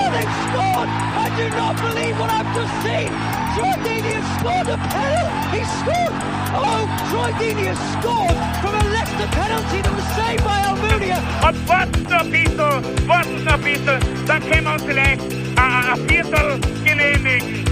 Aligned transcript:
Oh, 0.00 0.08
they've 0.16 0.36
scored! 0.48 0.88
I 0.88 1.28
do 1.36 1.46
not 1.60 1.76
believe 1.76 2.16
what 2.18 2.30
I've 2.32 2.48
just 2.56 2.74
seen! 2.80 3.12
Troy 3.52 3.74
Deeney 3.84 4.16
has 4.16 4.28
scored 4.40 4.68
a 4.72 4.78
penalty! 4.80 5.60
He 5.60 5.62
scored! 5.76 6.14
Oh, 6.56 6.82
Troy 7.10 7.30
Deeney 7.36 7.66
has 7.68 7.80
scored 8.00 8.38
from 8.64 8.72
a 8.80 8.84
Leicester 8.96 9.28
penalty 9.36 9.78
that 9.84 9.92
was 9.92 10.08
saved 10.16 10.42
by 10.42 10.56
Almunia! 10.72 11.20
Und 11.46 11.68
warten 11.68 12.02
noch 12.04 12.24
ein 12.24 12.30
bisschen, 12.30 13.08
warten 13.08 13.44
noch 13.44 13.52
ein 13.52 13.60
bisschen, 13.60 14.00
dann 14.26 14.40
können 14.48 14.64
wir 14.64 14.72
uns 14.72 14.82
vielleicht 14.84 15.20
ein 15.56 16.08
Viertel 16.08 16.60
genehmigen. 16.82 17.64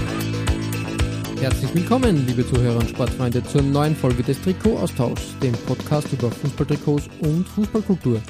Herzlich 1.41 1.73
willkommen, 1.73 2.27
liebe 2.27 2.45
Zuhörer 2.45 2.77
und 2.77 2.89
Sportfreunde, 2.89 3.43
zur 3.43 3.63
neuen 3.63 3.95
Folge 3.95 4.21
des 4.21 4.39
Trikot-Austauschs, 4.41 5.35
dem 5.41 5.53
Podcast 5.65 6.13
über 6.13 6.29
Fußballtrikots 6.29 7.09
und 7.21 7.47
Fußballkultur. 7.47 8.21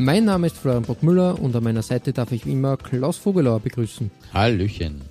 Mein 0.00 0.24
Name 0.24 0.46
ist 0.46 0.56
Florian 0.56 0.84
Brockmüller 0.84 1.38
und 1.38 1.54
an 1.54 1.62
meiner 1.62 1.82
Seite 1.82 2.14
darf 2.14 2.32
ich 2.32 2.46
wie 2.46 2.52
immer 2.52 2.78
Klaus 2.78 3.18
Vogelauer 3.18 3.60
begrüßen. 3.60 4.10
Hallöchen. 4.32 5.02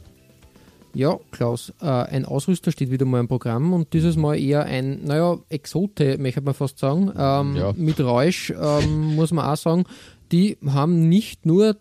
Ja, 0.96 1.20
Klaus, 1.30 1.72
äh, 1.80 1.86
ein 1.86 2.26
Ausrüster 2.26 2.72
steht 2.72 2.90
wieder 2.90 3.06
mal 3.06 3.20
im 3.20 3.28
Programm 3.28 3.72
und 3.72 3.94
dieses 3.94 4.18
Mal 4.18 4.40
eher 4.40 4.66
ein, 4.66 5.04
naja, 5.06 5.38
Exote, 5.50 6.18
möchte 6.18 6.42
man 6.42 6.56
fast 6.56 6.80
sagen, 6.80 7.12
ähm, 7.16 7.56
Ja. 7.56 7.72
mit 7.78 8.00
Rausch, 8.00 8.52
ähm, 8.60 9.14
muss 9.16 9.32
man 9.32 9.46
auch 9.46 9.58
sagen. 9.58 9.84
Die 10.32 10.58
haben 10.66 11.08
nicht 11.08 11.46
nur 11.46 11.76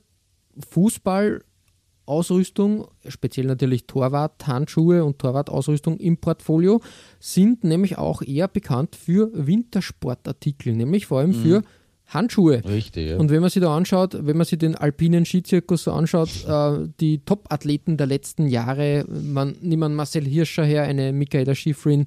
Fußballausrüstung, 0.70 2.88
speziell 3.08 3.46
natürlich 3.46 3.86
Torwart, 3.86 4.46
Handschuhe 4.46 5.02
und 5.02 5.18
Torwartausrüstung 5.18 5.96
im 5.96 6.18
Portfolio, 6.18 6.82
sind 7.20 7.64
nämlich 7.64 7.96
auch 7.96 8.20
eher 8.20 8.48
bekannt 8.48 8.96
für 8.96 9.30
Wintersportartikel, 9.32 10.74
nämlich 10.74 11.06
vor 11.06 11.20
allem 11.20 11.32
für 11.32 11.62
Handschuhe. 12.08 12.62
Richtig, 12.64 13.10
ja. 13.10 13.16
Und 13.18 13.30
wenn 13.30 13.40
man 13.40 13.50
sich 13.50 13.62
da 13.62 13.76
anschaut, 13.76 14.16
wenn 14.26 14.36
man 14.36 14.46
sich 14.46 14.58
den 14.58 14.74
alpinen 14.74 15.24
Skizirkus 15.26 15.84
so 15.84 15.92
anschaut, 15.92 16.30
äh, 16.48 16.88
die 17.00 17.18
Top-Athleten 17.24 17.96
der 17.98 18.06
letzten 18.06 18.48
Jahre, 18.48 19.04
man 19.08 19.54
nimmt 19.60 19.80
man 19.80 19.94
Marcel 19.94 20.24
Hirscher 20.24 20.64
her, 20.64 20.82
eine 20.84 21.12
Michaela 21.12 21.54
Schifrin, 21.54 22.06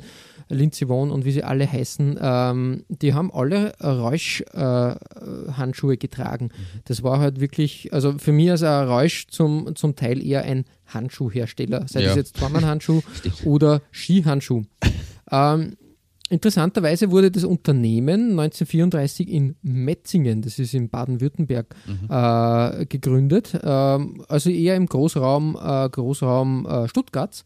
Lindsey 0.50 0.88
Vonn 0.90 1.12
und 1.12 1.24
wie 1.24 1.32
sie 1.32 1.44
alle 1.44 1.72
heißen, 1.72 2.18
ähm, 2.22 2.84
die 2.90 3.14
haben 3.14 3.32
alle 3.32 3.74
Räusch-Handschuhe 3.82 5.98
getragen. 5.98 6.50
Das 6.86 7.04
war 7.04 7.20
halt 7.20 7.40
wirklich, 7.40 7.94
also 7.94 8.18
für 8.18 8.32
mich 8.32 8.50
als 8.52 8.64
ein 8.64 8.88
Räusch 8.88 9.28
zum, 9.28 9.76
zum 9.76 9.96
Teil 9.96 10.26
eher 10.26 10.44
ein 10.44 10.66
Handschuhhersteller, 10.88 11.86
sei 11.88 12.02
Ja. 12.02 12.08
das 12.08 12.16
jetzt 12.18 12.38
Tormann-Handschuh 12.38 13.02
oder 13.46 13.82
Skihandschuh. 13.92 14.64
ähm, 15.32 15.78
Interessanterweise 16.32 17.12
wurde 17.12 17.30
das 17.30 17.44
Unternehmen 17.44 18.40
1934 18.40 19.28
in 19.28 19.56
Metzingen, 19.64 20.42
das 20.42 20.60
ist 20.60 20.74
in 20.74 20.88
Baden-Württemberg, 20.88 21.76
äh, 22.10 22.86
gegründet, 22.86 23.60
ähm, 23.62 24.24
also 24.30 24.50
eher 24.50 24.78
im 24.78 24.86
Großraum, 24.86 25.58
äh, 25.62 25.90
Großraum 25.90 26.66
äh, 26.66 26.88
Stuttgarts. 26.88 27.44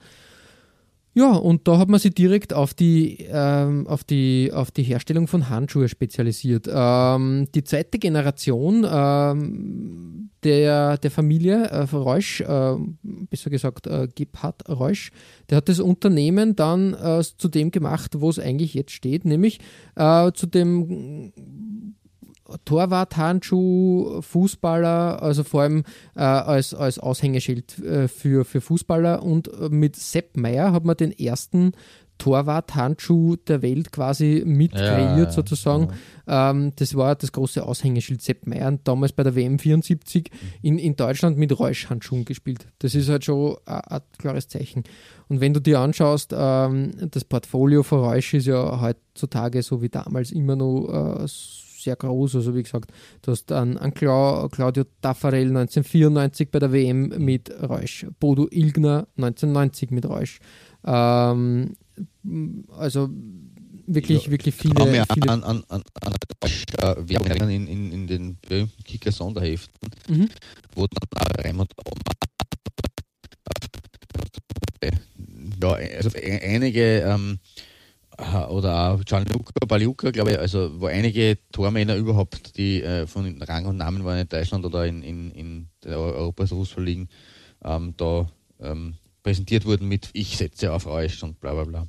Ja, 1.18 1.32
und 1.32 1.66
da 1.66 1.78
hat 1.78 1.88
man 1.88 1.98
sich 1.98 2.14
direkt 2.14 2.54
auf 2.54 2.74
die, 2.74 3.26
ähm, 3.32 3.88
auf 3.88 4.04
die, 4.04 4.52
auf 4.54 4.70
die 4.70 4.84
Herstellung 4.84 5.28
von 5.28 5.50
Handschuhe 5.50 5.88
spezialisiert. 5.88 6.68
Ähm, 6.70 7.48
die 7.56 7.64
zweite 7.64 8.00
Generation 8.00 8.86
ähm, 8.86 10.30
der, 10.44 10.98
der 10.98 11.12
Familie 11.12 11.68
äh, 11.68 11.84
Reusch, 11.84 12.42
äh, 12.42 12.75
besser 13.02 13.50
gesagt 13.50 13.88
äh, 13.88 14.09
Gebhard 14.14 14.68
Reusch, 14.68 15.12
der 15.50 15.56
hat 15.58 15.70
das 15.70 15.80
Unternehmen 15.80 16.58
dann 16.58 16.94
äh, 16.94 17.24
zu 17.24 17.48
dem 17.48 17.72
gemacht, 17.72 18.20
wo 18.20 18.30
es 18.30 18.38
eigentlich 18.38 18.74
jetzt 18.74 18.92
steht, 18.92 19.24
nämlich 19.24 19.59
äh, 19.96 20.34
zu 20.34 20.48
dem 20.48 21.31
Torwart, 22.63 23.17
Handschuh, 23.17 24.22
Fußballer, 24.22 25.22
also 25.22 25.44
vor 25.44 25.61
allem 25.63 25.83
äh, 26.16 26.22
als, 26.22 26.73
als 26.73 27.00
Aushängeschild 27.00 27.79
äh, 27.79 28.07
für, 28.07 28.45
für 28.45 28.61
Fußballer. 28.61 29.23
Und 29.23 29.47
äh, 29.47 29.69
mit 29.69 29.95
Sepp 29.95 30.38
Meier 30.38 30.72
hat 30.72 30.85
man 30.85 30.97
den 30.97 31.11
ersten 31.11 31.73
Torwart-Handschuh 32.17 33.35
der 33.35 33.61
Welt 33.61 33.91
quasi 33.91 34.44
mit 34.45 34.73
Ja, 34.73 34.79
kreiert, 34.79 35.28
ja, 35.28 35.31
sozusagen. 35.31 35.89
Ähm, 36.28 36.72
das 36.78 36.95
war 36.95 37.16
das 37.16 37.31
große 37.31 37.63
Aushängeschild 37.63 38.22
Sepp 38.22 38.47
Meier 38.47 38.67
und 38.67 38.88
damals 38.88 39.12
bei 39.12 39.23
der 39.23 39.35
WM 39.35 39.59
74 39.59 40.29
in, 40.62 40.79
in 40.79 40.95
Deutschland 40.95 41.38
mit 41.38 41.57
Reusch-Handschuhen 41.57 42.25
gespielt. 42.25 42.67
Das 42.79 42.95
ist 42.95 43.09
halt 43.09 43.25
schon 43.25 43.57
ein, 43.66 44.01
klares 44.17 44.47
Zeichen. 44.47 44.83
Und 45.27 45.41
wenn 45.41 45.53
du 45.53 45.59
dir 45.59 45.79
anschaust, 45.79 46.33
ähm, 46.35 46.91
das 47.12 47.25
Portfolio 47.25 47.83
von 47.83 48.00
Reusch 48.00 48.33
ist 48.33 48.47
ja 48.47 48.79
heutzutage 48.81 49.62
so 49.62 49.81
wie 49.81 49.89
damals 49.89 50.31
immer 50.31 50.56
noch 50.56 51.22
äh, 51.23 51.27
sehr 51.85 51.96
groß. 51.96 52.35
Also 52.35 52.56
wie 52.56 52.63
gesagt, 52.63 52.91
du 53.22 53.31
hast 53.31 53.51
einen, 53.51 53.78
einen 53.78 53.94
Clau, 53.94 54.50
Claudio 54.50 54.84
Taffarel 55.01 55.47
1994 55.47 56.50
bei 56.51 56.59
der 56.59 56.73
WM 56.73 57.09
mit 57.23 57.50
Reusch, 57.62 58.06
Bodo 58.19 58.47
Ilgner 58.51 59.07
1990 59.18 59.91
mit 59.91 60.06
Reusch. 60.07 60.40
Ähm, 60.84 61.75
also 62.78 63.09
wirklich, 63.88 64.25
Ja, 64.25 64.31
wirklich 64.31 64.56
Ich 64.56 64.63
kann 64.74 64.88
viele, 64.88 65.00
mich 65.00 65.07
viele 65.13 65.31
an, 65.31 65.44
an, 65.44 65.63
an, 65.69 65.84
an 66.01 67.07
Werbung 67.07 67.28
erinnern 67.28 67.50
in, 67.51 67.68
in, 67.68 67.91
in 67.91 68.07
den 68.07 68.38
berühmten 68.41 68.84
Kicker-Sonderheften, 68.84 69.90
Mhm. 70.09 70.29
wo 70.75 70.88
dann 70.88 71.28
Raimund 71.45 71.72
ja, 75.62 75.69
also 75.97 76.09
einige 76.13 77.00
ähm, 77.01 77.40
äh, 77.56 77.62
oder 78.50 78.92
auch 78.94 79.03
Gianluca 79.03 79.52
Baliuca, 79.68 80.12
glaube 80.12 80.31
ich, 80.31 80.40
also 80.40 80.80
wo 80.80 80.86
einige 80.86 81.38
Tormänner 81.52 81.96
überhaupt, 81.96 82.58
die 82.58 82.81
äh, 82.81 83.08
von 83.08 83.42
Rang 83.42 83.66
und 83.66 83.78
Namen 83.78 84.06
waren 84.06 84.20
in 84.20 84.30
Deutschland 84.30 84.66
oder 84.66 84.86
in, 84.86 85.03
in, 85.03 85.31
in 85.31 85.68
der 85.84 86.00
Europas 86.00 86.50
Fußballligen, 86.50 87.09
ähm, 87.64 87.94
da 87.98 88.28
ähm, 88.62 88.96
präsentiert 89.24 89.66
wurden 89.66 89.88
mit 89.88 90.09
Ich 90.14 90.38
setze 90.38 90.72
auf 90.72 90.86
Reusch 90.86 91.24
und 91.24 91.40
bla 91.42 91.54
bla 91.54 91.64
bla. 91.64 91.88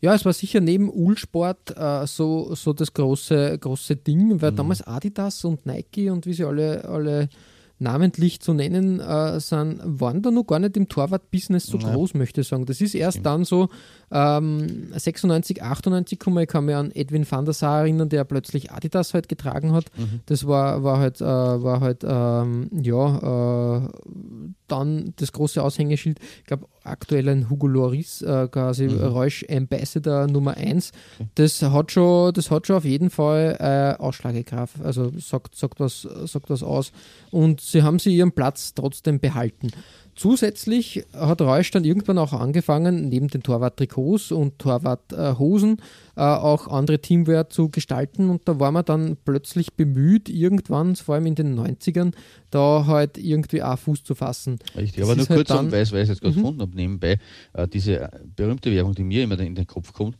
Ja, 0.00 0.14
es 0.14 0.24
war 0.26 0.34
sicher 0.34 0.60
neben 0.60 0.90
Ulsport 0.90 1.74
äh, 1.78 2.06
so, 2.06 2.54
so 2.54 2.74
das 2.74 2.92
große, 2.92 3.58
große 3.58 3.96
Ding, 3.96 4.28
Mhm. 4.28 4.42
weil 4.42 4.52
damals 4.52 4.82
Adidas 4.82 5.44
und 5.46 5.64
Nike 5.64 6.10
und 6.10 6.26
wie 6.26 6.34
sie 6.34 6.44
alle, 6.44 6.84
alle 6.84 7.30
namentlich 7.78 8.40
zu 8.40 8.52
nennen 8.52 9.00
äh, 9.00 9.40
sind, 9.40 9.80
waren 9.84 10.22
da 10.22 10.30
noch 10.30 10.44
gar 10.44 10.58
nicht 10.58 10.76
im 10.76 10.88
Torwart-Business 10.88 11.66
so 11.66 11.78
Nein. 11.78 11.94
groß, 11.94 12.14
möchte 12.14 12.40
ich 12.42 12.48
sagen. 12.48 12.66
Das 12.66 12.80
ist 12.80 12.94
erst 12.94 13.26
dann 13.26 13.44
so 13.44 13.68
ähm, 14.10 14.92
96, 14.92 15.62
98 15.62 16.18
gekommen. 16.18 16.42
Ich 16.42 16.48
kann 16.48 16.64
mich 16.64 16.76
an 16.76 16.92
Edwin 16.92 17.26
van 17.28 17.44
der 17.44 17.54
Sar 17.54 17.80
erinnern, 17.80 18.08
der 18.08 18.24
plötzlich 18.24 18.70
Adidas 18.70 19.12
halt 19.12 19.28
getragen 19.28 19.72
hat. 19.72 19.86
Mhm. 19.96 20.20
Das 20.26 20.46
war, 20.46 20.84
war 20.84 20.98
halt, 20.98 21.20
äh, 21.20 21.24
war 21.24 21.80
halt 21.80 22.04
ähm, 22.04 22.70
ja, 22.72 23.78
äh, 23.78 23.88
dann 24.68 25.12
das 25.16 25.32
große 25.32 25.62
Aushängeschild. 25.62 26.20
Ich 26.38 26.44
glaube, 26.44 26.66
aktuell 26.84 27.28
ein 27.28 27.50
Hugo 27.50 27.66
Loris, 27.66 28.22
äh, 28.22 28.48
quasi 28.48 28.86
Mhm. 28.86 28.98
Reusch 29.02 29.44
Ambassador 29.50 30.26
Nummer 30.26 30.56
1. 30.56 30.92
Das 31.34 31.62
hat 31.62 31.92
schon, 31.92 32.32
das 32.34 32.50
hat 32.50 32.66
schon 32.66 32.76
auf 32.76 32.84
jeden 32.84 33.10
Fall 33.10 33.56
äh, 33.58 34.00
Ausschlagekraft. 34.00 34.76
Also 34.82 35.12
sagt, 35.18 35.54
sagt, 35.56 35.80
was, 35.80 36.02
sagt 36.02 36.50
was 36.50 36.62
aus. 36.62 36.92
Und 37.30 37.60
sie 37.60 37.82
haben 37.82 37.98
sie 37.98 38.14
ihren 38.16 38.32
Platz 38.32 38.74
trotzdem 38.74 39.18
behalten. 39.20 39.70
Zusätzlich 40.16 41.04
hat 41.12 41.40
Reusch 41.42 41.70
dann 41.70 41.84
irgendwann 41.84 42.18
auch 42.18 42.32
angefangen, 42.32 43.08
neben 43.08 43.28
den 43.28 43.42
Torwart-Trikots 43.42 44.32
und 44.32 44.58
Torwart-Hosen 44.58 45.78
äh, 46.16 46.20
auch 46.20 46.68
andere 46.68 47.00
Teamwear 47.00 47.50
zu 47.50 47.68
gestalten. 47.68 48.30
Und 48.30 48.46
da 48.48 48.60
war 48.60 48.70
man 48.70 48.84
dann 48.84 49.16
plötzlich 49.24 49.74
bemüht, 49.74 50.28
irgendwann, 50.28 50.94
vor 50.96 51.16
allem 51.16 51.26
in 51.26 51.34
den 51.34 51.58
90ern, 51.58 52.12
da 52.50 52.86
halt 52.86 53.18
irgendwie 53.18 53.62
auch 53.62 53.78
Fuß 53.78 54.04
zu 54.04 54.14
fassen. 54.14 54.58
Richtig, 54.76 55.00
Das 55.00 55.08
aber 55.08 55.16
nur 55.16 55.28
halt 55.28 55.36
kurz, 55.38 55.48
dann- 55.48 55.72
weil 55.72 55.82
ich 55.82 55.92
es 55.92 56.08
jetzt 56.08 56.20
gerade 56.20 56.34
Mhm. 56.34 56.40
gefunden 56.40 56.60
habe, 56.62 56.76
nebenbei, 56.76 57.18
äh, 57.52 57.66
diese 57.66 58.08
berühmte 58.36 58.70
Werbung, 58.72 58.94
die 58.94 59.04
mir 59.04 59.24
immer 59.24 59.38
in 59.40 59.54
den 59.54 59.66
Kopf 59.66 59.92
kommt, 59.92 60.16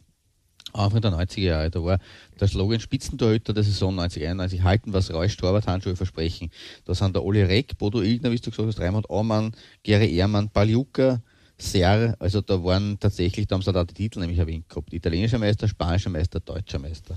Anfang 0.75 1.01
der 1.01 1.13
90er 1.13 1.41
Jahre, 1.41 1.71
da 1.71 1.83
war 1.83 1.99
der 2.41 2.49
Slogan 2.49 2.81
Spitzentorhüter 2.81 3.53
der 3.55 3.63
Saison 3.65 3.99
90-91, 3.99 4.63
halten 4.63 4.93
was 4.93 5.13
Reusch, 5.13 5.37
Torwart-Handschuhe 5.37 5.97
versprechen. 5.97 6.51
Da 6.85 6.95
sind 6.95 7.15
der 7.15 7.25
Oli 7.25 7.43
Reck, 7.43 7.79
Bodo 7.79 8.03
Ilgner, 8.03 8.31
wie 8.33 8.37
du 8.37 8.51
gesagt 8.51 8.69
hast, 8.69 8.81
Raimund 8.81 9.09
Aumann, 9.09 9.53
Gary 9.85 10.15
Ehrmann, 10.15 10.51
Baljuka, 10.53 11.21
Serr, 11.57 12.17
also 12.19 12.41
da 12.41 12.63
waren 12.65 12.99
tatsächlich, 12.99 13.47
da 13.47 13.55
haben 13.55 13.63
sie 13.63 13.73
da 13.73 13.85
die 13.85 13.95
Titel 13.95 14.19
nämlich 14.21 14.39
erwähnt 14.39 14.69
gehabt, 14.69 14.93
italienischer 14.93 15.39
Meister, 15.39 15.69
spanischer 15.69 16.11
Meister, 16.11 16.41
deutscher 16.41 16.81
Meister. 16.81 17.17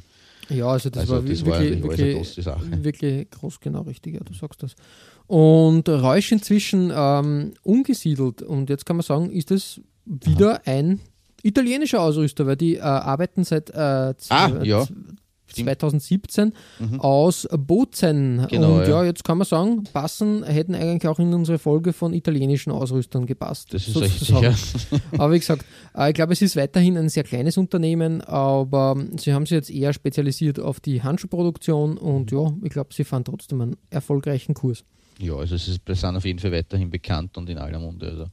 Ja, 0.50 0.68
also 0.68 0.90
das 0.90 1.02
Also 1.02 1.14
war 1.16 1.22
das 1.24 1.30
wirklich, 1.46 1.46
war 1.84 1.90
wirklich, 1.90 2.16
große 2.16 2.42
Sache. 2.42 2.84
wirklich 2.84 3.30
groß, 3.32 3.60
genau 3.60 3.82
richtig, 3.82 4.14
ja, 4.14 4.22
du 4.22 4.34
sagst 4.34 4.62
das. 4.64 4.76
Und 5.26 5.90
Reusch 5.90 6.32
inzwischen 6.32 6.92
ähm, 6.96 7.54
umgesiedelt 7.64 8.44
und 8.44 8.70
jetzt 8.70 8.86
kann 8.86 8.96
man 8.96 9.04
sagen, 9.04 9.30
ist 9.32 9.52
es 9.52 9.82
wieder 10.06 10.62
ein 10.66 11.02
italienischer 11.48 12.02
Ausrüster, 12.02 12.46
weil 12.46 12.58
die 12.58 12.76
äh, 12.76 12.82
arbeiten 12.82 13.44
seit 13.44 13.70
äh, 13.70 14.14
ah, 14.30 14.64
ja. 14.64 14.86
2017 15.54 16.54
mhm. 16.80 17.02
aus 17.02 17.48
Bozen. 17.52 18.46
Genau, 18.50 18.78
und 18.78 18.82
ja, 18.82 18.90
ja, 18.90 19.04
jetzt 19.06 19.24
kann 19.24 19.38
man 19.38 19.48
sagen, 19.48 19.84
passen 19.86 20.44
hätten 20.44 20.76
eigentlich 20.76 21.08
auch 21.08 21.20
in 21.20 21.34
unsere 21.34 21.58
Folge 21.58 21.94
von 21.94 22.14
italienischen 22.14 22.72
Ausrüstern 22.72 23.26
gepasst. 23.26 23.74
Das 23.74 23.88
ist 23.88 23.94
sozusagen. 23.94 24.46
richtig, 24.46 24.88
ja. 24.92 25.00
aber 25.18 25.34
wie 25.34 25.40
gesagt, 25.40 25.66
äh, 25.96 26.10
ich 26.10 26.16
glaube, 26.16 26.34
es 26.34 26.42
ist 26.42 26.56
weiterhin 26.56 26.98
ein 26.98 27.10
sehr 27.10 27.24
kleines 27.24 27.58
Unternehmen, 27.58 28.22
aber 28.22 28.98
sie 29.18 29.34
haben 29.34 29.46
sich 29.46 29.56
jetzt 29.56 29.70
eher 29.70 29.94
spezialisiert 29.94 30.60
auf 30.60 30.80
die 30.80 31.02
Handschuhproduktion 31.02 31.98
und 31.98 32.32
ja, 32.32 32.54
ich 32.64 32.72
glaube, 32.72 32.94
sie 32.94 33.04
fahren 33.04 33.24
trotzdem 33.24 33.62
einen 33.62 33.78
erfolgreichen 33.90 34.54
Kurs. 34.54 34.84
Ja, 35.20 35.36
also 35.36 35.56
es 35.56 35.68
ist, 35.68 35.82
sind 35.88 36.16
auf 36.16 36.26
jeden 36.26 36.40
Fall 36.40 36.52
weiterhin 36.52 36.92
bekannt 36.92 37.38
und 37.38 37.50
in 37.50 37.58
aller 37.58 37.80
Munde. 37.80 38.08
Also 38.08 38.28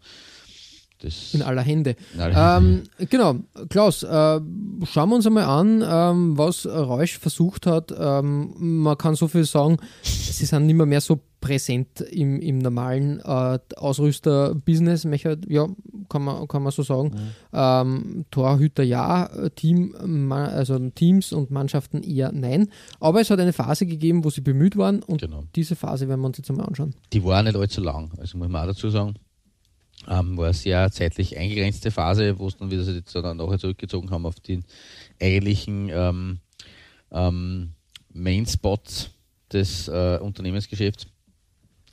das 1.04 1.34
in 1.34 1.42
aller 1.42 1.62
Hände. 1.62 1.96
In 2.14 2.20
aller 2.20 2.56
Hände. 2.56 2.82
Ähm, 2.98 3.06
genau, 3.08 3.36
Klaus, 3.68 4.02
äh, 4.02 4.06
schauen 4.06 5.08
wir 5.08 5.16
uns 5.16 5.26
einmal 5.26 5.44
an, 5.44 5.84
ähm, 5.86 6.38
was 6.38 6.66
Reusch 6.66 7.18
versucht 7.18 7.66
hat. 7.66 7.94
Ähm, 7.96 8.54
man 8.58 8.96
kann 8.98 9.14
so 9.14 9.28
viel 9.28 9.44
sagen, 9.44 9.78
sie 10.02 10.46
sind 10.46 10.66
nicht 10.66 10.76
mehr, 10.76 10.86
mehr 10.86 11.00
so 11.00 11.20
präsent 11.44 12.00
im, 12.00 12.40
im 12.40 12.58
normalen 12.58 13.20
äh, 13.20 13.58
Ausrüster-Business, 13.76 15.06
ja, 15.46 15.68
kann 16.08 16.22
man, 16.22 16.48
kann 16.48 16.62
man 16.62 16.72
so 16.72 16.82
sagen. 16.82 17.08
Mhm. 17.08 17.18
Ähm, 17.52 18.24
Torhüter 18.30 18.82
ja, 18.82 19.28
Team, 19.54 20.32
also 20.32 20.78
Teams 20.90 21.34
und 21.34 21.50
Mannschaften 21.50 22.02
eher 22.02 22.32
nein. 22.32 22.68
Aber 22.98 23.20
es 23.20 23.30
hat 23.30 23.40
eine 23.40 23.52
Phase 23.52 23.84
gegeben, 23.84 24.24
wo 24.24 24.30
sie 24.30 24.40
bemüht 24.40 24.78
waren 24.78 25.02
und 25.02 25.20
genau. 25.20 25.44
diese 25.54 25.76
Phase 25.76 26.08
werden 26.08 26.22
wir 26.22 26.28
uns 26.28 26.38
jetzt 26.38 26.48
einmal 26.48 26.66
anschauen. 26.66 26.94
Die 27.12 27.22
war 27.22 27.42
nicht 27.42 27.56
allzu 27.56 27.82
lang, 27.82 28.10
also 28.16 28.38
muss 28.38 28.48
man 28.48 28.62
auch 28.62 28.68
dazu 28.68 28.88
sagen. 28.88 29.14
Ähm, 30.08 30.36
war 30.36 30.46
eine 30.46 30.54
sehr 30.54 30.90
zeitlich 30.90 31.36
eingegrenzte 31.38 31.90
Phase, 31.90 32.38
wo 32.38 32.48
es 32.48 32.56
dann 32.56 32.70
wieder 32.70 32.82
jetzt 32.82 33.14
dann 33.14 33.36
nachher 33.36 33.58
zurückgezogen 33.58 34.10
haben 34.10 34.26
auf 34.26 34.40
den 34.40 34.64
eigentlichen 35.20 35.90
ähm, 35.92 36.38
ähm, 37.10 37.72
Mainspots 38.12 39.10
des 39.52 39.88
äh, 39.88 40.18
Unternehmensgeschäfts. 40.20 41.06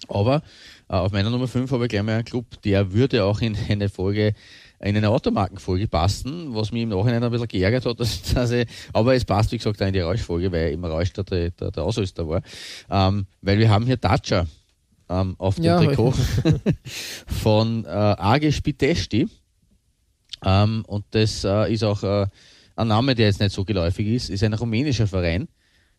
Aber 0.07 0.41
äh, 0.89 0.93
auf 0.93 1.11
meiner 1.11 1.29
Nummer 1.29 1.47
5 1.47 1.71
habe 1.71 1.85
ich 1.85 1.89
gleich 1.89 2.03
mal 2.03 2.15
einen 2.15 2.25
Club, 2.25 2.61
der 2.63 2.91
würde 2.91 3.23
auch 3.23 3.41
in 3.41 3.55
eine 3.69 3.89
Folge, 3.89 4.33
in 4.79 4.97
eine 4.97 5.09
Automarkenfolge 5.09 5.87
passen, 5.87 6.55
was 6.55 6.71
mich 6.71 6.83
im 6.83 6.89
Nachhinein 6.89 7.23
ein 7.23 7.31
bisschen 7.31 7.47
geärgert 7.47 7.85
hat. 7.85 7.99
Dass, 7.99 8.21
dass 8.33 8.51
ich, 8.51 8.67
aber 8.93 9.15
es 9.15 9.25
passt, 9.25 9.51
wie 9.51 9.57
gesagt, 9.57 9.81
auch 9.81 9.87
in 9.87 9.93
die 9.93 9.99
Rauschfolge, 9.99 10.51
weil 10.51 10.71
im 10.71 10.83
Rausch 10.83 11.13
der, 11.13 11.23
der, 11.23 11.51
der 11.51 11.83
Ausrüster 11.83 12.27
war. 12.27 12.41
Ähm, 12.89 13.27
weil 13.41 13.59
wir 13.59 13.69
haben 13.69 13.85
hier 13.85 13.97
Dacia 13.97 14.47
ähm, 15.11 15.35
auf 15.37 15.55
dem 15.55 15.65
ja, 15.65 15.77
Trikot 15.77 16.13
von 17.27 17.85
äh, 17.85 17.89
Age 17.89 18.55
Spitesti. 18.55 19.27
Ähm, 20.43 20.83
und 20.87 21.05
das 21.11 21.43
äh, 21.43 21.71
ist 21.71 21.83
auch 21.83 22.01
äh, 22.03 22.27
ein 22.75 22.87
Name, 22.87 23.13
der 23.13 23.27
jetzt 23.27 23.39
nicht 23.39 23.51
so 23.51 23.65
geläufig 23.65 24.07
ist, 24.07 24.29
ist 24.29 24.43
ein 24.43 24.53
rumänischer 24.53 25.07
Verein 25.07 25.47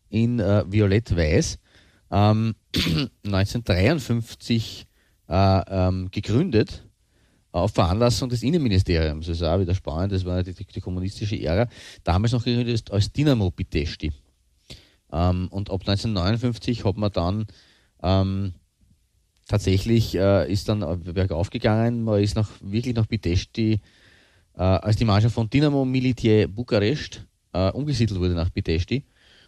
in 0.09 0.39
äh, 0.39 0.63
Violett-Weiß. 0.67 1.59
Ähm, 2.11 2.55
1953 3.25 4.87
äh, 5.29 5.61
ähm, 5.67 6.09
gegründet 6.11 6.83
auf 7.51 7.71
Veranlassung 7.73 8.29
des 8.29 8.41
Innenministeriums. 8.41 9.27
Das 9.27 9.37
ist 9.37 9.43
auch 9.43 9.59
wieder 9.59 9.75
spannend, 9.75 10.11
das 10.11 10.25
war 10.25 10.41
die, 10.41 10.53
die 10.53 10.81
kommunistische 10.81 11.39
Ära. 11.39 11.67
Damals 12.03 12.33
noch 12.33 12.43
gegründet 12.43 12.89
als 12.91 13.13
Dynamo 13.13 13.51
Pitesti. 13.51 14.11
Ähm, 15.11 15.47
und 15.51 15.69
ab 15.69 15.81
1959 15.81 16.83
hat 16.83 16.97
man 16.97 17.11
dann 17.11 17.45
ähm, 18.01 18.53
tatsächlich 19.47 20.15
äh, 20.15 20.51
ist 20.51 20.69
dann 20.69 21.03
bergauf 21.03 21.49
gegangen. 21.49 22.03
Man 22.03 22.21
ist 22.21 22.35
nach, 22.35 22.49
wirklich 22.61 22.95
nach 22.95 23.05
Bitesti, 23.05 23.79
äh, 24.55 24.61
als 24.61 24.97
die 24.97 25.05
Mannschaft 25.05 25.35
von 25.35 25.49
Dynamo 25.49 25.85
Militier 25.85 26.47
Bukarest 26.47 27.25
äh, 27.53 27.71
umgesiedelt 27.71 28.19
wurde 28.19 28.33
nach 28.33 28.49
Bitesti 28.49 29.03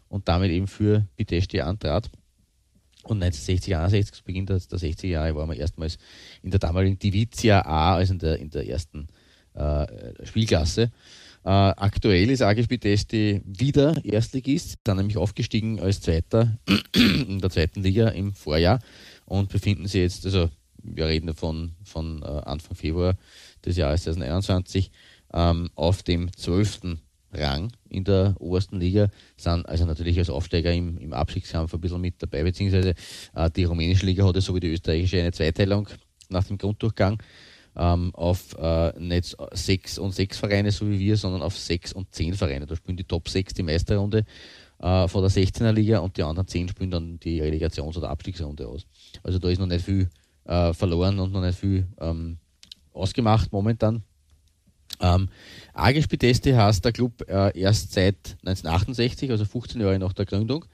und 0.08 0.28
damit 0.28 0.52
eben 0.52 0.68
für 0.68 1.06
Bitesti 1.16 1.62
antrat. 1.62 2.10
Und 3.04 3.22
1960, 3.22 3.76
61, 3.76 4.16
zu 4.16 4.24
Beginn 4.24 4.48
der, 4.48 4.60
der 4.60 4.80
60er 4.80 5.08
Jahre, 5.08 5.36
waren 5.36 5.50
wir 5.50 5.58
erstmals 5.58 6.00
in 6.42 6.50
der 6.50 6.60
damaligen 6.60 6.98
Divizia 6.98 7.64
A, 7.64 7.96
also 7.96 8.14
in 8.14 8.20
der, 8.20 8.40
in 8.40 8.50
der 8.50 8.68
ersten 8.68 9.08
äh, 9.54 9.86
Spielklasse. 10.26 10.92
Äh, 11.44 11.50
aktuell 11.50 12.32
ist 12.32 12.42
AG 12.42 12.68
Bitesti 12.68 13.42
wieder 13.46 14.04
Erstligist, 14.04 14.80
dann 14.84 14.98
nämlich 14.98 15.18
aufgestiegen 15.18 15.80
als 15.80 16.02
Zweiter 16.02 16.58
in 16.96 17.40
der 17.40 17.52
zweiten 17.52 17.84
Liga 17.84 18.08
im 18.08 18.34
Vorjahr 18.34 18.80
und 19.26 19.50
befinden 19.50 19.88
sich 19.88 20.02
jetzt, 20.02 20.26
also 20.26 20.50
wir 20.82 21.08
reden 21.08 21.34
von, 21.34 21.76
von 21.84 22.22
äh, 22.22 22.26
Anfang 22.26 22.76
Februar 22.76 23.16
des 23.66 23.78
Jahres 23.78 24.04
2021, 24.04 24.92
ähm, 25.34 25.70
auf 25.76 26.04
dem 26.04 26.32
12. 26.36 27.00
Rang 27.38 27.72
in 27.90 28.04
der 28.04 28.36
obersten 28.40 28.80
Liga, 28.80 29.10
sind 29.36 29.68
also 29.68 29.86
natürlich 29.86 30.18
als 30.18 30.30
Aufsteiger 30.30 30.72
im, 30.72 30.98
im 30.98 31.12
Abstiegskampf 31.12 31.74
ein 31.74 31.82
bisschen 31.82 32.02
mit 32.02 32.22
dabei, 32.22 32.44
beziehungsweise 32.44 32.96
äh, 33.36 33.52
die 33.52 33.66
rumänische 33.66 34.06
Liga 34.06 34.26
hatte 34.26 34.42
so 34.42 34.56
wie 34.56 34.62
die 34.62 34.72
österreichische 34.72 35.20
eine 35.20 35.32
Zweiteilung 35.32 35.90
nach 36.30 36.46
dem 36.46 36.58
Grunddurchgang 36.58 37.22
ähm, 37.76 38.14
auf 38.16 38.56
äh, 38.58 38.94
nicht 39.00 39.36
sechs 39.52 39.98
und 39.98 40.14
sechs 40.14 40.38
Vereine, 40.38 40.72
so 40.72 40.90
wie 40.90 41.00
wir, 41.00 41.18
sondern 41.18 41.42
auf 41.42 41.58
sechs 41.58 41.94
und 41.94 42.14
zehn 42.14 42.34
Vereine. 42.34 42.66
Da 42.66 42.76
spielen 42.76 42.98
die 42.98 43.04
Top 43.04 43.28
6 43.28 43.54
die 43.54 43.64
Meisterrunde 43.64 44.26
äh, 44.80 45.08
von 45.08 45.22
der 45.22 45.32
16er 45.32 45.72
Liga 45.72 46.00
und 46.00 46.18
die 46.18 46.24
anderen 46.24 46.48
10 46.48 46.70
spielen 46.70 46.92
dann 46.92 47.20
die 47.20 47.42
Relegations- 47.42 47.98
oder 47.98 48.10
Abstiegsrunde 48.10 48.68
aus. 48.68 48.86
Also 49.24 49.40
da 49.40 49.50
ist 49.50 49.60
noch 49.60 49.68
nicht 49.68 49.86
viel 49.86 50.10
äh, 50.46 50.74
verloren 50.74 51.20
und 51.20 51.32
noch 51.32 51.42
nicht 51.42 51.58
viel 51.58 51.88
ähm, 52.00 52.38
ausgemacht 52.94 53.52
momentan. 53.52 54.04
Ähm, 55.02 55.30
Arges 55.74 56.08
Piteste 56.08 56.56
heißt 56.56 56.86
der 56.86 56.92
Club 56.92 57.24
äh, 57.28 57.58
erst 57.60 57.92
seit 57.92 58.38
1968, 58.46 59.32
also 59.32 59.46
15 59.46 59.82
Jahre 59.82 60.00
nach 60.00 60.14
der 60.14 60.26
Gründung. 60.26 60.66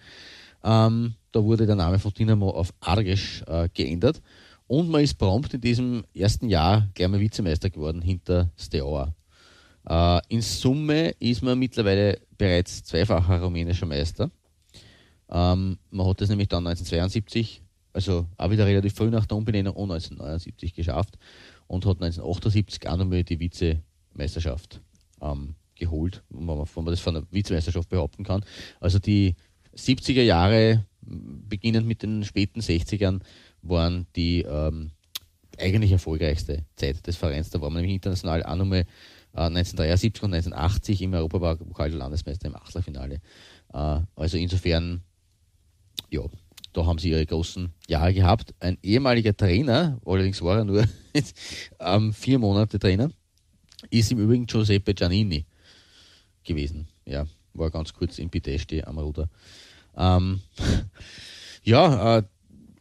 Ähm, 0.63 1.15
da 1.31 1.43
wurde 1.43 1.65
der 1.65 1.75
Name 1.75 1.97
von 1.97 2.13
Dynamo 2.13 2.49
auf 2.49 2.73
Arges 2.81 3.41
äh, 3.47 3.67
geändert 3.73 4.21
und 4.67 4.89
man 4.89 5.01
ist 5.01 5.15
prompt 5.15 5.53
in 5.53 5.61
diesem 5.61 6.03
ersten 6.13 6.49
Jahr 6.49 6.87
gleich 6.93 7.07
mal 7.07 7.19
Vizemeister 7.19 7.69
geworden 7.69 8.01
hinter 8.01 8.51
Steaua. 8.57 9.13
Äh, 9.87 10.19
in 10.29 10.41
Summe 10.41 11.11
ist 11.19 11.41
man 11.41 11.57
mittlerweile 11.57 12.19
bereits 12.37 12.83
zweifacher 12.83 13.41
rumänischer 13.41 13.85
Meister. 13.87 14.29
Ähm, 15.29 15.79
man 15.89 16.07
hat 16.07 16.21
das 16.21 16.29
nämlich 16.29 16.49
dann 16.49 16.67
1972, 16.67 17.61
also 17.93 18.27
auch 18.37 18.49
wieder 18.49 18.65
relativ 18.65 18.93
früh 18.93 19.09
nach 19.09 19.25
der 19.25 19.37
Umbenennung 19.37 19.75
und 19.75 19.91
1979 19.91 20.73
geschafft 20.73 21.17
und 21.67 21.85
hat 21.85 22.01
1978 22.01 22.87
auch 22.89 22.97
nochmal 22.97 23.23
die 23.23 23.39
Vizemeisterschaft 23.39 24.81
ähm, 25.21 25.55
geholt, 25.75 26.23
wenn 26.29 26.45
man, 26.45 26.59
wenn 26.59 26.83
man 26.83 26.93
das 26.93 26.99
von 26.99 27.15
der 27.15 27.23
Vizemeisterschaft 27.31 27.89
behaupten 27.89 28.23
kann. 28.23 28.43
Also 28.79 28.99
die 28.99 29.35
70er 29.75 30.21
Jahre, 30.21 30.85
beginnend 31.01 31.87
mit 31.87 32.03
den 32.03 32.23
späten 32.23 32.61
60ern, 32.61 33.21
waren 33.61 34.07
die 34.15 34.41
ähm, 34.41 34.91
eigentlich 35.57 35.91
erfolgreichste 35.91 36.65
Zeit 36.75 37.05
des 37.05 37.17
Vereins. 37.17 37.49
Da 37.49 37.61
war 37.61 37.69
man 37.69 37.81
nämlich 37.81 37.95
international 37.95 38.43
auch 38.43 38.55
nochmal 38.55 38.85
1973 39.33 40.21
äh, 40.21 40.25
und 40.25 40.33
1980 40.33 41.01
im 41.01 41.13
Europapokal 41.13 41.91
Landesmeister 41.91 42.47
im 42.47 42.55
Achtelfinale. 42.55 43.21
Äh, 43.73 43.99
also 44.15 44.37
insofern, 44.37 45.01
ja, 46.09 46.21
da 46.73 46.85
haben 46.85 46.99
sie 46.99 47.09
ihre 47.09 47.25
großen 47.25 47.71
Jahre 47.87 48.13
gehabt. 48.13 48.53
Ein 48.59 48.77
ehemaliger 48.81 49.35
Trainer, 49.35 49.99
allerdings 50.05 50.41
war 50.41 50.59
er 50.59 50.65
nur 50.65 50.85
ähm, 51.79 52.13
vier 52.13 52.39
Monate 52.39 52.79
Trainer, 52.79 53.11
ist 53.89 54.11
im 54.11 54.19
Übrigen 54.19 54.45
Giuseppe 54.45 54.93
Giannini 54.93 55.45
gewesen. 56.43 56.87
Ja, 57.05 57.25
war 57.53 57.69
ganz 57.69 57.93
kurz 57.93 58.19
in 58.19 58.29
Pitesti 58.29 58.83
am 58.83 58.97
Ruder. 58.97 59.29
Ähm, 59.97 60.41
ja, 61.63 62.17
äh, 62.17 62.23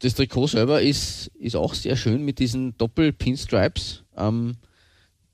das 0.00 0.14
Trikot 0.14 0.46
selber 0.46 0.80
ist, 0.80 1.26
ist 1.38 1.56
auch 1.56 1.74
sehr 1.74 1.96
schön 1.96 2.24
mit 2.24 2.38
diesen 2.38 2.76
Doppel-Pinstripes. 2.78 4.02
Ähm, 4.16 4.56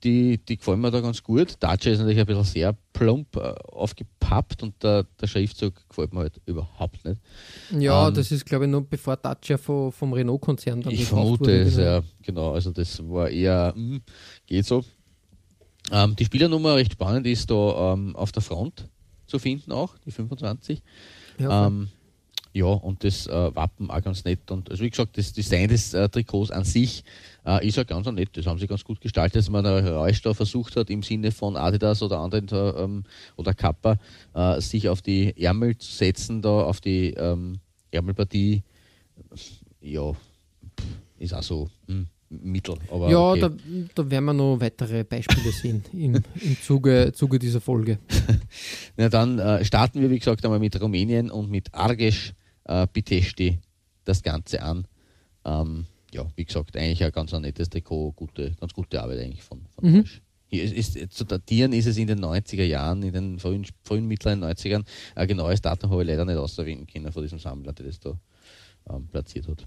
die, 0.05 0.39
die 0.39 0.57
gefallen 0.57 0.81
mir 0.81 0.91
da 0.91 1.01
ganz 1.01 1.23
gut. 1.23 1.55
Dacia 1.61 1.93
ist 1.93 1.99
natürlich 1.99 2.21
ein 2.21 2.27
bisschen 2.27 2.45
sehr 2.45 2.77
plump 2.93 3.37
äh, 3.37 3.55
aufgepappt 3.73 4.63
und 4.63 4.83
der, 4.83 5.05
der 5.21 5.27
Schriftzug 5.27 5.75
gefällt 5.89 6.13
mir 6.13 6.21
halt 6.21 6.41
überhaupt 6.47 7.05
nicht. 7.05 7.21
Ja, 7.79 8.09
ähm, 8.09 8.15
das 8.15 8.31
ist 8.31 8.45
glaube 8.45 8.65
ich 8.67 8.71
nur 8.71 8.83
bevor 8.83 9.17
Dacia 9.17 9.59
vom, 9.59 9.93
vom 9.93 10.13
Renault-Konzern 10.13 10.83
dann 10.83 10.93
Ich 10.93 11.07
vermute 11.07 11.51
es, 11.51 11.77
genau. 11.77 11.87
ja, 11.87 12.03
genau. 12.23 12.53
Also 12.53 12.71
das 12.71 13.03
war 13.09 13.29
eher, 13.29 13.73
mh, 13.77 13.95
hm, 13.95 14.03
geht 14.47 14.67
so. 14.67 14.85
Ähm, 15.93 16.17
die 16.17 16.25
Spielernummer 16.25 16.77
recht 16.77 16.93
spannend 16.93 17.27
ist 17.27 17.51
da 17.51 17.93
ähm, 17.93 18.17
auf 18.17 18.33
der 18.33 18.43
Front 18.43 18.89
zu 19.27 19.39
finden 19.39 19.73
auch, 19.73 19.97
die 19.99 20.11
25. 20.11 20.83
Ja, 21.39 21.67
ja, 22.57 22.65
und 22.65 23.05
das 23.05 23.27
äh, 23.27 23.55
Wappen 23.55 23.91
auch 23.91 24.03
ganz 24.03 24.25
nett. 24.25 24.51
Und 24.51 24.71
also 24.71 24.83
wie 24.83 24.89
gesagt, 24.89 25.19
das 25.19 25.35
Design 25.35 25.69
des 25.69 25.93
äh, 25.93 26.09
Trikots 26.09 26.51
an 26.51 26.65
sich 26.65 27.05
äh, 27.45 27.67
ist 27.69 27.77
ja 27.77 27.85
ganz 27.85 28.07
nett. 28.07 28.31
Das 28.33 28.47
haben 28.47 28.59
sie 28.59 28.67
ganz 28.67 28.83
gut 28.83 28.99
gestaltet, 29.03 29.37
dass 29.37 29.51
man 29.51 29.63
da 29.63 29.99
Reusch 30.01 30.23
da 30.23 30.33
versucht 30.33 30.75
hat, 30.77 30.89
im 30.89 31.03
Sinne 31.03 31.33
von 31.33 31.55
Adidas 31.55 32.03
oder 32.03 32.19
anderen 32.19 32.49
ähm, 32.53 33.05
oder 33.37 33.53
Kappa, 33.53 33.99
äh, 34.33 34.59
sich 34.63 34.89
auf 34.89 35.03
die 35.03 35.37
Ärmel 35.37 35.77
zu 35.77 35.93
setzen, 35.93 36.41
da 36.41 36.63
auf 36.63 36.81
die 36.81 37.11
ähm, 37.11 37.59
Ärmelpartie. 37.91 38.63
Ja, 39.83 40.13
ist 41.19 41.35
auch 41.35 41.43
so. 41.43 41.69
Hm, 41.89 42.07
Mittel. 42.31 42.77
Aber 42.91 43.11
ja, 43.11 43.33
okay. 43.33 43.41
da, 43.41 43.51
da 43.95 44.11
werden 44.11 44.25
wir 44.25 44.33
noch 44.33 44.59
weitere 44.61 45.05
Beispiele 45.05 45.53
sehen 45.53 45.85
im, 45.93 46.15
im 46.41 46.57
Zuge, 46.63 47.13
Zuge 47.15 47.39
dieser 47.39 47.61
Folge. 47.61 47.99
Na, 48.97 49.11
dann 49.11 49.39
äh, 49.39 49.63
starten 49.63 50.01
wir, 50.01 50.11
wie 50.11 50.19
gesagt, 50.19 50.43
einmal 50.43 50.59
mit 50.59 50.81
Rumänien 50.81 51.31
und 51.31 51.51
mit 51.51 51.73
Argesch 51.75 52.33
äh, 52.67 52.87
Bitesti 52.93 53.59
das 54.05 54.23
Ganze 54.23 54.63
an. 54.63 54.87
Ähm, 55.45 55.87
ja, 56.13 56.27
wie 56.37 56.45
gesagt, 56.45 56.77
eigentlich 56.77 57.05
ein 57.05 57.13
ganz 57.13 57.35
ein 57.35 57.43
nettes 57.43 57.69
Trikot, 57.69 58.13
gute, 58.13 58.53
ganz 58.61 58.73
gute 58.73 59.03
Arbeit 59.03 59.21
eigentlich 59.21 59.43
von, 59.43 59.67
von 59.75 59.91
Mhm. 59.91 60.05
Hier 60.49 60.63
ist, 60.63 60.97
ist, 60.97 61.13
zu 61.13 61.25
datieren 61.25 61.73
ist 61.73 61.87
es 61.87 61.97
in 61.97 62.07
den 62.07 62.21
90er 62.25 62.63
Jahren, 62.63 63.03
in 63.03 63.13
den 63.13 63.39
frühen, 63.41 63.67
frühen 63.83 64.07
mittleren 64.07 64.45
90ern. 64.45 64.85
Ein 65.17 65.27
genaues 65.27 65.61
Datum 65.61 65.91
habe 65.91 66.03
ich 66.03 66.09
leider 66.09 66.25
nicht 66.25 66.37
auszuwählen 66.37 66.87
können 66.87 67.11
von 67.11 67.23
diesem 67.23 67.41
Sammler, 67.41 67.73
der 67.73 67.87
das 67.87 67.99
da 67.99 68.17
ähm, 68.89 69.09
platziert 69.09 69.49
hat. 69.49 69.67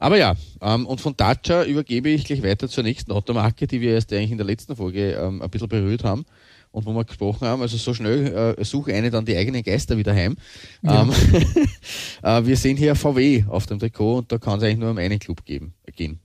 Aber 0.00 0.18
ja, 0.18 0.34
ähm, 0.60 0.84
und 0.84 1.00
von 1.00 1.16
Dacia 1.16 1.64
übergebe 1.64 2.08
ich 2.08 2.24
gleich 2.24 2.42
weiter 2.42 2.68
zur 2.68 2.82
nächsten 2.82 3.12
Automarke, 3.12 3.68
die 3.68 3.80
wir 3.80 3.92
erst 3.92 4.12
eigentlich 4.12 4.32
in 4.32 4.36
der 4.36 4.46
letzten 4.46 4.74
Folge 4.74 5.12
ähm, 5.12 5.40
ein 5.40 5.48
bisschen 5.48 5.68
berührt 5.68 6.02
haben 6.02 6.26
und 6.72 6.86
wo 6.86 6.92
wir 6.92 7.04
gesprochen 7.04 7.46
haben. 7.46 7.62
Also 7.62 7.76
so 7.76 7.94
schnell 7.94 8.56
äh, 8.58 8.64
suche 8.64 8.92
eine 8.94 9.10
dann 9.10 9.24
die 9.24 9.36
eigenen 9.36 9.62
Geister 9.62 9.96
wieder 9.96 10.14
heim. 10.14 10.36
Ja. 10.82 11.02
Ähm, 11.02 11.12
äh, 12.22 12.44
wir 12.44 12.56
sehen 12.56 12.76
hier 12.76 12.94
VW 12.94 13.44
auf 13.48 13.66
dem 13.66 13.78
Trikot 13.78 14.18
und 14.18 14.32
da 14.32 14.38
kann 14.38 14.58
es 14.58 14.64
eigentlich 14.64 14.78
nur 14.78 14.90
um 14.90 14.98
einen 14.98 15.18
Club 15.18 15.44
geben, 15.44 15.74
gehen. 15.94 16.18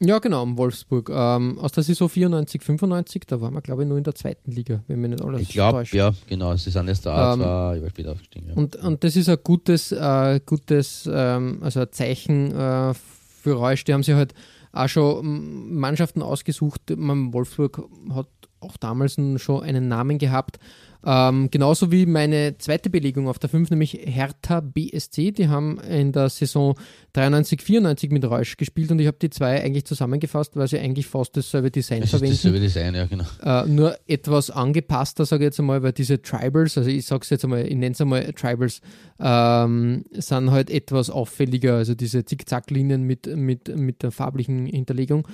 Ja, 0.00 0.18
genau, 0.18 0.42
um 0.42 0.58
Wolfsburg. 0.58 1.08
Ähm, 1.08 1.58
aus 1.58 1.72
der 1.72 1.84
Saison 1.84 2.08
94, 2.08 2.62
95, 2.62 3.22
da 3.26 3.40
waren 3.40 3.54
wir, 3.54 3.62
glaube 3.62 3.82
ich, 3.82 3.88
nur 3.88 3.96
in 3.96 4.04
der 4.04 4.14
zweiten 4.14 4.50
Liga, 4.50 4.82
wenn 4.88 5.00
mir 5.00 5.08
nicht 5.08 5.22
alles 5.22 5.40
Ich 5.42 5.50
glaube, 5.50 5.84
ja, 5.92 6.12
genau, 6.28 6.54
sie 6.56 6.70
sind 6.70 6.88
erst 6.88 7.06
da, 7.06 7.32
Ähm, 7.32 7.40
zwei 7.40 7.46
Jahre 7.46 7.90
später 7.90 8.12
aufgestiegen. 8.12 8.48
Ja. 8.48 8.54
Und, 8.54 8.76
und 8.76 9.04
das 9.04 9.16
ist 9.16 9.28
ein 9.28 9.38
gutes, 9.42 9.92
äh, 9.92 10.40
gutes 10.44 11.08
ähm, 11.10 11.58
also 11.62 11.80
ein 11.80 11.92
Zeichen 11.92 12.50
äh, 12.50 12.92
für 12.94 13.52
Reusch. 13.52 13.84
Die 13.84 13.94
haben 13.94 14.02
sich 14.02 14.14
halt 14.14 14.34
auch 14.72 14.88
schon 14.88 15.74
Mannschaften 15.74 16.22
ausgesucht. 16.22 16.82
Man, 16.96 17.32
Wolfsburg 17.32 17.82
hat 18.10 18.28
auch 18.64 18.76
damals 18.76 19.16
schon 19.36 19.62
einen 19.62 19.88
Namen 19.88 20.18
gehabt. 20.18 20.58
Ähm, 21.06 21.50
genauso 21.50 21.92
wie 21.92 22.06
meine 22.06 22.56
zweite 22.56 22.88
Belegung 22.88 23.28
auf 23.28 23.38
der 23.38 23.50
5, 23.50 23.70
nämlich 23.70 23.92
Hertha 24.04 24.60
BSC. 24.60 25.32
Die 25.32 25.48
haben 25.48 25.78
in 25.80 26.12
der 26.12 26.30
Saison 26.30 26.76
93, 27.12 27.60
94 27.60 28.10
mit 28.10 28.24
Reusch 28.24 28.56
gespielt 28.56 28.90
und 28.90 28.98
ich 29.00 29.06
habe 29.06 29.18
die 29.20 29.28
zwei 29.28 29.62
eigentlich 29.62 29.84
zusammengefasst, 29.84 30.56
weil 30.56 30.66
sie 30.66 30.78
eigentlich 30.78 31.06
fast 31.06 31.36
dasselbe 31.36 31.70
Design 31.70 31.98
es 31.98 32.04
ist 32.04 32.10
verwenden. 32.10 32.36
dasselbe 32.36 32.60
Design, 32.60 32.94
ja, 32.94 33.04
genau. 33.04 33.24
Äh, 33.42 33.66
nur 33.66 33.96
etwas 34.06 34.50
angepasster, 34.50 35.26
sage 35.26 35.44
ich 35.44 35.48
jetzt 35.48 35.60
einmal, 35.60 35.82
weil 35.82 35.92
diese 35.92 36.22
Tribals, 36.22 36.78
also 36.78 36.88
ich 36.88 37.04
sage 37.04 37.20
es 37.22 37.30
jetzt 37.30 37.44
einmal, 37.44 37.66
ich 37.66 37.76
nenne 37.76 37.92
es 37.92 38.00
einmal 38.00 38.32
Tribals, 38.32 38.80
ähm, 39.20 40.04
sind 40.12 40.50
halt 40.50 40.70
etwas 40.70 41.10
auffälliger, 41.10 41.74
also 41.74 41.94
diese 41.94 42.24
Zickzacklinien 42.24 43.02
mit, 43.02 43.26
mit, 43.26 43.76
mit 43.76 44.02
der 44.02 44.10
farblichen 44.10 44.64
Hinterlegung. 44.66 45.28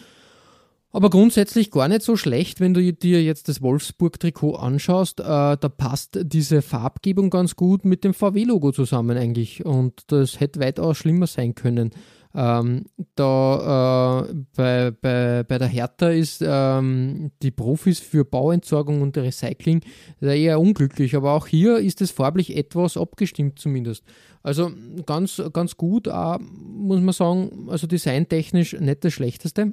Aber 0.92 1.08
grundsätzlich 1.08 1.70
gar 1.70 1.86
nicht 1.86 2.02
so 2.02 2.16
schlecht, 2.16 2.58
wenn 2.58 2.74
du 2.74 2.92
dir 2.92 3.22
jetzt 3.22 3.48
das 3.48 3.62
Wolfsburg-Trikot 3.62 4.56
anschaust. 4.56 5.20
Äh, 5.20 5.24
da 5.24 5.56
passt 5.56 6.18
diese 6.22 6.62
Farbgebung 6.62 7.30
ganz 7.30 7.54
gut 7.54 7.84
mit 7.84 8.02
dem 8.02 8.12
VW-Logo 8.12 8.72
zusammen 8.72 9.16
eigentlich. 9.16 9.64
Und 9.64 10.10
das 10.10 10.40
hätte 10.40 10.58
weitaus 10.58 10.96
schlimmer 10.96 11.28
sein 11.28 11.54
können. 11.54 11.92
Ähm, 12.32 12.84
da 13.16 14.24
äh, 14.28 14.34
bei, 14.56 14.90
bei, 14.92 15.42
bei 15.42 15.58
der 15.58 15.66
Hertha 15.66 16.10
ist 16.10 16.42
ähm, 16.44 17.32
die 17.42 17.50
Profis 17.50 17.98
für 17.98 18.24
Bauentsorgung 18.24 19.02
und 19.02 19.16
Recycling 19.16 19.80
eher 20.20 20.60
unglücklich, 20.60 21.16
aber 21.16 21.32
auch 21.32 21.48
hier 21.48 21.78
ist 21.78 22.00
es 22.00 22.12
farblich 22.12 22.56
etwas 22.56 22.96
abgestimmt 22.96 23.58
zumindest. 23.58 24.04
Also 24.44 24.70
ganz, 25.06 25.42
ganz 25.52 25.76
gut, 25.76 26.06
äh, 26.06 26.38
muss 26.38 27.00
man 27.00 27.12
sagen, 27.12 27.68
also 27.68 27.88
designtechnisch 27.88 28.74
nicht 28.78 29.04
das 29.04 29.12
Schlechteste. 29.12 29.72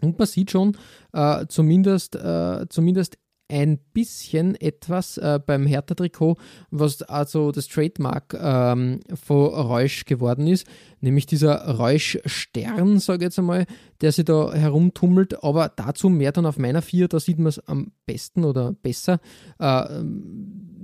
Und 0.00 0.18
man 0.18 0.26
sieht 0.26 0.50
schon 0.50 0.76
äh, 1.12 1.46
zumindest, 1.48 2.16
äh, 2.16 2.66
zumindest 2.68 3.18
ein 3.50 3.78
bisschen 3.94 4.54
etwas 4.56 5.16
äh, 5.16 5.40
beim 5.44 5.66
Hertha-Trikot, 5.66 6.36
was 6.70 7.02
also 7.02 7.50
das 7.50 7.66
Trademark 7.66 8.36
ähm, 8.38 9.00
von 9.14 9.46
Reusch 9.46 10.04
geworden 10.04 10.46
ist, 10.46 10.66
nämlich 11.00 11.24
dieser 11.24 11.76
Reusch-Stern, 11.76 12.98
sage 12.98 13.18
ich 13.18 13.28
jetzt 13.28 13.38
einmal, 13.38 13.64
der 14.02 14.12
sich 14.12 14.26
da 14.26 14.52
herumtummelt, 14.52 15.42
aber 15.42 15.72
dazu 15.74 16.10
mehr 16.10 16.32
dann 16.32 16.46
auf 16.46 16.58
meiner 16.58 16.82
vier, 16.82 17.08
da 17.08 17.18
sieht 17.18 17.38
man 17.38 17.46
es 17.46 17.58
am 17.66 17.92
besten 18.04 18.44
oder 18.44 18.72
besser. 18.72 19.18
Äh, 19.58 20.02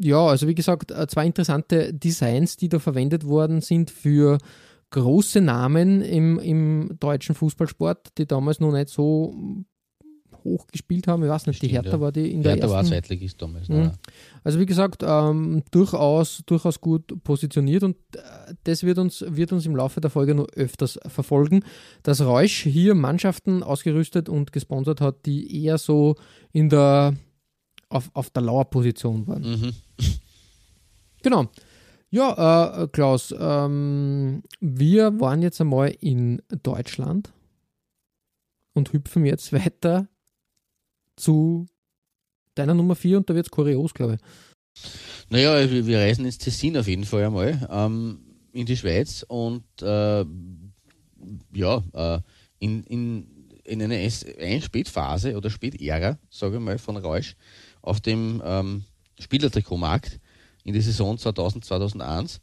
ja, 0.01 0.27
also 0.27 0.49
wie 0.49 0.55
gesagt, 0.55 0.91
äh, 0.91 1.07
zwei 1.07 1.27
interessante 1.27 1.93
Designs, 1.93 2.57
die 2.57 2.71
da 2.71 2.79
verwendet 2.79 3.27
worden 3.27 3.61
sind 3.61 3.91
für 3.91 4.39
große 4.95 5.41
Namen 5.41 6.03
im, 6.03 6.39
im 6.39 6.97
deutschen 7.01 7.35
Fußballsport, 7.35 8.17
die 8.17 8.27
damals 8.27 8.61
noch 8.61 8.73
nicht 8.73 8.89
so 8.89 9.35
hoch 10.45 10.69
gespielt 10.69 11.09
haben. 11.09 11.25
Ich 11.25 11.29
weiß 11.29 11.47
nicht, 11.47 11.61
die 11.63 11.67
Stimmt, 11.67 11.85
Hertha 11.87 11.97
ja. 11.97 12.01
war 12.01 12.13
die 12.13 12.31
in 12.31 12.43
der 12.43 12.53
Hertha 12.53 12.69
war 12.69 12.79
ersten. 12.79 12.93
Zweitligist 12.93 13.43
damals. 13.43 13.69
Mhm. 13.69 13.91
Also 14.45 14.61
wie 14.61 14.67
gesagt, 14.67 15.03
ähm, 15.05 15.65
durchaus, 15.73 16.43
durchaus 16.47 16.81
gut 16.81 17.25
positioniert 17.25 17.83
und 17.83 17.97
äh, 18.15 18.55
das 18.65 18.85
wird 18.85 18.99
uns, 18.99 19.25
wird 19.27 19.53
uns 19.53 19.67
im 19.67 19.75
Laufe 19.75 20.01
der 20.01 20.11
Folge 20.11 20.35
noch 20.35 20.47
öfters 20.55 21.01
verfolgen, 21.07 21.65
dass 22.05 22.21
Reusch 22.21 22.63
hier 22.63 22.95
Mannschaften 22.95 23.65
ausgerüstet 23.65 24.29
und 24.29 24.53
gesponsert 24.53 25.01
hat, 25.01 25.27
die 25.27 25.65
eher 25.65 25.79
so 25.79 26.15
in 26.53 26.69
der 26.69 27.15
auf, 27.89 28.11
auf 28.13 28.31
der 28.31 28.43
Lauerposition 28.43 29.27
waren. 29.27 29.43
Mhm. 29.43 29.73
Genau. 31.23 31.49
Ja, 32.15 32.85
äh, 32.85 32.87
Klaus, 32.87 33.35
ähm, 33.37 34.45
wir 34.61 35.19
waren 35.19 35.43
jetzt 35.43 35.61
einmal 35.61 35.97
in 35.99 36.41
Deutschland 36.63 37.33
und 38.73 38.93
hüpfen 38.93 39.27
jetzt 39.27 39.53
weiter 39.53 40.07
zu 41.17 41.67
deiner 42.55 42.75
Nummer 42.75 42.95
4 42.95 43.17
und 43.17 43.29
da 43.29 43.35
wird 43.35 43.47
es 43.47 43.51
kurios, 43.51 43.95
glaube 43.95 44.15
ich. 44.15 44.85
Naja, 45.29 45.69
wir, 45.69 45.99
reisen 45.99 46.25
ins 46.25 46.39
Tessin 46.39 46.77
auf 46.77 46.87
jeden 46.87 47.05
Fall 47.05 47.25
einmal, 47.25 47.69
ähm, 47.69 48.21
in 48.53 48.67
die 48.67 48.77
Schweiz 48.77 49.25
und 49.27 49.65
äh, 49.83 50.25
ja, 51.53 51.83
äh, 51.95 52.21
in, 52.61 52.85
in, 52.85 53.27
in 53.65 53.83
eine, 53.83 53.97
eine 54.39 54.63
Spätphase 54.63 55.37
oder 55.37 55.51
Spätära, 55.51 56.17
sage 56.31 56.59
ich 56.59 56.63
mal, 56.63 56.79
von 56.79 56.97
Reusch 56.97 57.35
auf 57.83 58.01
dem 58.01 58.41
ähm, 58.45 58.85
Spielertrikotmarkt 59.19 60.21
in 60.65 60.73
der 60.73 60.83
Saison 60.83 61.17
2000, 61.17 61.65
2001. 61.65 62.41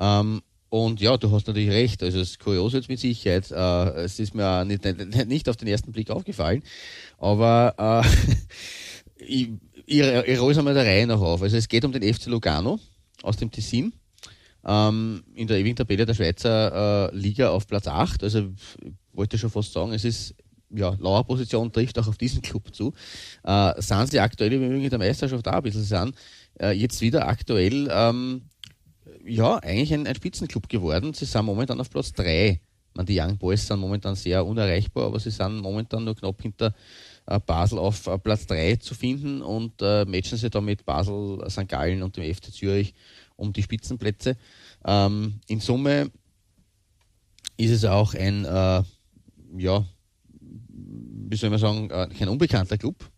Ähm, 0.00 0.42
und 0.70 1.00
ja, 1.00 1.16
du 1.16 1.30
hast 1.32 1.46
natürlich 1.46 1.70
recht. 1.70 2.02
Also 2.02 2.20
das 2.20 2.38
Kurios 2.38 2.72
jetzt 2.72 2.88
mit 2.88 3.00
Sicherheit. 3.00 3.50
Äh, 3.50 4.02
es 4.02 4.18
ist 4.18 4.34
mir 4.34 4.64
nicht, 4.64 4.84
nicht, 5.26 5.48
auf 5.48 5.56
den 5.56 5.68
ersten 5.68 5.92
Blick 5.92 6.10
aufgefallen. 6.10 6.62
Aber 7.18 7.74
äh, 7.76 9.24
ich, 9.24 9.50
ich, 9.86 10.00
ich 10.00 10.40
roll 10.40 10.52
es 10.52 10.58
einmal 10.58 10.74
der 10.74 10.84
Reihe 10.86 11.06
nach 11.06 11.20
auf. 11.20 11.42
Also 11.42 11.56
es 11.56 11.68
geht 11.68 11.84
um 11.84 11.92
den 11.92 12.02
FC 12.02 12.26
Lugano 12.26 12.78
aus 13.22 13.36
dem 13.36 13.50
Tessin. 13.50 13.92
Ähm, 14.64 15.24
in 15.34 15.48
der 15.48 15.58
ewigen 15.58 15.76
Tabelle 15.76 16.06
der 16.06 16.14
Schweizer 16.14 17.10
äh, 17.12 17.16
Liga 17.16 17.50
auf 17.50 17.66
Platz 17.66 17.88
8. 17.88 18.22
Also 18.22 18.38
ich 18.38 18.92
wollte 19.12 19.38
schon 19.38 19.50
fast 19.50 19.72
sagen, 19.72 19.92
es 19.92 20.04
ist 20.04 20.34
ja, 20.72 20.96
lauer 21.00 21.24
Position 21.24 21.72
trifft 21.72 21.98
auch 21.98 22.06
auf 22.06 22.16
diesen 22.16 22.42
Club 22.42 22.74
zu. 22.74 22.92
Äh, 23.42 23.80
sind 23.80 24.10
sie 24.10 24.20
aktuell 24.20 24.52
im 24.52 24.62
Übrigen 24.62 24.84
in 24.84 24.90
der 24.90 24.98
Meisterschaft 24.98 25.46
auch 25.48 25.54
ein 25.54 25.62
bisschen 25.62 25.82
sind. 25.82 26.14
Äh, 26.58 26.72
jetzt 26.72 27.00
wieder 27.00 27.28
aktuell 27.28 27.88
ähm, 27.92 28.42
ja, 29.24 29.56
eigentlich 29.56 29.92
ein, 29.94 30.06
ein 30.06 30.14
Spitzenclub 30.14 30.68
geworden. 30.68 31.14
Sie 31.14 31.24
sind 31.24 31.44
momentan 31.44 31.80
auf 31.80 31.90
Platz 31.90 32.12
3. 32.12 32.60
Man, 32.94 33.06
die 33.06 33.18
Young 33.18 33.38
Boys 33.38 33.66
sind 33.66 33.78
momentan 33.78 34.16
sehr 34.16 34.44
unerreichbar, 34.44 35.06
aber 35.06 35.20
sie 35.20 35.30
sind 35.30 35.60
momentan 35.60 36.04
nur 36.04 36.16
knapp 36.16 36.42
hinter 36.42 36.74
äh, 37.26 37.38
Basel 37.38 37.78
auf 37.78 38.06
äh, 38.06 38.18
Platz 38.18 38.46
3 38.46 38.76
zu 38.76 38.94
finden 38.94 39.42
und 39.42 39.80
äh, 39.80 40.04
matchen 40.04 40.38
sie 40.38 40.50
da 40.50 40.60
mit 40.60 40.84
Basel, 40.84 41.38
St. 41.48 41.68
Gallen 41.68 42.02
und 42.02 42.16
dem 42.16 42.34
FC 42.34 42.52
Zürich 42.52 42.94
um 43.36 43.52
die 43.52 43.62
Spitzenplätze. 43.62 44.36
Ähm, 44.84 45.40
in 45.46 45.60
Summe 45.60 46.10
ist 47.56 47.70
es 47.70 47.84
auch 47.84 48.14
ein, 48.14 48.44
äh, 48.44 48.82
ja, 49.58 49.86
wie 50.40 51.36
soll 51.36 51.50
man 51.50 51.58
sagen, 51.58 51.90
äh, 51.90 52.08
kein 52.08 52.28
unbekannter 52.28 52.76
Club. 52.76 53.09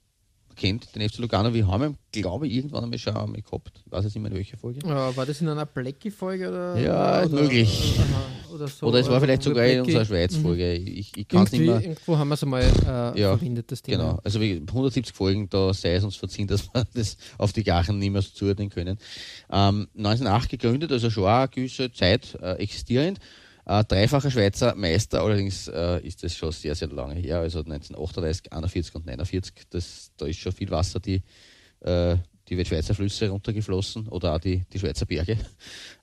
Kennt 0.62 0.94
den 0.94 1.08
FC 1.08 1.18
Lugano. 1.18 1.52
Wir 1.52 1.66
haben 1.66 1.82
ihn, 1.82 1.96
glaube 2.12 2.46
ich, 2.46 2.54
irgendwann 2.54 2.84
einmal 2.84 2.96
schon 2.96 3.16
einmal 3.16 3.42
gehabt. 3.42 3.82
Ich 3.84 3.90
weiß 3.90 4.04
jetzt 4.04 4.14
nicht 4.14 4.22
mehr 4.22 4.30
in 4.30 4.38
welcher 4.38 4.56
Folge. 4.56 4.78
Äh, 4.86 5.16
war 5.16 5.26
das 5.26 5.40
in 5.40 5.48
einer 5.48 5.66
Blackie-Folge? 5.66 6.48
Oder, 6.48 6.78
Ja, 6.78 7.24
oder, 7.24 7.42
möglich. 7.42 7.98
Oder, 8.54 8.68
so. 8.68 8.86
Oder 8.86 9.00
es 9.00 9.08
war 9.08 9.20
vielleicht 9.20 9.42
sogar 9.42 9.66
in 9.66 9.80
unserer 9.80 10.04
Schweiz-Folge. 10.04 10.74
Ich, 10.74 11.16
ich 11.16 11.26
kann 11.26 11.42
es 11.42 11.50
nicht 11.50 11.62
mehr. 11.62 11.80
irgendwo 11.80 12.16
haben 12.16 12.28
wir 12.28 12.34
es 12.34 12.44
einmal 12.44 12.62
äh, 12.62 13.20
Ja, 13.20 13.36
verwendet, 13.36 13.72
das 13.72 13.82
Thema. 13.82 14.04
Genau, 14.04 14.20
also 14.22 14.40
wie 14.40 14.62
170 14.64 15.12
Folgen, 15.12 15.48
da 15.50 15.74
sei 15.74 15.94
es 15.94 16.04
uns 16.04 16.14
verziehen, 16.14 16.46
dass 16.46 16.72
wir 16.72 16.84
das 16.94 17.16
auf 17.38 17.52
die 17.52 17.64
Gachen 17.64 17.98
nicht 17.98 18.12
mehr 18.12 18.22
so 18.22 18.30
zuordnen 18.32 18.70
können. 18.70 18.98
Ähm, 19.50 19.88
1908 19.96 20.48
gegründet, 20.48 20.92
also 20.92 21.10
schon 21.10 21.24
eine 21.26 21.48
gewisse 21.48 21.90
Zeit 21.90 22.38
äh, 22.40 22.52
existierend. 22.62 23.18
Äh, 23.64 23.84
dreifacher 23.84 24.30
Schweizer 24.30 24.74
Meister, 24.74 25.22
allerdings 25.22 25.68
äh, 25.68 26.00
ist 26.06 26.22
das 26.22 26.34
schon 26.36 26.50
sehr, 26.50 26.74
sehr 26.74 26.88
lange 26.88 27.14
her, 27.14 27.38
also 27.38 27.60
1938, 27.60 28.52
41 28.52 28.94
und 28.94 29.06
49. 29.06 29.54
Das, 29.70 30.10
da 30.16 30.26
ist 30.26 30.40
schon 30.40 30.52
viel 30.52 30.70
Wasser 30.70 30.98
die, 30.98 31.22
äh, 31.80 32.16
die 32.48 32.64
Schweizer 32.64 32.94
Flüsse 32.94 33.28
runtergeflossen 33.28 34.08
oder 34.08 34.34
auch 34.34 34.40
die, 34.40 34.64
die 34.72 34.78
Schweizer 34.78 35.06
Berge. 35.06 35.38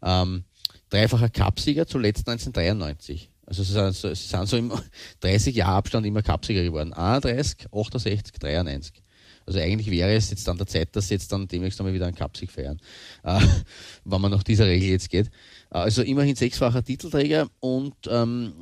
Ähm, 0.01 0.45
dreifacher 0.89 1.27
Cupsieger, 1.27 1.85
zuletzt 1.85 2.27
1993. 2.29 3.29
Also 3.45 3.63
sie 3.63 3.73
sind, 3.73 3.93
so, 3.93 4.13
sie 4.13 4.27
sind 4.27 4.47
so 4.47 4.55
im 4.55 4.71
30 5.19 5.53
Jahr 5.53 5.75
Abstand 5.75 6.05
immer 6.05 6.21
Cupsieger 6.21 6.63
geworden. 6.63 6.93
31, 6.93 7.67
68, 7.73 8.39
93. 8.39 9.03
Also 9.49 9.59
eigentlich 9.59 9.89
wäre 9.89 10.13
es 10.13 10.29
jetzt 10.29 10.47
dann 10.47 10.59
der 10.59 10.67
Zeit, 10.67 10.95
dass 10.95 11.07
sie 11.07 11.15
jetzt 11.15 11.31
dann 11.31 11.47
demnächst 11.47 11.79
einmal 11.79 11.91
wieder 11.91 12.05
einen 12.05 12.15
Cupsieg 12.15 12.51
feiern, 12.51 12.79
äh, 13.23 13.41
wenn 14.05 14.21
man 14.21 14.29
nach 14.29 14.43
dieser 14.43 14.67
Regel 14.67 14.89
jetzt 14.89 15.09
geht. 15.09 15.31
Also 15.69 16.01
immerhin 16.01 16.35
sechsfacher 16.35 16.83
Titelträger 16.83 17.47
und 17.59 17.93
ähm, 18.09 18.53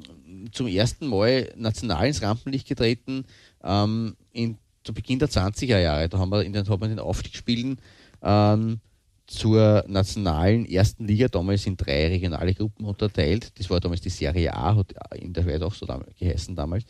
zum 0.51 0.67
ersten 0.67 1.07
Mal 1.07 1.53
national 1.55 2.07
ins 2.07 2.21
Rampenlicht 2.21 2.67
getreten 2.67 3.25
ähm, 3.63 4.17
in, 4.33 4.57
zu 4.83 4.93
Beginn 4.93 5.19
der 5.19 5.29
20er 5.29 5.79
Jahre. 5.79 6.09
Da 6.09 6.17
haben 6.17 6.31
wir 6.31 6.43
in 6.43 6.53
den, 6.53 6.67
wir 6.67 6.81
in 6.81 6.89
den 6.89 6.99
Aufstiegsspielen 6.99 7.79
ähm, 8.21 8.79
zur 9.25 9.83
nationalen 9.87 10.65
ersten 10.65 11.05
Liga 11.05 11.27
damals 11.27 11.65
in 11.65 11.77
drei 11.77 12.07
regionale 12.07 12.53
Gruppen 12.53 12.85
unterteilt. 12.85 13.57
Das 13.59 13.69
war 13.69 13.79
damals 13.79 14.01
die 14.01 14.09
Serie 14.09 14.53
A, 14.53 14.75
hat 14.75 14.93
in 15.15 15.33
der 15.33 15.43
Schweiz 15.43 15.61
auch 15.61 15.73
so 15.73 15.85
damals, 15.85 16.15
geheißen 16.17 16.55
damals. 16.55 16.85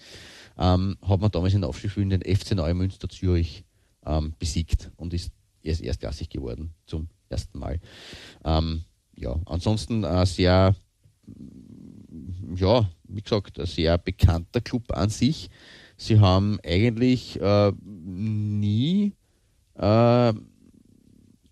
Ähm, 0.58 0.98
hat 1.02 1.20
man 1.20 1.32
damals 1.32 1.54
in 1.54 1.62
den 1.62 1.70
Aufstiegsspielen 1.70 2.10
den 2.10 2.22
FC 2.22 2.56
Neumünster 2.56 3.10
Zürich 3.10 3.64
ähm, 4.06 4.34
besiegt 4.40 4.92
und 4.98 5.14
ist 5.14 5.32
erst 5.62 5.82
erstklassig 5.82 6.30
geworden 6.30 6.74
zum 6.86 7.10
ersten 7.30 7.60
Mal. 7.60 7.80
Ähm, 8.44 8.84
ja, 9.18 9.36
ansonsten 9.46 10.04
äh, 10.04 10.26
sehr, 10.26 10.76
ja, 12.56 12.90
wie 13.08 13.22
gesagt, 13.22 13.60
ein 13.60 13.66
sehr 13.66 13.98
bekannter 13.98 14.62
Club 14.62 14.92
an 14.96 15.10
sich. 15.10 15.50
Sie 15.98 16.20
haben 16.20 16.60
eigentlich 16.64 17.42
äh, 17.42 17.72
nie 17.84 19.14
äh, 19.76 20.34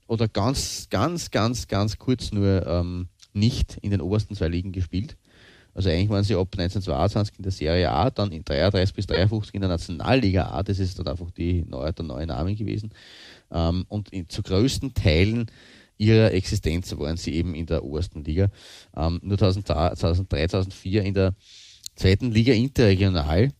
oder 0.07 0.27
ganz, 0.27 0.87
ganz, 0.89 1.31
ganz, 1.31 1.67
ganz 1.67 1.97
kurz 1.97 2.31
nur 2.31 2.65
ähm, 2.67 3.07
nicht 3.33 3.77
in 3.81 3.91
den 3.91 4.01
obersten 4.01 4.35
zwei 4.35 4.47
Ligen 4.47 4.71
gespielt. 4.71 5.17
Also 5.73 5.89
eigentlich 5.89 6.09
waren 6.09 6.23
sie 6.23 6.35
ab 6.35 6.47
1922 6.53 7.37
in 7.37 7.43
der 7.43 7.51
Serie 7.51 7.91
A, 7.91 8.09
dann 8.09 8.31
in 8.31 8.45
33 8.45 8.95
bis 8.95 9.07
53 9.07 9.55
in 9.55 9.61
der 9.61 9.69
Nationalliga 9.69 10.51
A, 10.51 10.63
das 10.63 10.79
ist 10.79 10.97
dann 10.97 11.07
einfach 11.07 11.31
die 11.31 11.65
der 11.65 12.05
neue 12.05 12.27
Name 12.27 12.55
gewesen. 12.55 12.91
Ähm, 13.51 13.85
und 13.89 14.09
in, 14.13 14.29
zu 14.29 14.41
größten 14.41 14.93
Teilen 14.93 15.47
ihrer 15.97 16.31
Existenz 16.33 16.97
waren 16.97 17.17
sie 17.17 17.33
eben 17.35 17.55
in 17.55 17.65
der 17.65 17.83
obersten 17.83 18.23
Liga. 18.23 18.49
Ähm, 18.95 19.19
nur 19.23 19.37
2003, 19.37 19.95
2004 19.95 21.03
in 21.03 21.13
der 21.13 21.35
zweiten 21.95 22.31
Liga 22.31 22.53
interregional 22.53 23.51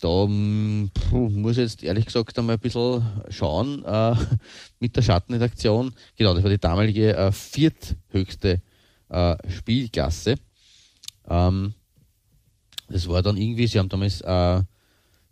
da 0.00 0.24
hm, 0.24 0.90
puh, 0.94 1.28
muss 1.28 1.52
ich 1.52 1.64
jetzt 1.64 1.82
ehrlich 1.82 2.06
gesagt 2.06 2.38
einmal 2.38 2.56
ein 2.56 2.60
bisschen 2.60 3.04
schauen 3.30 3.84
äh, 3.84 4.14
mit 4.80 4.96
der 4.96 5.02
Schattenredaktion. 5.02 5.92
Genau, 6.16 6.34
das 6.34 6.42
war 6.42 6.50
die 6.50 6.58
damalige 6.58 7.16
äh, 7.16 7.32
vierthöchste 7.32 8.62
äh, 9.08 9.36
Spielklasse. 9.48 10.36
Ähm, 11.28 11.74
das 12.88 13.08
war 13.08 13.22
dann 13.22 13.36
irgendwie, 13.36 13.66
sie 13.66 13.78
haben 13.78 13.88
damals 13.88 14.20
äh, 14.20 14.62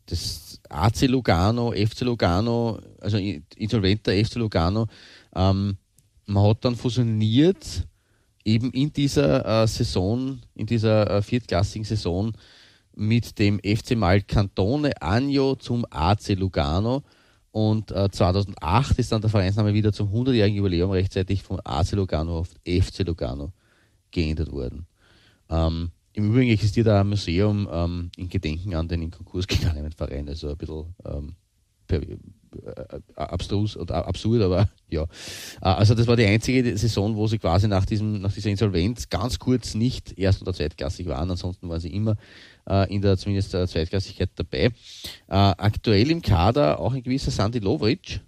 das 0.06 0.60
AC 0.68 1.02
Lugano, 1.02 1.72
FC 1.72 2.00
Lugano, 2.00 2.80
also 3.00 3.18
insolventer 3.18 4.12
FC 4.12 4.34
Lugano, 4.36 4.86
ähm, 5.34 5.76
man 6.26 6.44
hat 6.48 6.64
dann 6.64 6.76
fusioniert 6.76 7.86
eben 8.44 8.70
in 8.72 8.92
dieser 8.92 9.62
äh, 9.62 9.66
Saison, 9.66 10.40
in 10.54 10.66
dieser 10.66 11.10
äh, 11.10 11.22
viertklassigen 11.22 11.84
Saison 11.84 12.32
mit 12.94 13.38
dem 13.38 13.58
FC 13.58 13.96
Malcantone 13.96 14.92
Agno 15.00 15.56
zum 15.56 15.84
AC 15.90 16.30
Lugano. 16.30 17.02
Und 17.50 17.90
äh, 17.90 18.10
2008 18.10 18.98
ist 18.98 19.12
dann 19.12 19.20
der 19.20 19.30
Vereinsname 19.30 19.72
wieder 19.72 19.92
zum 19.92 20.12
100-jährigen 20.12 20.58
Jubiläum 20.58 20.90
rechtzeitig 20.90 21.42
von 21.42 21.60
AC 21.64 21.92
Lugano 21.92 22.38
auf 22.38 22.50
FC 22.66 23.06
Lugano 23.06 23.52
geändert 24.10 24.52
worden. 24.52 24.86
Ähm, 25.48 25.90
Im 26.12 26.30
Übrigen 26.30 26.50
existiert 26.50 26.88
auch 26.88 27.00
ein 27.00 27.08
Museum 27.08 27.68
ähm, 27.70 28.10
in 28.16 28.28
Gedenken 28.28 28.74
an 28.74 28.88
den 28.88 29.02
in 29.02 29.10
Konkurs 29.10 29.46
gegangenen 29.46 29.92
Verein, 29.92 30.28
also 30.28 30.50
ein 30.50 30.56
bisschen 30.56 30.94
ähm, 31.04 31.34
äh, 31.88 32.16
abstrus 33.14 33.76
oder 33.76 34.06
absurd, 34.06 34.42
aber 34.42 34.68
ja. 34.88 35.02
Äh, 35.02 35.06
also 35.60 35.94
das 35.94 36.06
war 36.06 36.16
die 36.16 36.24
einzige 36.24 36.76
Saison, 36.76 37.16
wo 37.16 37.26
sie 37.26 37.38
quasi 37.38 37.68
nach, 37.68 37.86
diesem, 37.86 38.20
nach 38.20 38.32
dieser 38.32 38.50
Insolvenz 38.50 39.08
ganz 39.08 39.38
kurz 39.38 39.74
nicht 39.74 40.18
erst- 40.18 40.42
oder 40.42 40.52
zweitklassig 40.52 41.06
waren. 41.06 41.30
Ansonsten 41.30 41.68
waren 41.68 41.80
sie 41.80 41.94
immer 41.94 42.16
äh, 42.68 42.92
in 42.94 43.02
der 43.02 43.16
zumindest 43.16 43.54
der 43.54 43.66
Zweitklassigkeit 43.66 44.30
dabei. 44.36 44.64
Äh, 44.64 44.72
aktuell 45.28 46.10
im 46.10 46.22
Kader 46.22 46.80
auch 46.80 46.92
ein 46.92 47.02
gewisser 47.02 47.30
Sandy 47.30 47.58
Lovric, 47.58 48.20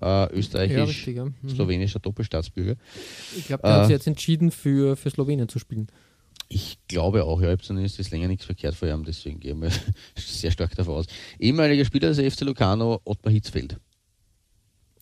äh, 0.00 0.32
österreichisch-slowenischer 0.32 1.94
ja, 1.94 1.98
mhm. 1.98 2.02
Doppelstaatsbürger. 2.02 2.76
Ich 3.36 3.46
glaube, 3.46 3.62
der 3.62 3.72
hat 3.72 3.86
sich 3.86 3.92
jetzt 3.92 4.06
entschieden, 4.06 4.50
für, 4.50 4.96
für 4.96 5.10
Slowenien 5.10 5.48
zu 5.48 5.58
spielen. 5.58 5.88
Ich 6.52 6.78
glaube 6.88 7.24
auch, 7.24 7.40
ja, 7.40 7.46
ich 7.46 7.52
habe 7.52 7.62
zumindest 7.62 8.00
das 8.00 8.10
länger 8.10 8.26
nichts 8.26 8.44
verkehrt 8.44 8.74
vor 8.74 8.88
ihm, 8.88 9.04
deswegen 9.04 9.38
gehe 9.38 9.56
ich 10.16 10.24
sehr 10.24 10.50
stark 10.50 10.74
davon 10.74 10.96
aus. 10.96 11.06
Ehemaliger 11.38 11.84
Spieler 11.84 12.12
des 12.12 12.34
FC 12.34 12.40
Lucano, 12.40 13.00
Ottmar 13.04 13.32
Hitzfeld. 13.32 13.78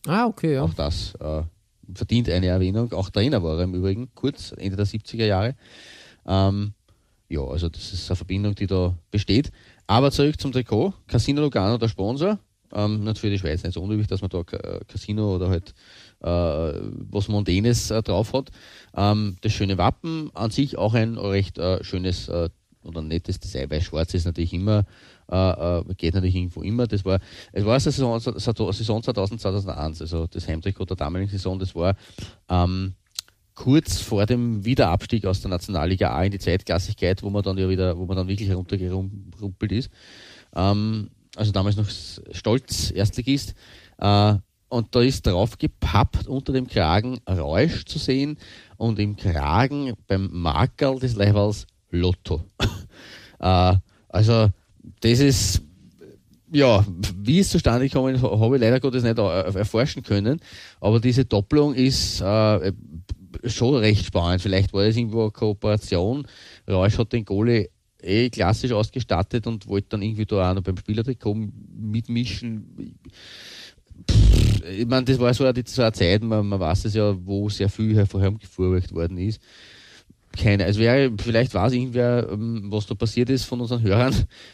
Ah, 0.05 0.27
okay, 0.27 0.53
ja. 0.53 0.61
Auch 0.61 0.75
das 0.75 1.15
äh, 1.15 1.41
verdient 1.93 2.29
eine 2.29 2.45
Erwähnung. 2.45 2.93
Auch 2.93 3.09
Trainer 3.09 3.41
war 3.41 3.57
er 3.57 3.63
im 3.63 3.73
Übrigen, 3.73 4.09
kurz, 4.13 4.53
Ende 4.55 4.77
der 4.77 4.85
70er 4.85 5.25
Jahre. 5.25 5.55
Ähm, 6.27 6.73
ja, 7.29 7.41
also 7.41 7.67
das 7.67 7.93
ist 7.93 8.09
eine 8.09 8.15
Verbindung, 8.15 8.53
die 8.53 8.67
da 8.67 8.95
besteht. 9.09 9.51
Aber 9.87 10.11
zurück 10.11 10.39
zum 10.39 10.51
Trikot. 10.51 10.93
Casino 11.07 11.41
Lugano, 11.41 11.79
der 11.79 11.87
Sponsor. 11.87 12.37
Ähm, 12.71 13.03
natürlich 13.03 13.21
für 13.21 13.29
die 13.31 13.39
Schweiz 13.39 13.63
nicht 13.63 13.73
so 13.73 13.81
unüblich, 13.81 14.07
dass 14.07 14.21
man 14.21 14.29
da 14.29 14.41
äh, 14.41 14.81
Casino 14.87 15.35
oder 15.35 15.49
halt 15.49 15.73
was 16.21 17.27
Mondänes 17.27 17.91
äh, 17.91 18.01
drauf 18.03 18.33
hat. 18.33 18.49
Ähm, 18.95 19.37
das 19.41 19.53
schöne 19.53 19.77
Wappen 19.77 20.29
an 20.33 20.51
sich 20.51 20.77
auch 20.77 20.93
ein 20.93 21.17
recht 21.17 21.57
äh, 21.57 21.83
schönes 21.83 22.27
äh, 22.27 22.49
oder 22.83 23.01
nettes 23.01 23.39
Design, 23.39 23.69
weil 23.69 23.81
schwarz 23.81 24.13
ist 24.13 24.25
natürlich 24.25 24.53
immer, 24.53 24.85
äh, 25.27 25.81
geht 25.95 26.13
natürlich 26.13 26.35
irgendwo 26.35 26.61
immer. 26.61 26.87
Das 26.87 27.05
war, 27.05 27.19
es 27.51 27.65
war 27.65 27.79
Saison, 27.79 28.19
Saison 28.19 29.03
2000, 29.03 29.41
2001, 29.41 30.01
also 30.01 30.27
das 30.27 30.47
Heimtrikot 30.47 30.85
der 30.85 30.97
damaligen 30.97 31.29
Saison, 31.29 31.59
das 31.59 31.75
war 31.75 31.95
ähm, 32.49 32.93
kurz 33.55 33.99
vor 33.99 34.25
dem 34.25 34.63
Wiederabstieg 34.63 35.25
aus 35.25 35.41
der 35.41 35.49
Nationalliga 35.49 36.11
A 36.11 36.23
in 36.23 36.31
die 36.31 36.39
Zeitklassigkeit, 36.39 37.21
wo 37.23 37.29
man 37.29 37.43
dann 37.43 37.57
ja 37.57 37.67
wieder, 37.67 37.97
wo 37.97 38.05
man 38.05 38.15
dann 38.15 38.27
wirklich 38.27 38.47
heruntergerumpelt 38.47 39.71
ist. 39.71 39.91
Ähm, 40.55 41.09
also 41.35 41.51
damals 41.51 41.75
noch 41.75 41.89
stolz 42.31 42.91
Erstligist. 42.91 43.55
Äh, 43.97 44.35
und 44.69 44.95
da 44.95 45.01
ist 45.01 45.25
drauf 45.25 45.57
gepappt 45.57 46.27
unter 46.27 46.53
dem 46.53 46.67
Kragen 46.67 47.19
Räusch 47.27 47.85
zu 47.85 47.99
sehen 47.99 48.37
und 48.77 48.99
im 48.99 49.15
Kragen 49.15 49.93
beim 50.07 50.29
Makel 50.31 50.99
des 50.99 51.15
Levels 51.15 51.67
Lotto. 51.89 52.43
äh, 53.39 53.75
also 54.07 54.49
das 55.01 55.19
ist 55.19 55.61
ja, 56.51 56.83
wie 57.15 57.39
es 57.39 57.49
zustande 57.49 57.87
gekommen 57.87 58.21
habe 58.21 58.55
ich 58.55 58.61
leider 58.61 58.79
Gottes 58.79 59.03
nicht 59.03 59.17
erforschen 59.17 60.03
können. 60.03 60.39
Aber 60.81 60.99
diese 60.99 61.25
Doppelung 61.25 61.75
ist 61.75 62.21
äh, 62.21 62.71
schon 63.45 63.75
recht 63.75 64.05
spannend. 64.05 64.41
Vielleicht 64.41 64.73
war 64.73 64.85
das 64.85 64.95
irgendwo 64.95 65.23
eine 65.23 65.31
Kooperation. 65.31 66.27
Rausch 66.67 66.97
hat 66.97 67.13
den 67.13 67.25
Goalie 67.25 67.69
eh 68.01 68.29
klassisch 68.29 68.71
ausgestattet 68.71 69.45
und 69.45 69.67
wollte 69.67 69.89
dann 69.89 70.01
irgendwie 70.01 70.25
da 70.25 70.51
auch 70.51 70.55
noch 70.55 70.63
beim 70.63 70.77
Spielertrikot 70.77 71.35
mitmischen. 71.35 72.97
Pff, 74.09 74.63
ich 74.69 74.87
meine, 74.87 75.05
das 75.05 75.19
war 75.19 75.33
so 75.33 75.45
eine, 75.45 75.63
so 75.65 75.81
eine 75.81 75.93
Zeit, 75.93 76.23
man, 76.23 76.47
man 76.47 76.59
weiß 76.59 76.85
es 76.85 76.93
ja, 76.93 77.15
wo 77.25 77.49
sehr 77.49 77.69
viel 77.69 77.95
hervorgefuhrwerkt 77.95 78.93
worden 78.93 79.17
ist. 79.17 79.41
Keine, 80.31 80.65
also 80.65 80.79
wäre, 80.79 81.11
vielleicht 81.19 81.53
weiß 81.53 81.73
irgendwer, 81.73 82.29
ähm, 82.31 82.67
was 82.69 82.85
da 82.85 82.95
passiert 82.95 83.29
ist 83.29 83.45
von 83.45 83.61
unseren 83.61 83.81
Hörern. 83.81 84.13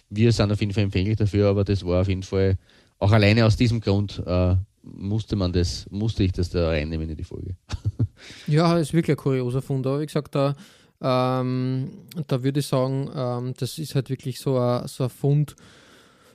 Wir 0.10 0.32
sind 0.32 0.52
auf 0.52 0.60
jeden 0.62 0.74
Fall 0.74 0.84
empfänglich 0.84 1.18
dafür, 1.18 1.50
aber 1.50 1.64
das 1.64 1.86
war 1.86 2.02
auf 2.02 2.08
jeden 2.08 2.24
Fall 2.24 2.58
auch 2.98 3.12
alleine 3.12 3.46
aus 3.46 3.58
diesem 3.58 3.82
Grund 3.82 4.24
äh, 4.26 4.56
musste 4.86 5.36
man 5.36 5.52
das, 5.52 5.88
musste 5.90 6.24
ich 6.24 6.32
das 6.32 6.50
da 6.50 6.70
reinnehmen 6.70 7.10
in 7.10 7.18
die 7.18 7.24
Folge. 7.24 7.56
ja, 8.48 8.78
ist 8.78 8.94
wirklich 8.94 9.18
ein 9.18 9.22
kurioser 9.22 9.62
Fund, 9.62 9.86
aber 9.88 10.00
wie 10.02 10.06
gesagt, 10.06 10.36
da, 10.36 10.56
ähm, 11.02 11.90
da 12.28 12.44
würde 12.44 12.60
ich 12.60 12.68
sagen, 12.68 13.10
ähm, 13.16 13.54
das 13.58 13.78
ist 13.78 13.96
halt 13.96 14.10
wirklich 14.10 14.40
so 14.40 14.58
ein, 14.58 14.88
so 14.88 15.06
ein 15.06 15.10
Fund. 15.10 15.56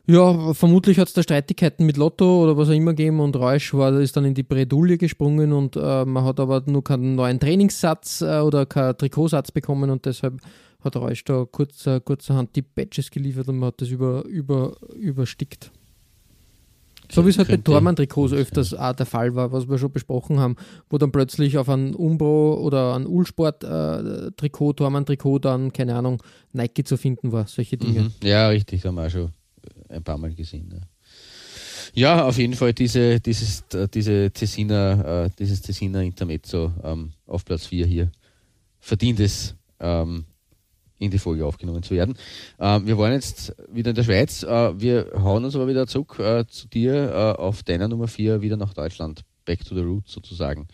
Ja, 0.07 0.55
vermutlich 0.55 0.99
hat 0.99 1.09
es 1.09 1.15
da 1.15 1.23
Streitigkeiten 1.23 1.87
mit 1.87 1.97
Lotto 1.97 2.43
oder 2.43 2.57
was 2.57 2.69
auch 2.69 2.75
immer 2.75 2.93
gegeben 2.93 3.21
und 3.21 3.37
Reusch 3.37 3.73
war, 3.75 3.99
ist 4.01 4.17
dann 4.17 4.25
in 4.25 4.35
die 4.35 4.43
Bredouille 4.43 4.99
gesprungen 4.99 5.53
und 5.53 5.77
äh, 5.77 6.05
man 6.05 6.25
hat 6.25 6.41
aber 6.41 6.63
nur 6.67 6.83
keinen 6.83 7.15
neuen 7.15 7.39
Trainingssatz 7.39 8.23
äh, 8.23 8.41
oder 8.41 8.67
keinen 8.67 8.97
Trikotsatz 8.97 9.53
bekommen 9.53 9.91
und 9.91 10.07
deshalb 10.07 10.41
hat 10.83 10.97
Reusch 10.97 11.23
da 11.25 11.47
kurz, 11.51 11.87
äh, 11.87 12.01
kurzerhand 12.01 12.57
die 12.57 12.63
Badges 12.63 13.11
geliefert 13.11 13.49
und 13.49 13.59
man 13.59 13.69
hat 13.69 13.81
das 13.81 13.91
über, 13.91 14.25
über, 14.25 14.77
überstickt. 14.95 15.71
So 17.13 17.25
wie 17.27 17.31
es 17.31 17.39
halt 17.39 17.49
bei 17.49 17.57
Tormann-Trikots 17.57 18.33
öfters 18.33 18.73
auch 18.73 18.93
der 18.93 19.07
Fall 19.07 19.35
war, 19.35 19.51
was 19.51 19.69
wir 19.69 19.79
schon 19.79 19.91
besprochen 19.91 20.39
haben, 20.39 20.55
wo 20.89 20.97
dann 20.97 21.11
plötzlich 21.11 21.59
auf 21.59 21.69
ein 21.69 21.95
Umbro 21.95 22.55
oder 22.55 22.95
ein 22.95 23.05
Ulsport-Trikot, 23.07 24.75
Tormann-Trikot 24.75 25.41
dann, 25.41 25.73
keine 25.73 25.97
Ahnung, 25.97 26.23
Nike 26.53 26.85
zu 26.85 26.97
finden 26.97 27.33
war, 27.33 27.49
solche 27.49 27.77
Dinge. 27.77 28.03
Mhm. 28.03 28.11
Ja, 28.23 28.49
richtig, 28.49 28.85
haben 28.87 28.95
wir 28.95 29.07
auch 29.07 29.11
schon 29.11 29.33
ein 29.89 30.03
paar 30.03 30.19
Mal 30.19 30.35
gesehen. 30.35 30.71
Ja. 30.73 30.81
Ja, 31.93 32.25
auf 32.25 32.39
jeden 32.39 32.55
Fall 32.55 32.73
diese, 32.73 33.21
dieses, 33.21 33.65
diese 33.93 34.31
Tessiner, 34.31 35.25
äh, 35.25 35.31
dieses 35.39 35.61
Tessiner 35.63 36.03
Intermezzo 36.03 36.73
ähm, 36.85 37.13
auf 37.27 37.45
Platz 37.45 37.67
4 37.67 37.87
hier. 37.87 38.13
Verdientes, 38.79 39.57
ähm, 39.81 40.25
in 40.99 41.11
die 41.11 41.19
Folge 41.19 41.45
aufgenommen 41.47 41.83
zu 41.83 41.95
werden. 41.95 42.15
Äh, 42.59 42.81
wir 42.85 42.97
waren 42.99 43.13
jetzt 43.13 43.55
wieder 43.73 43.91
in 43.91 43.97
der 43.97 44.05
Schweiz. 44.05 44.43
Äh, 44.43 44.81
wir 44.81 45.11
hauen 45.15 45.45
uns 45.45 45.57
aber 45.57 45.67
wieder 45.67 45.87
zurück 45.87 46.19
äh, 46.19 46.47
zu 46.47 46.69
dir 46.69 47.11
äh, 47.11 47.41
auf 47.41 47.63
deiner 47.63 47.89
Nummer 47.89 48.07
4 48.07 48.43
wieder 48.43 48.57
nach 48.57 48.75
Deutschland. 48.75 49.23
Back 49.45 49.65
to 49.65 49.75
the 49.75 49.81
roots 49.81 50.13
sozusagen. 50.13 50.69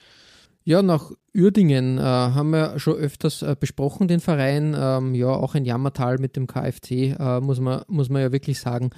Ja, 0.67 0.83
nach 0.83 1.13
Uerdingen 1.33 1.97
äh, 1.99 2.03
haben 2.03 2.51
wir 2.51 2.81
schon 2.81 2.97
öfters 2.97 3.41
äh, 3.43 3.55
besprochen, 3.59 4.09
den 4.09 4.19
Verein. 4.19 4.75
Ähm, 4.77 5.15
ja, 5.15 5.29
auch 5.29 5.55
ein 5.55 5.65
Jammertal 5.65 6.19
mit 6.19 6.35
dem 6.35 6.49
KFC, 6.49 7.15
äh, 7.17 7.41
muss, 7.41 7.61
man, 7.61 7.83
muss 7.87 8.09
man 8.09 8.21
ja 8.21 8.33
wirklich 8.33 8.59
sagen. 8.59 8.91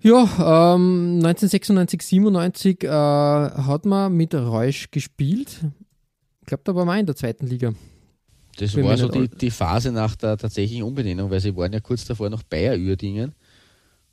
Ja, 0.00 0.22
ähm, 0.76 1.16
1996, 1.24 2.02
97 2.02 2.84
äh, 2.84 2.88
hat 2.88 3.84
man 3.84 4.12
mit 4.12 4.32
Reusch 4.32 4.92
gespielt. 4.92 5.58
Ich 6.42 6.46
glaube, 6.46 6.62
da 6.62 6.76
war 6.76 6.84
man 6.84 7.00
in 7.00 7.06
der 7.06 7.16
zweiten 7.16 7.48
Liga. 7.48 7.74
Das 8.56 8.76
war 8.76 8.96
so 8.96 9.08
die, 9.08 9.26
die, 9.26 9.50
Phase 9.50 9.90
nach 9.90 10.14
der 10.14 10.36
tatsächlichen 10.36 10.84
Umbenennung, 10.84 11.30
weil 11.30 11.40
sie 11.40 11.56
waren 11.56 11.72
ja 11.72 11.80
kurz 11.80 12.04
davor 12.04 12.30
noch 12.30 12.44
Bayer 12.44 12.76
Uerdingen. 12.78 13.34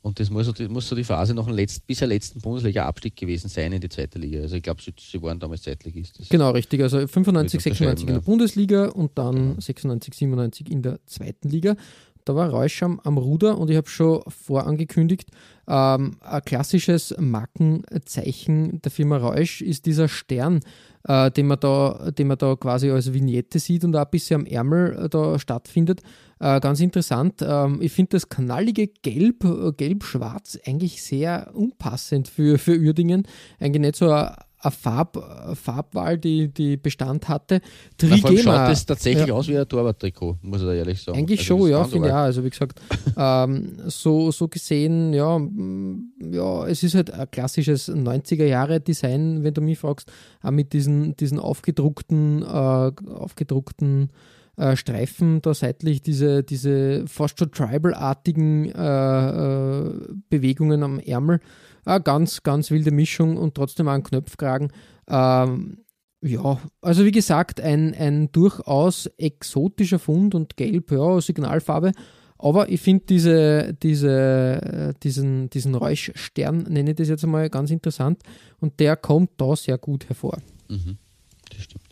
Und 0.02 0.18
das 0.18 0.30
muss 0.30 0.46
so, 0.46 0.52
die, 0.52 0.66
muss 0.66 0.88
so 0.88 0.96
die 0.96 1.04
Phase 1.04 1.32
noch 1.32 1.46
ein 1.46 1.54
letzt, 1.54 1.86
bisher 1.86 2.08
letzten 2.08 2.40
Bundesliga-Abstieg 2.40 3.14
gewesen 3.14 3.48
sein 3.48 3.72
in 3.72 3.80
die 3.80 3.88
zweite 3.88 4.18
Liga. 4.18 4.40
Also 4.40 4.56
ich 4.56 4.62
glaube, 4.62 4.82
sie, 4.82 4.92
sie, 4.98 5.22
waren 5.22 5.38
damals 5.38 5.62
Zweitligist. 5.62 6.28
Genau, 6.28 6.50
richtig. 6.50 6.82
Also 6.82 7.06
95, 7.06 7.62
96 7.62 8.08
in 8.08 8.14
der 8.14 8.20
Bundesliga 8.20 8.88
und 8.88 9.16
dann 9.16 9.34
genau. 9.34 9.60
96, 9.60 10.14
97 10.14 10.70
in 10.70 10.82
der 10.82 10.98
zweiten 11.06 11.48
Liga. 11.48 11.76
Da 12.24 12.34
war 12.34 12.50
Reusch 12.50 12.82
am, 12.82 13.00
Ruder 13.04 13.58
und 13.58 13.70
ich 13.70 13.76
habe 13.76 13.88
schon 13.88 14.22
vorangekündigt, 14.28 15.30
ähm, 15.68 16.16
ein 16.20 16.42
klassisches 16.44 17.14
Markenzeichen 17.18 18.82
der 18.82 18.90
Firma 18.90 19.16
Reusch 19.16 19.60
ist 19.60 19.86
dieser 19.86 20.08
Stern, 20.08 20.60
äh, 21.06 21.30
den, 21.30 21.46
man 21.46 21.60
da, 21.60 22.10
den 22.10 22.28
man 22.28 22.38
da 22.38 22.56
quasi 22.56 22.90
als 22.90 23.12
Vignette 23.12 23.58
sieht 23.58 23.84
und 23.84 23.94
auch 23.96 24.04
ein 24.04 24.10
bisschen 24.10 24.42
am 24.42 24.46
Ärmel 24.46 25.04
äh, 25.04 25.08
da 25.08 25.38
stattfindet. 25.38 26.02
Äh, 26.40 26.60
ganz 26.60 26.80
interessant. 26.80 27.42
Ähm, 27.42 27.80
ich 27.80 27.92
finde 27.92 28.10
das 28.10 28.28
knallige 28.28 28.88
Gelb, 28.88 29.44
äh, 29.44 29.72
Gelb-Schwarz 29.72 30.58
eigentlich 30.66 31.02
sehr 31.02 31.50
unpassend 31.54 32.28
für, 32.28 32.58
für 32.58 32.76
Uerdingen. 32.76 33.26
Eigentlich 33.60 33.80
nicht 33.80 33.96
so 33.96 34.10
ein 34.10 34.34
eine 34.62 34.70
Farb, 34.70 35.18
Farbwahl, 35.54 36.18
die, 36.18 36.48
die 36.48 36.76
Bestand 36.76 37.28
hatte. 37.28 37.60
Trigema. 37.96 38.38
schaut 38.38 38.70
das 38.70 38.86
tatsächlich 38.86 39.26
ja. 39.26 39.34
aus 39.34 39.48
wie 39.48 39.58
ein 39.58 39.68
Torwarttrikot, 39.68 40.38
muss 40.42 40.60
ich 40.60 40.66
da 40.66 40.72
ehrlich 40.72 41.02
sagen. 41.02 41.18
Eigentlich 41.18 41.40
also 41.40 41.58
schon, 41.58 41.70
ja, 41.70 41.84
finde 41.84 42.08
ich 42.08 42.14
auch. 42.14 42.18
Also 42.18 42.44
wie 42.44 42.50
gesagt, 42.50 42.80
ähm, 43.16 43.72
so, 43.86 44.30
so 44.30 44.48
gesehen, 44.48 45.12
ja, 45.12 45.40
ja, 46.30 46.66
es 46.66 46.82
ist 46.82 46.94
halt 46.94 47.10
ein 47.10 47.30
klassisches 47.30 47.88
90er-Jahre-Design, 47.88 49.42
wenn 49.42 49.54
du 49.54 49.60
mich 49.60 49.78
fragst, 49.78 50.10
auch 50.42 50.50
mit 50.50 50.72
diesen, 50.72 51.16
diesen 51.16 51.38
aufgedruckten, 51.38 52.42
äh, 52.42 52.46
aufgedruckten 52.46 54.10
äh, 54.56 54.76
Streifen 54.76 55.40
da 55.42 55.54
seitlich, 55.54 56.02
diese, 56.02 56.42
diese 56.42 57.06
fast 57.06 57.38
schon 57.38 57.50
tribal-artigen 57.50 58.66
äh, 58.70 59.28
äh 59.28 59.92
Bewegungen 60.28 60.82
am 60.82 60.98
Ärmel. 60.98 61.40
Eine 61.84 62.02
ganz, 62.02 62.42
ganz 62.42 62.70
wilde 62.70 62.90
Mischung 62.90 63.36
und 63.36 63.54
trotzdem 63.54 63.88
auch 63.88 63.92
ein 63.92 64.02
Knöpfkragen. 64.02 64.72
Ähm, 65.08 65.78
ja, 66.20 66.60
also 66.80 67.04
wie 67.04 67.10
gesagt, 67.10 67.60
ein, 67.60 67.94
ein 67.94 68.30
durchaus 68.30 69.06
exotischer 69.18 69.98
Fund 69.98 70.34
und 70.34 70.56
gelb, 70.56 70.92
ja, 70.92 71.20
Signalfarbe. 71.20 71.92
Aber 72.38 72.68
ich 72.68 72.80
finde 72.80 73.04
diese, 73.06 73.74
diese, 73.74 74.94
diesen, 75.02 75.50
diesen 75.50 75.74
Räuschstern, 75.74 76.64
nenne 76.68 76.90
ich 76.90 76.96
das 76.96 77.08
jetzt 77.08 77.24
einmal 77.24 77.48
ganz 77.50 77.70
interessant, 77.70 78.22
und 78.60 78.78
der 78.80 78.96
kommt 78.96 79.30
da 79.36 79.54
sehr 79.54 79.78
gut 79.78 80.08
hervor. 80.08 80.38
Mhm, 80.68 80.98
das 81.50 81.62
stimmt. 81.62 81.91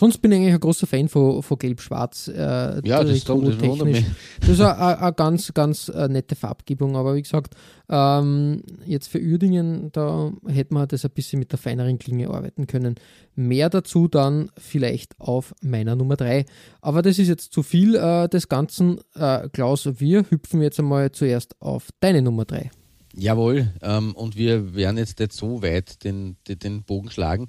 Sonst 0.00 0.22
bin 0.22 0.32
ich 0.32 0.38
eigentlich 0.38 0.54
ein 0.54 0.60
großer 0.60 0.86
Fan 0.86 1.10
von, 1.10 1.42
von 1.42 1.58
Gelb-Schwarz. 1.58 2.28
Äh, 2.28 2.80
ja, 2.88 3.04
das, 3.04 3.22
kommt, 3.26 3.46
das, 3.46 3.58
das 3.58 4.48
ist 4.48 4.60
eine 4.62 5.12
ganz, 5.12 5.52
ganz 5.52 5.88
äh, 5.90 6.08
nette 6.08 6.36
Farbgebung. 6.36 6.96
Aber 6.96 7.16
wie 7.16 7.20
gesagt, 7.20 7.52
ähm, 7.90 8.62
jetzt 8.86 9.08
für 9.08 9.18
Uerdingen, 9.20 9.92
da 9.92 10.32
hätte 10.46 10.72
man 10.72 10.88
das 10.88 11.04
ein 11.04 11.10
bisschen 11.10 11.38
mit 11.38 11.52
der 11.52 11.58
feineren 11.58 11.98
Klinge 11.98 12.30
arbeiten 12.30 12.66
können. 12.66 12.94
Mehr 13.34 13.68
dazu 13.68 14.08
dann 14.08 14.48
vielleicht 14.56 15.20
auf 15.20 15.54
meiner 15.60 15.96
Nummer 15.96 16.16
3. 16.16 16.46
Aber 16.80 17.02
das 17.02 17.18
ist 17.18 17.28
jetzt 17.28 17.52
zu 17.52 17.62
viel 17.62 17.94
äh, 17.94 18.26
des 18.26 18.48
Ganzen. 18.48 19.00
Äh, 19.14 19.50
Klaus, 19.50 19.86
wir 20.00 20.24
hüpfen 20.30 20.62
jetzt 20.62 20.78
einmal 20.78 21.12
zuerst 21.12 21.60
auf 21.60 21.90
deine 22.00 22.22
Nummer 22.22 22.46
3. 22.46 22.70
Jawohl, 23.20 23.70
ähm, 23.82 24.14
und 24.14 24.36
wir 24.36 24.74
werden 24.74 24.96
jetzt 24.96 25.18
nicht 25.18 25.34
so 25.34 25.62
weit 25.62 26.04
den, 26.04 26.36
den, 26.48 26.58
den 26.58 26.82
Bogen 26.84 27.10
schlagen. 27.10 27.48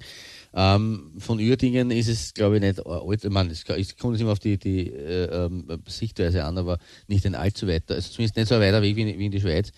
Ähm, 0.52 1.12
von 1.16 1.38
Uerdingen 1.38 1.90
ist 1.90 2.08
es, 2.08 2.34
glaube 2.34 2.56
ich, 2.56 2.60
nicht 2.60 2.84
alt. 2.84 3.30
Meine, 3.30 3.52
es, 3.52 3.64
es 3.66 3.96
kommt 3.96 4.20
immer 4.20 4.32
auf 4.32 4.38
die, 4.38 4.58
die 4.58 4.90
äh, 4.90 5.46
ähm, 5.46 5.66
Sichtweise 5.86 6.44
an, 6.44 6.58
aber 6.58 6.78
nicht 7.08 7.24
ein 7.24 7.34
allzu 7.34 7.66
weiter, 7.66 7.94
also 7.94 8.10
zumindest 8.10 8.36
nicht 8.36 8.48
so 8.48 8.56
ein 8.56 8.60
weiter 8.60 8.82
Weg 8.82 8.96
wie 8.96 9.10
in, 9.10 9.18
wie 9.18 9.24
in 9.24 9.32
die 9.32 9.40
Schweiz, 9.40 9.72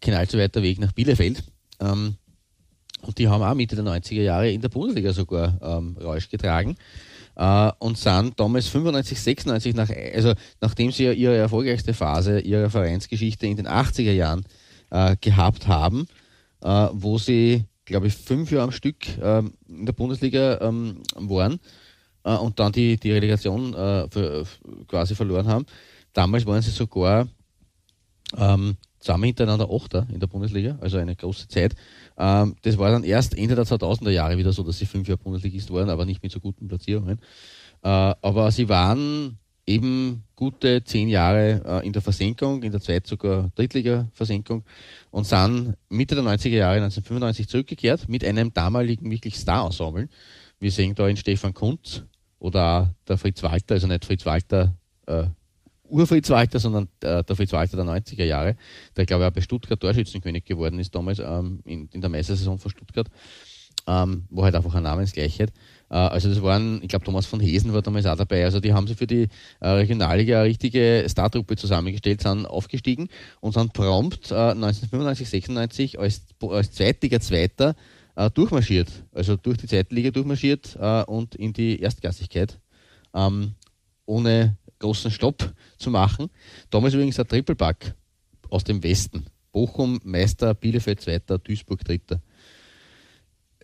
kein 0.00 0.14
allzu 0.14 0.36
weiter 0.36 0.64
Weg 0.64 0.80
nach 0.80 0.90
Bielefeld. 0.90 1.44
Ähm, 1.78 2.16
und 3.02 3.16
die 3.16 3.28
haben 3.28 3.42
auch 3.44 3.54
Mitte 3.54 3.76
der 3.76 3.84
90er 3.84 4.22
Jahre 4.22 4.50
in 4.50 4.60
der 4.60 4.68
Bundesliga 4.68 5.12
sogar 5.12 5.60
ähm, 5.62 5.96
Rausch 5.96 6.28
getragen. 6.28 6.74
Uh, 7.38 7.70
und 7.80 7.98
sind 7.98 8.40
damals 8.40 8.66
95, 8.68 9.20
96, 9.20 9.74
nach, 9.74 9.90
also 9.90 10.32
nachdem 10.62 10.90
sie 10.90 11.04
ja 11.04 11.12
ihre 11.12 11.36
erfolgreichste 11.36 11.92
Phase 11.92 12.40
ihrer 12.40 12.70
Vereinsgeschichte 12.70 13.46
in 13.46 13.58
den 13.58 13.68
80er 13.68 14.12
Jahren 14.12 14.46
uh, 14.92 15.14
gehabt 15.20 15.68
haben, 15.68 16.06
uh, 16.62 16.88
wo 16.92 17.18
sie 17.18 17.64
glaube 17.86 18.08
ich, 18.08 18.14
fünf 18.14 18.50
Jahre 18.50 18.64
am 18.64 18.72
Stück 18.72 18.96
ähm, 19.22 19.52
in 19.68 19.86
der 19.86 19.94
Bundesliga 19.94 20.60
ähm, 20.60 21.02
waren 21.14 21.60
äh, 22.24 22.34
und 22.34 22.58
dann 22.58 22.72
die, 22.72 22.98
die 22.98 23.12
Relegation 23.12 23.72
äh, 23.72 24.08
für, 24.10 24.44
quasi 24.88 25.14
verloren 25.14 25.46
haben. 25.46 25.64
Damals 26.12 26.44
waren 26.44 26.60
sie 26.60 26.70
sogar 26.70 27.28
ähm, 28.36 28.76
zusammen 28.98 29.24
hintereinander 29.24 29.68
Achter 29.70 30.06
in 30.12 30.20
der 30.20 30.26
Bundesliga, 30.26 30.76
also 30.80 30.98
eine 30.98 31.14
große 31.14 31.48
Zeit. 31.48 31.74
Ähm, 32.18 32.56
das 32.62 32.76
war 32.76 32.90
dann 32.90 33.04
erst 33.04 33.38
Ende 33.38 33.54
der 33.54 33.64
2000er 33.64 34.10
Jahre 34.10 34.36
wieder 34.36 34.52
so, 34.52 34.62
dass 34.64 34.78
sie 34.78 34.86
fünf 34.86 35.08
Jahre 35.08 35.22
Bundesligist 35.22 35.72
waren, 35.72 35.88
aber 35.88 36.04
nicht 36.04 36.22
mit 36.22 36.32
so 36.32 36.40
guten 36.40 36.68
Platzierungen. 36.68 37.20
Äh, 37.82 37.88
aber 37.88 38.50
sie 38.50 38.68
waren 38.68 39.38
eben 39.66 40.22
gute 40.36 40.84
zehn 40.84 41.08
Jahre 41.08 41.62
äh, 41.66 41.86
in 41.86 41.92
der 41.92 42.02
Versenkung, 42.02 42.62
in 42.62 42.70
der 42.70 42.80
Zeit 42.80 43.06
sogar 43.06 43.50
Drittliga-Versenkung 43.56 44.62
und 45.10 45.26
sind 45.26 45.74
Mitte 45.88 46.14
der 46.14 46.24
90er 46.24 46.48
Jahre 46.50 46.76
1995 46.76 47.48
zurückgekehrt 47.48 48.08
mit 48.08 48.24
einem 48.24 48.52
damaligen 48.52 49.10
wirklich 49.10 49.36
Star-Ensemble. 49.36 50.08
Wir 50.60 50.70
sehen 50.70 50.94
da 50.94 51.08
in 51.08 51.16
Stefan 51.16 51.52
Kuntz 51.52 52.02
oder 52.38 52.94
der 53.08 53.18
Fritz 53.18 53.42
Walter, 53.42 53.74
also 53.74 53.86
nicht 53.86 54.04
Fritz 54.04 54.24
Walter, 54.24 54.76
äh, 55.06 55.24
Urfritz 55.88 56.30
Walter, 56.30 56.58
sondern 56.58 56.88
äh, 57.00 57.22
der 57.24 57.36
Fritz 57.36 57.52
Walter 57.52 57.76
der 57.76 57.86
90er 57.86 58.24
Jahre, 58.24 58.56
der 58.96 59.06
glaube 59.06 59.24
ich 59.24 59.30
auch 59.30 59.34
bei 59.34 59.40
Stuttgart 59.40 59.80
Torschützenkönig 59.80 60.44
geworden 60.44 60.78
ist 60.78 60.94
damals 60.94 61.18
ähm, 61.18 61.60
in, 61.64 61.88
in 61.92 62.00
der 62.00 62.10
Meistersaison 62.10 62.58
von 62.58 62.70
Stuttgart, 62.70 63.08
ähm, 63.86 64.26
wo 64.30 64.44
halt 64.44 64.54
einfach 64.54 64.74
eine 64.74 64.82
Namensgleichheit. 64.82 65.52
Äh, 65.90 65.94
also 65.94 66.28
das 66.28 66.42
waren, 66.42 66.80
ich 66.82 66.88
glaube, 66.88 67.04
Thomas 67.04 67.26
von 67.26 67.40
Hesen 67.40 67.72
war 67.72 67.82
damals 67.82 68.06
auch 68.06 68.16
dabei. 68.16 68.44
Also 68.44 68.60
die 68.60 68.72
haben 68.72 68.86
sich 68.86 68.96
für 68.96 69.06
die 69.06 69.28
äh, 69.60 69.68
Regionalliga 69.68 70.40
eine 70.40 70.48
richtige 70.48 71.06
Startruppe 71.08 71.56
zusammengestellt, 71.56 72.22
sind 72.22 72.46
aufgestiegen 72.46 73.08
und 73.40 73.52
sind 73.52 73.72
prompt 73.72 74.32
1995, 74.32 75.26
äh, 75.26 75.30
96 75.30 75.98
als, 75.98 76.22
als 76.48 76.72
Zweitliga 76.72 77.20
Zweiter 77.20 77.74
durchmarschiert. 78.32 78.88
Also 79.12 79.36
durch 79.36 79.58
die 79.58 79.66
Zweitliga 79.66 80.10
durchmarschiert 80.10 80.78
und 81.06 81.34
in 81.34 81.52
die 81.52 81.80
Erstklassigkeit. 81.82 82.58
Ähm, 83.14 83.56
ohne 84.06 84.56
großen 84.78 85.10
Stopp 85.10 85.52
zu 85.76 85.90
machen. 85.90 86.30
Damals 86.70 86.94
übrigens 86.94 87.20
ein 87.20 87.28
Triple-Pack 87.28 87.94
aus 88.48 88.64
dem 88.64 88.82
Westen. 88.82 89.26
Bochum 89.52 90.00
Meister, 90.02 90.54
Bielefeld 90.54 91.02
Zweiter, 91.02 91.38
Duisburg 91.38 91.84
Dritter 91.84 92.22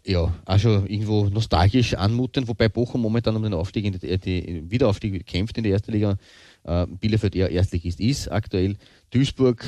ja, 0.07 0.35
auch 0.45 0.59
schon 0.59 0.87
irgendwo 0.87 1.29
nostalgisch 1.29 1.95
anmuten, 1.95 2.49
wobei 2.49 2.69
Bochum 2.69 3.01
momentan 3.01 3.37
um 3.37 3.43
den 3.43 3.55
Aufstieg, 3.55 3.85
in 3.85 3.99
die, 3.99 4.19
die 4.19 4.71
Wiederaufstieg 4.71 5.27
kämpft 5.27 5.57
in 5.59 5.65
der 5.65 5.73
ersten 5.73 5.93
Liga. 5.93 6.17
Äh, 6.65 6.87
Bielefeld 6.87 7.35
eher 7.37 7.51
Erstligist 7.51 8.01
ist 8.01 8.29
aktuell. 8.29 8.77
Duisburg 9.11 9.65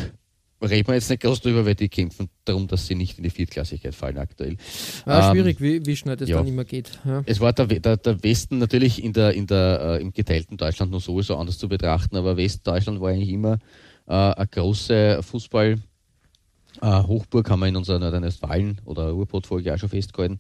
reden 0.61 0.89
wir 0.89 0.95
jetzt 0.95 1.11
nicht 1.11 1.23
groß 1.23 1.41
drüber, 1.41 1.65
weil 1.67 1.75
die 1.75 1.89
kämpfen 1.89 2.29
darum, 2.45 2.67
dass 2.67 2.87
sie 2.87 2.95
nicht 2.95 3.19
in 3.19 3.25
die 3.25 3.31
Viertklassigkeit 3.31 3.95
fallen 3.95 4.19
aktuell. 4.19 4.57
Ja, 5.07 5.31
ähm, 5.31 5.35
schwierig, 5.35 5.61
wie, 5.61 5.85
wie 5.85 5.97
schnell 5.97 6.17
das 6.17 6.29
ja. 6.29 6.39
dann 6.39 6.47
immer 6.47 6.65
geht. 6.65 6.99
Ja. 7.05 7.23
Es 7.27 7.41
war 7.41 7.53
der, 7.53 7.67
der, 7.67 7.97
der, 7.97 8.23
Westen 8.23 8.59
natürlich 8.59 9.03
in 9.03 9.13
der, 9.13 9.35
in 9.35 9.47
der, 9.47 9.99
äh, 9.99 10.03
im 10.03 10.13
geteilten 10.13 10.57
Deutschland 10.57 10.91
noch 10.91 11.01
sowieso 11.01 11.37
anders 11.37 11.59
zu 11.59 11.69
betrachten, 11.69 12.17
aber 12.17 12.37
Westdeutschland 12.37 13.01
war 13.01 13.11
eigentlich 13.11 13.31
immer 13.31 13.59
äh, 14.07 14.13
eine 14.13 14.47
große 14.47 15.21
Fußball- 15.23 15.79
äh, 16.81 17.03
Hochburg 17.03 17.51
haben 17.51 17.61
wir 17.61 17.69
in 17.69 17.77
unserer 17.77 17.99
Nordrhein-Westfalen 17.99 18.81
oder 18.85 19.11
Ruhrpott-Folge 19.11 19.75
auch 19.75 19.79
schon 19.79 19.89
festgehalten. 19.89 20.39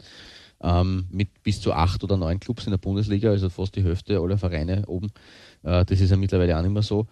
Ähm, 0.62 1.07
mit 1.11 1.42
bis 1.42 1.61
zu 1.61 1.73
acht 1.73 2.03
oder 2.05 2.16
neun 2.16 2.40
Clubs 2.40 2.64
in 2.64 2.70
der 2.70 2.79
Bundesliga, 2.79 3.31
also 3.31 3.51
fast 3.51 3.77
die 3.77 3.83
Hälfte 3.83 4.18
aller 4.18 4.38
Vereine 4.38 4.85
oben. 4.87 5.09
Äh, 5.62 5.85
das 5.85 6.01
ist 6.01 6.11
ja 6.11 6.16
mittlerweile 6.16 6.57
auch 6.57 6.62
nicht 6.62 6.73
mehr 6.73 6.83
so. 6.83 7.07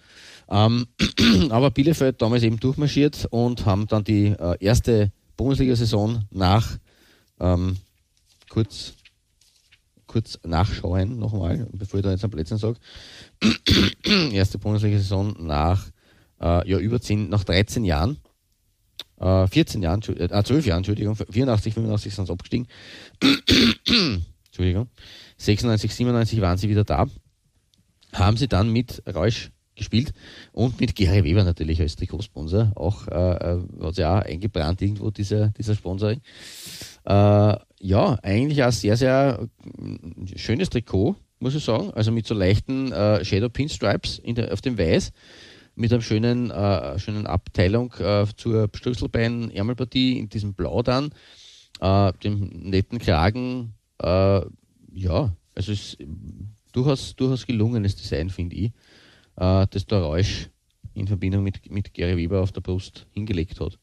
Ähm, 0.48 0.86
aber 1.50 1.70
Bielefeld 1.70 2.22
damals 2.22 2.44
eben 2.44 2.58
durchmarschiert 2.58 3.26
und 3.30 3.66
haben 3.66 3.86
dann 3.88 4.04
die 4.04 4.28
äh, 4.28 4.56
erste 4.60 5.12
Bundesliga-Saison 5.36 6.24
nach 6.30 6.78
ähm, 7.40 7.76
kurz 8.48 8.94
kurz 10.12 10.38
nachschauen, 10.44 11.18
nochmal, 11.18 11.66
bevor 11.72 11.98
ich 11.98 12.04
da 12.04 12.10
jetzt 12.10 12.24
am 12.24 12.30
Plätzchen 12.30 12.58
sage. 12.58 12.76
Erste 14.32 14.58
Bundesliga-Saison 14.58 15.34
nach, 15.40 15.86
äh, 16.40 16.68
ja, 16.68 16.78
über 16.78 17.00
10, 17.00 17.30
nach 17.30 17.44
13 17.44 17.84
Jahren. 17.84 18.18
14 19.22 19.80
äh, 19.80 19.84
Jahren, 19.84 20.02
äh, 20.18 20.42
12 20.42 20.66
Jahren, 20.66 20.78
Entschuldigung, 20.78 21.16
84, 21.16 21.74
85 21.74 22.14
sind 22.14 22.26
sie 22.26 22.32
abgestiegen. 22.32 22.66
Entschuldigung. 24.46 24.88
96, 25.38 25.94
97 25.94 26.40
waren 26.40 26.58
sie 26.58 26.68
wieder 26.68 26.84
da. 26.84 27.06
Haben 28.12 28.36
sie 28.36 28.48
dann 28.48 28.70
mit 28.70 29.02
Reusch 29.12 29.50
gespielt 29.74 30.12
und 30.52 30.80
mit 30.80 30.94
Gary 30.94 31.24
Weber 31.24 31.44
natürlich 31.44 31.80
als 31.80 31.96
Trikotsponsor. 31.96 32.72
Auch 32.74 33.08
äh, 33.08 33.12
äh 33.14 33.60
hat 33.82 33.94
sich 33.94 34.04
auch 34.04 34.20
eingebrannt 34.20 34.82
irgendwo 34.82 35.10
dieser, 35.10 35.48
dieser 35.48 35.74
Sponsoring. 35.74 36.20
Äh, 37.04 37.56
ja, 37.80 38.18
eigentlich 38.22 38.62
ein 38.62 38.72
sehr, 38.72 38.96
sehr 38.96 39.48
äh, 39.78 40.38
schönes 40.38 40.70
Trikot, 40.70 41.16
muss 41.38 41.54
ich 41.54 41.64
sagen. 41.64 41.90
Also 41.92 42.12
mit 42.12 42.26
so 42.26 42.34
leichten 42.34 42.92
äh, 42.92 43.24
Shadow 43.24 43.48
Pinstripes 43.48 44.18
in 44.18 44.34
der, 44.34 44.52
auf 44.52 44.60
dem 44.60 44.78
Weiß, 44.78 45.12
mit 45.74 45.92
einer 45.92 46.02
schönen, 46.02 46.50
äh, 46.50 46.98
schönen 46.98 47.26
Abteilung 47.26 47.92
äh, 47.98 48.26
zur 48.36 48.68
Schlüsselbein-Ärmelpartie 48.72 50.18
in 50.18 50.28
diesem 50.28 50.54
Blau 50.54 50.82
dann, 50.82 51.10
äh, 51.80 52.12
dem 52.24 52.48
netten 52.70 52.98
Kragen. 52.98 53.74
Äh, 53.98 54.42
ja, 54.92 55.34
also 55.54 55.72
es 55.72 55.94
ist 55.94 55.98
durchaus, 56.72 57.16
durchaus 57.16 57.46
gelungenes 57.46 57.96
Design, 57.96 58.30
finde 58.30 58.56
ich, 58.56 58.72
äh, 59.36 59.66
das 59.70 59.86
der 59.86 60.00
Rausch 60.00 60.50
in 60.94 61.06
Verbindung 61.06 61.42
mit, 61.42 61.70
mit 61.70 61.94
Gary 61.94 62.16
Weber 62.16 62.42
auf 62.42 62.52
der 62.52 62.60
Brust 62.60 63.06
hingelegt 63.12 63.60
hat 63.60 63.78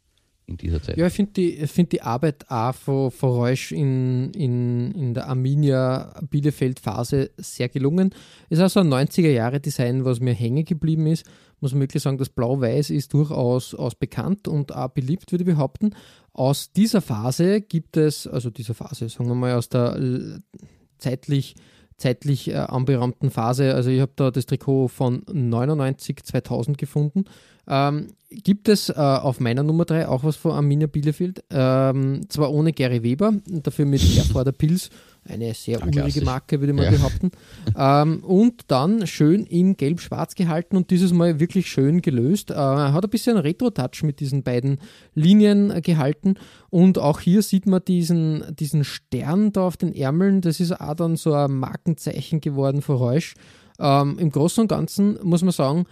in 0.50 0.58
dieser 0.58 0.82
Zeit. 0.82 0.98
Ja, 0.98 1.08
ich 1.08 1.14
finde 1.14 1.32
die, 1.34 1.68
find 1.68 1.92
die 1.92 2.02
Arbeit 2.02 2.50
auch 2.50 2.74
von, 2.74 3.12
von 3.12 3.30
Reusch 3.30 3.72
in, 3.72 4.32
in, 4.32 4.92
in 4.94 5.14
der 5.14 5.28
Arminia 5.28 6.20
Bielefeld-Phase 6.30 7.32
sehr 7.38 7.70
gelungen. 7.70 8.14
Ist 8.50 8.62
auch 8.62 8.70
so 8.70 8.80
ein 8.80 8.92
90er-Jahre-Design, 8.92 10.06
was 10.06 10.20
mir 10.20 10.34
hängen 10.34 10.66
geblieben 10.66 11.08
ist. 11.08 11.26
Muss 11.62 11.74
man 11.74 11.82
wirklich 11.82 12.04
sagen, 12.04 12.18
das 12.18 12.30
Blau-Weiß 12.30 12.90
ist 12.90 13.14
durchaus 13.14 13.76
aus 13.76 13.96
bekannt 13.96 14.48
und 14.48 14.74
auch 14.74 14.90
beliebt, 14.90 15.32
würde 15.32 15.44
ich 15.44 15.50
behaupten. 15.50 15.92
Aus 16.34 16.72
dieser 16.72 17.02
Phase 17.02 17.62
gibt 17.62 17.98
es, 17.98 18.26
also 18.26 18.50
dieser 18.50 18.74
Phase, 18.74 19.10
sagen 19.10 19.30
wir 19.30 19.36
mal, 19.36 19.54
aus 19.54 19.70
der 19.70 20.42
zeitlich 20.98 21.56
zeitlich 22.00 22.50
äh, 22.50 22.56
anberaumten 22.56 23.30
Phase. 23.30 23.76
Also 23.76 23.90
ich 23.90 24.00
habe 24.00 24.14
da 24.16 24.32
das 24.32 24.46
Trikot 24.46 24.88
von 24.88 25.22
99, 25.32 26.24
2000 26.24 26.78
gefunden. 26.78 27.26
Ähm, 27.68 28.08
gibt 28.30 28.70
es 28.70 28.90
äh, 28.90 28.94
auf 28.94 29.40
meiner 29.40 29.64
Nummer 29.64 29.86
3 29.86 30.08
auch 30.08 30.24
was 30.24 30.36
von 30.36 30.52
Arminia 30.52 30.88
Bielefeld? 30.88 31.44
Ähm, 31.50 32.22
zwar 32.30 32.52
ohne 32.52 32.74
Gary 32.74 33.04
Weber, 33.04 33.34
dafür 33.48 33.86
mit 33.86 34.02
Herforder 34.16 34.52
Pils, 34.52 34.90
eine 35.28 35.54
sehr 35.54 35.80
ja, 35.80 36.04
urige 36.04 36.22
Marke, 36.22 36.60
würde 36.60 36.72
ich 36.72 36.78
mal 36.78 36.86
ja. 36.86 36.92
behaupten. 36.92 37.32
ähm, 37.78 38.24
und 38.24 38.64
dann 38.68 39.06
schön 39.08 39.46
in 39.46 39.78
gelb-schwarz 39.78 40.36
gehalten 40.36 40.78
und 40.78 40.92
dieses 40.92 41.12
Mal 41.12 41.40
wirklich 41.40 41.70
schön 41.70 42.02
gelöst. 42.02 42.52
Äh, 42.52 42.56
hat 42.56 43.04
ein 43.04 43.10
bisschen 43.10 43.38
Retro-Touch 43.38 44.04
mit 44.04 44.20
diesen 44.20 44.44
beiden 44.44 44.80
Linien 45.14 45.72
äh, 45.72 45.82
gehalten. 45.82 46.36
Und 46.70 46.98
auch 46.98 47.20
hier 47.20 47.42
sieht 47.42 47.66
man 47.66 47.84
diesen, 47.84 48.44
diesen 48.56 48.84
Stern 48.84 49.52
da 49.52 49.62
auf 49.62 49.78
den 49.78 49.94
Ärmeln. 49.94 50.42
Das 50.42 50.60
ist 50.60 50.80
auch 50.80 50.96
dann 50.96 51.16
so 51.16 51.34
ein 51.34 51.52
Markenzeichen 51.52 52.42
geworden 52.42 52.82
für 52.82 52.94
Reusch. 52.94 53.34
Ähm, 53.80 54.18
Im 54.20 54.30
Großen 54.30 54.62
und 54.62 54.68
Ganzen 54.68 55.20
muss 55.24 55.42
man 55.42 55.52
sagen, 55.52 55.86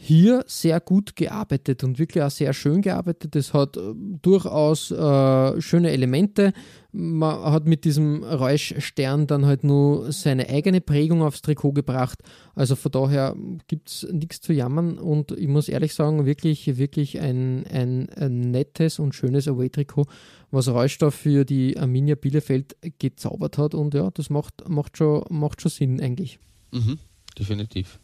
hier 0.00 0.44
sehr 0.46 0.78
gut 0.78 1.16
gearbeitet 1.16 1.82
und 1.82 1.98
wirklich 1.98 2.22
auch 2.22 2.30
sehr 2.30 2.52
schön 2.52 2.82
gearbeitet. 2.82 3.34
Es 3.34 3.52
hat 3.52 3.76
äh, 3.76 3.80
durchaus 4.22 4.92
äh, 4.92 5.60
schöne 5.60 5.90
Elemente. 5.90 6.52
Man 6.92 7.42
hat 7.42 7.66
mit 7.66 7.84
diesem 7.84 8.22
Räuschstern 8.22 9.26
dann 9.26 9.44
halt 9.44 9.64
nur 9.64 10.12
seine 10.12 10.48
eigene 10.48 10.80
Prägung 10.80 11.22
aufs 11.22 11.42
Trikot 11.42 11.72
gebracht. 11.72 12.20
Also 12.54 12.76
von 12.76 12.92
daher 12.92 13.34
gibt 13.66 13.88
es 13.88 14.06
nichts 14.12 14.40
zu 14.40 14.52
jammern 14.52 14.98
und 14.98 15.32
ich 15.32 15.48
muss 15.48 15.68
ehrlich 15.68 15.94
sagen, 15.94 16.26
wirklich, 16.26 16.78
wirklich 16.78 17.18
ein, 17.18 17.66
ein, 17.66 18.08
ein 18.10 18.52
nettes 18.52 19.00
und 19.00 19.16
schönes 19.16 19.48
Away-Trikot, 19.48 20.06
was 20.52 20.68
Räuschstoff 20.68 21.16
für 21.16 21.44
die 21.44 21.76
Arminia 21.76 22.14
Bielefeld 22.14 22.76
gezaubert 23.00 23.58
hat 23.58 23.74
und 23.74 23.94
ja, 23.94 24.12
das 24.12 24.30
macht, 24.30 24.68
macht, 24.68 24.96
schon, 24.96 25.24
macht 25.28 25.60
schon 25.60 25.72
Sinn 25.72 26.00
eigentlich. 26.00 26.38
Mhm, 26.70 26.98
definitiv. 27.36 27.98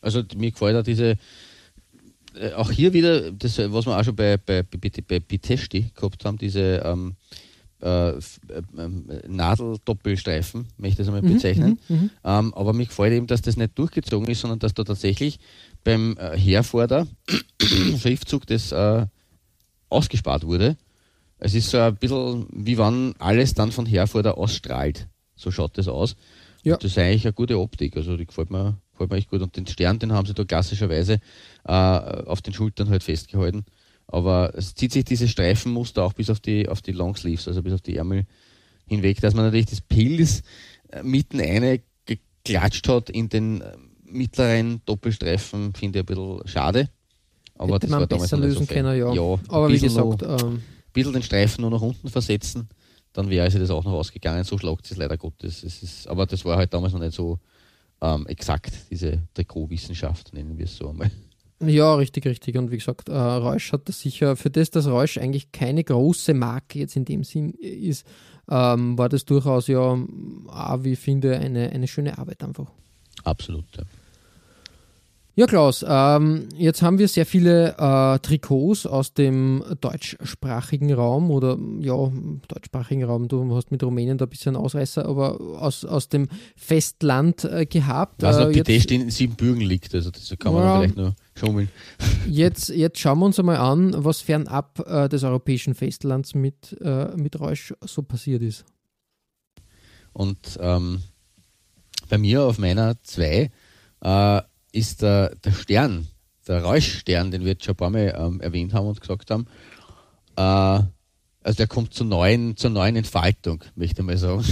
Also 0.00 0.22
mir 0.36 0.50
gefällt 0.50 0.76
auch 0.76 0.82
diese, 0.82 1.16
äh, 2.34 2.52
auch 2.52 2.70
hier 2.70 2.92
wieder, 2.92 3.32
das, 3.32 3.58
was 3.58 3.86
wir 3.86 3.98
auch 3.98 4.04
schon 4.04 4.16
bei, 4.16 4.36
bei, 4.36 4.62
bei, 4.62 4.90
bei 5.06 5.20
Bitesti 5.20 5.90
gehabt 5.94 6.24
haben, 6.24 6.38
diese 6.38 6.82
ähm, 6.84 7.16
äh, 7.82 8.10
äh, 8.10 8.20
Nadeldoppelstreifen, 9.26 10.66
möchte 10.76 10.92
ich 10.92 10.96
das 10.96 11.06
einmal 11.08 11.22
mhm, 11.22 11.34
bezeichnen. 11.34 11.78
Mhm, 11.88 11.96
mhm, 11.96 12.10
ähm, 12.24 12.54
aber 12.54 12.72
mir 12.72 12.86
gefällt 12.86 13.14
eben, 13.14 13.26
dass 13.26 13.42
das 13.42 13.56
nicht 13.56 13.78
durchgezogen 13.78 14.28
ist, 14.28 14.40
sondern 14.40 14.58
dass 14.58 14.74
da 14.74 14.84
tatsächlich 14.84 15.38
beim 15.82 16.16
äh, 16.18 16.36
Herforder 16.36 17.06
Schriftzug 17.98 18.46
das 18.46 18.72
äh, 18.72 19.06
ausgespart 19.88 20.46
wurde. 20.46 20.76
Es 21.38 21.54
ist 21.54 21.70
so 21.70 21.78
ein 21.78 21.96
bisschen, 21.96 22.46
wie 22.52 22.76
wenn 22.76 23.14
alles 23.18 23.54
dann 23.54 23.72
von 23.72 23.86
Herforder 23.86 24.36
ausstrahlt. 24.36 25.08
So 25.34 25.50
schaut 25.50 25.78
das 25.78 25.88
aus. 25.88 26.16
Ja. 26.62 26.74
Und 26.74 26.84
das 26.84 26.92
ist 26.92 26.98
eigentlich 26.98 27.24
eine 27.24 27.32
gute 27.32 27.58
Optik. 27.58 27.96
Also 27.96 28.18
die 28.18 28.26
gefällt 28.26 28.50
mir 28.50 28.76
gefällt 29.00 29.10
mir 29.10 29.16
echt 29.18 29.30
gut. 29.30 29.42
Und 29.42 29.56
den 29.56 29.66
Stern, 29.66 29.98
den 29.98 30.12
haben 30.12 30.26
sie 30.26 30.34
da 30.34 30.44
klassischerweise 30.44 31.20
äh, 31.64 31.72
auf 31.72 32.42
den 32.42 32.52
Schultern 32.52 32.90
halt 32.90 33.02
festgehalten. 33.02 33.64
Aber 34.06 34.52
es 34.54 34.74
zieht 34.74 34.92
sich 34.92 35.04
dieses 35.04 35.30
Streifenmuster 35.30 36.04
auch 36.04 36.12
bis 36.12 36.30
auf 36.30 36.40
die, 36.40 36.68
auf 36.68 36.82
die 36.82 36.92
Longsleeves, 36.92 37.46
also 37.48 37.62
bis 37.62 37.72
auf 37.72 37.80
die 37.80 37.96
Ärmel 37.96 38.26
hinweg, 38.86 39.20
dass 39.20 39.34
man 39.34 39.44
natürlich 39.44 39.66
das 39.66 39.80
Pilz 39.80 40.42
äh, 40.88 41.02
mitten 41.02 41.40
eine 41.40 41.80
geklatscht 42.06 42.88
hat 42.88 43.08
in 43.10 43.28
den 43.28 43.60
äh, 43.60 43.76
mittleren 44.04 44.82
Doppelstreifen, 44.84 45.72
finde 45.74 46.00
ich 46.00 46.02
ein 46.02 46.06
bisschen 46.06 46.48
schade. 46.48 46.90
Aber 47.56 47.74
Hätte 47.74 47.86
das 47.86 47.90
man 47.90 48.00
war 48.00 48.06
damals 48.06 48.30
besser 48.30 48.42
lösen 48.42 48.66
so 48.66 48.74
können, 48.74 48.98
ja. 48.98 49.12
ja 49.12 49.38
aber 49.48 49.68
wie 49.68 49.78
gesagt, 49.78 50.22
noch, 50.22 50.42
ähm, 50.42 50.54
ein 50.54 50.62
bisschen 50.92 51.12
den 51.12 51.22
Streifen 51.22 51.62
nur 51.62 51.70
nach 51.70 51.82
unten 51.82 52.08
versetzen, 52.08 52.68
dann 53.12 53.30
wäre 53.30 53.50
sie 53.50 53.58
das 53.58 53.70
auch 53.70 53.84
noch 53.84 53.92
ausgegangen. 53.92 54.44
So 54.44 54.58
schlagt 54.58 54.90
es 54.90 54.96
leider 54.96 55.16
Gottes. 55.16 55.62
Es 55.62 55.82
ist, 55.82 56.08
aber 56.08 56.26
das 56.26 56.44
war 56.44 56.56
halt 56.56 56.72
damals 56.72 56.92
noch 56.92 57.00
nicht 57.00 57.14
so 57.14 57.38
ähm, 58.00 58.26
exakt, 58.26 58.72
diese 58.90 59.22
Trikotwissenschaft, 59.34 60.32
nennen 60.32 60.58
wir 60.58 60.64
es 60.64 60.76
so 60.76 60.88
einmal. 60.88 61.10
Ja, 61.62 61.94
richtig, 61.94 62.24
richtig. 62.24 62.56
Und 62.56 62.70
wie 62.70 62.78
gesagt, 62.78 63.10
äh, 63.10 63.12
Reusch 63.12 63.72
hat 63.72 63.86
das 63.88 64.00
sicher, 64.00 64.34
für 64.36 64.48
das, 64.50 64.70
dass 64.70 64.86
Reusch 64.86 65.18
eigentlich 65.18 65.52
keine 65.52 65.84
große 65.84 66.32
Marke 66.32 66.78
jetzt 66.78 66.96
in 66.96 67.04
dem 67.04 67.22
Sinn 67.22 67.52
ist, 67.52 68.06
ähm, 68.48 68.96
war 68.96 69.10
das 69.10 69.26
durchaus 69.26 69.66
ja, 69.66 69.98
wie 70.82 70.92
ich 70.92 70.98
finde, 70.98 71.38
eine, 71.38 71.70
eine 71.70 71.86
schöne 71.86 72.16
Arbeit 72.16 72.42
einfach. 72.42 72.66
Absolut, 73.24 73.66
ja. 73.76 73.82
Ja, 75.36 75.46
Klaus, 75.46 75.84
ähm, 75.86 76.48
jetzt 76.56 76.82
haben 76.82 76.98
wir 76.98 77.06
sehr 77.06 77.24
viele 77.24 77.76
äh, 77.78 78.18
Trikots 78.18 78.84
aus 78.84 79.14
dem 79.14 79.64
deutschsprachigen 79.80 80.92
Raum 80.92 81.30
oder 81.30 81.56
ja, 81.80 82.10
deutschsprachigen 82.48 83.04
Raum, 83.04 83.28
du 83.28 83.54
hast 83.54 83.70
mit 83.70 83.82
Rumänien 83.82 84.18
da 84.18 84.26
ein 84.26 84.28
bisschen 84.28 84.56
Ausreißer, 84.56 85.06
aber 85.06 85.40
aus, 85.40 85.84
aus 85.84 86.08
dem 86.08 86.28
Festland 86.56 87.44
äh, 87.44 87.64
gehabt. 87.64 88.22
Was 88.22 88.36
also, 88.36 88.50
äh, 88.50 88.62
jetzt, 88.64 88.90
in 88.90 89.08
Siebenbürgen 89.08 89.62
liegt, 89.62 89.94
also 89.94 90.10
das 90.10 90.34
kann 90.36 90.52
man 90.52 90.64
ja, 90.64 90.78
vielleicht 90.80 90.96
nur 90.96 91.14
schummeln. 91.34 91.68
Jetzt, 92.28 92.68
jetzt 92.68 92.98
schauen 92.98 93.18
wir 93.20 93.26
uns 93.26 93.38
einmal 93.38 93.56
an, 93.56 93.94
was 93.96 94.20
fernab 94.20 94.84
äh, 94.86 95.08
des 95.08 95.22
europäischen 95.22 95.74
Festlands 95.74 96.34
mit, 96.34 96.76
äh, 96.80 97.16
mit 97.16 97.40
Reusch 97.40 97.72
so 97.80 98.02
passiert 98.02 98.42
ist. 98.42 98.64
Und 100.12 100.58
ähm, 100.60 101.00
bei 102.08 102.18
mir 102.18 102.42
auf 102.42 102.58
meiner 102.58 103.02
2 103.02 103.50
äh, 104.02 104.42
ist 104.72 105.02
der, 105.02 105.34
der 105.36 105.52
Stern, 105.52 106.08
der 106.46 106.62
Reuschstern, 106.64 107.30
den 107.30 107.42
wir 107.42 107.52
jetzt 107.52 107.64
schon 107.64 107.74
ein 107.74 107.76
paar 107.76 107.90
Mal 107.90 108.14
ähm, 108.16 108.40
erwähnt 108.40 108.72
haben 108.72 108.86
und 108.86 109.00
gesagt 109.00 109.30
haben, 109.30 109.46
äh, 110.36 110.84
also 111.42 111.56
der 111.56 111.66
kommt 111.66 111.94
zur 111.94 112.06
neuen, 112.06 112.56
zur 112.56 112.70
neuen 112.70 112.96
Entfaltung, 112.96 113.64
möchte 113.74 114.02
ich 114.02 114.06
mal 114.06 114.16
sagen. 114.18 114.44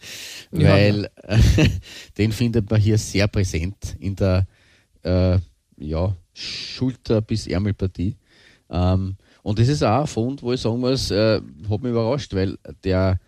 Weil 0.50 1.10
äh, 1.22 1.38
den 2.18 2.32
findet 2.32 2.70
man 2.70 2.80
hier 2.80 2.98
sehr 2.98 3.26
präsent 3.26 3.96
in 3.98 4.16
der 4.16 4.46
äh, 5.02 5.38
ja, 5.78 6.16
Schulter- 6.34 7.22
bis 7.22 7.46
Ärmelpartie. 7.46 8.16
Ähm, 8.68 9.16
und 9.42 9.58
das 9.58 9.68
ist 9.68 9.82
auch 9.82 10.02
ein 10.02 10.06
Fund, 10.06 10.42
wo 10.42 10.52
ich 10.52 10.60
sagen 10.60 10.80
muss, 10.80 11.10
äh, 11.10 11.40
hat 11.70 11.82
mich 11.82 11.90
überrascht, 11.90 12.34
weil 12.34 12.58
der 12.82 13.18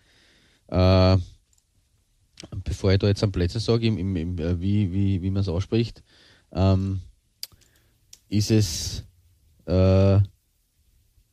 äh, 0.67 1.17
bevor 2.63 2.91
ich 2.91 2.99
da 2.99 3.07
jetzt 3.07 3.23
am 3.23 3.31
Plätze 3.31 3.59
sage, 3.59 3.87
im, 3.87 3.97
im, 3.97 4.15
im, 4.15 4.37
äh, 4.37 4.59
wie, 4.59 4.91
wie, 4.91 5.21
wie 5.21 5.31
man 5.31 5.41
es 5.41 5.49
ausspricht, 5.49 6.03
ähm, 6.53 7.01
ist 8.29 8.51
es 8.51 9.03
äh, 9.65 10.19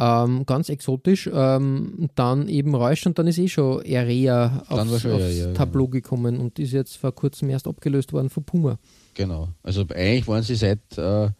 Ähm, 0.00 0.46
ganz 0.46 0.68
exotisch. 0.68 1.28
Ähm, 1.32 2.08
dann 2.14 2.48
eben 2.48 2.74
Reusch 2.76 3.04
und 3.06 3.18
dann 3.18 3.26
ist 3.26 3.38
eh 3.38 3.48
schon 3.48 3.78
Area 3.80 4.62
war 4.68 4.82
aufs, 4.82 5.00
schon 5.02 5.12
aufs 5.12 5.36
ja, 5.36 5.52
Tableau 5.54 5.88
gekommen 5.88 6.38
und 6.38 6.60
ist 6.60 6.72
jetzt 6.72 6.96
vor 6.96 7.12
kurzem 7.12 7.50
erst 7.50 7.66
abgelöst 7.66 8.12
worden 8.12 8.30
von 8.30 8.44
Puma. 8.44 8.78
Genau. 9.14 9.48
Also 9.64 9.80
eigentlich 9.92 10.28
waren 10.28 10.44
sie 10.44 10.54
seit 10.54 10.78
äh, 10.96 11.30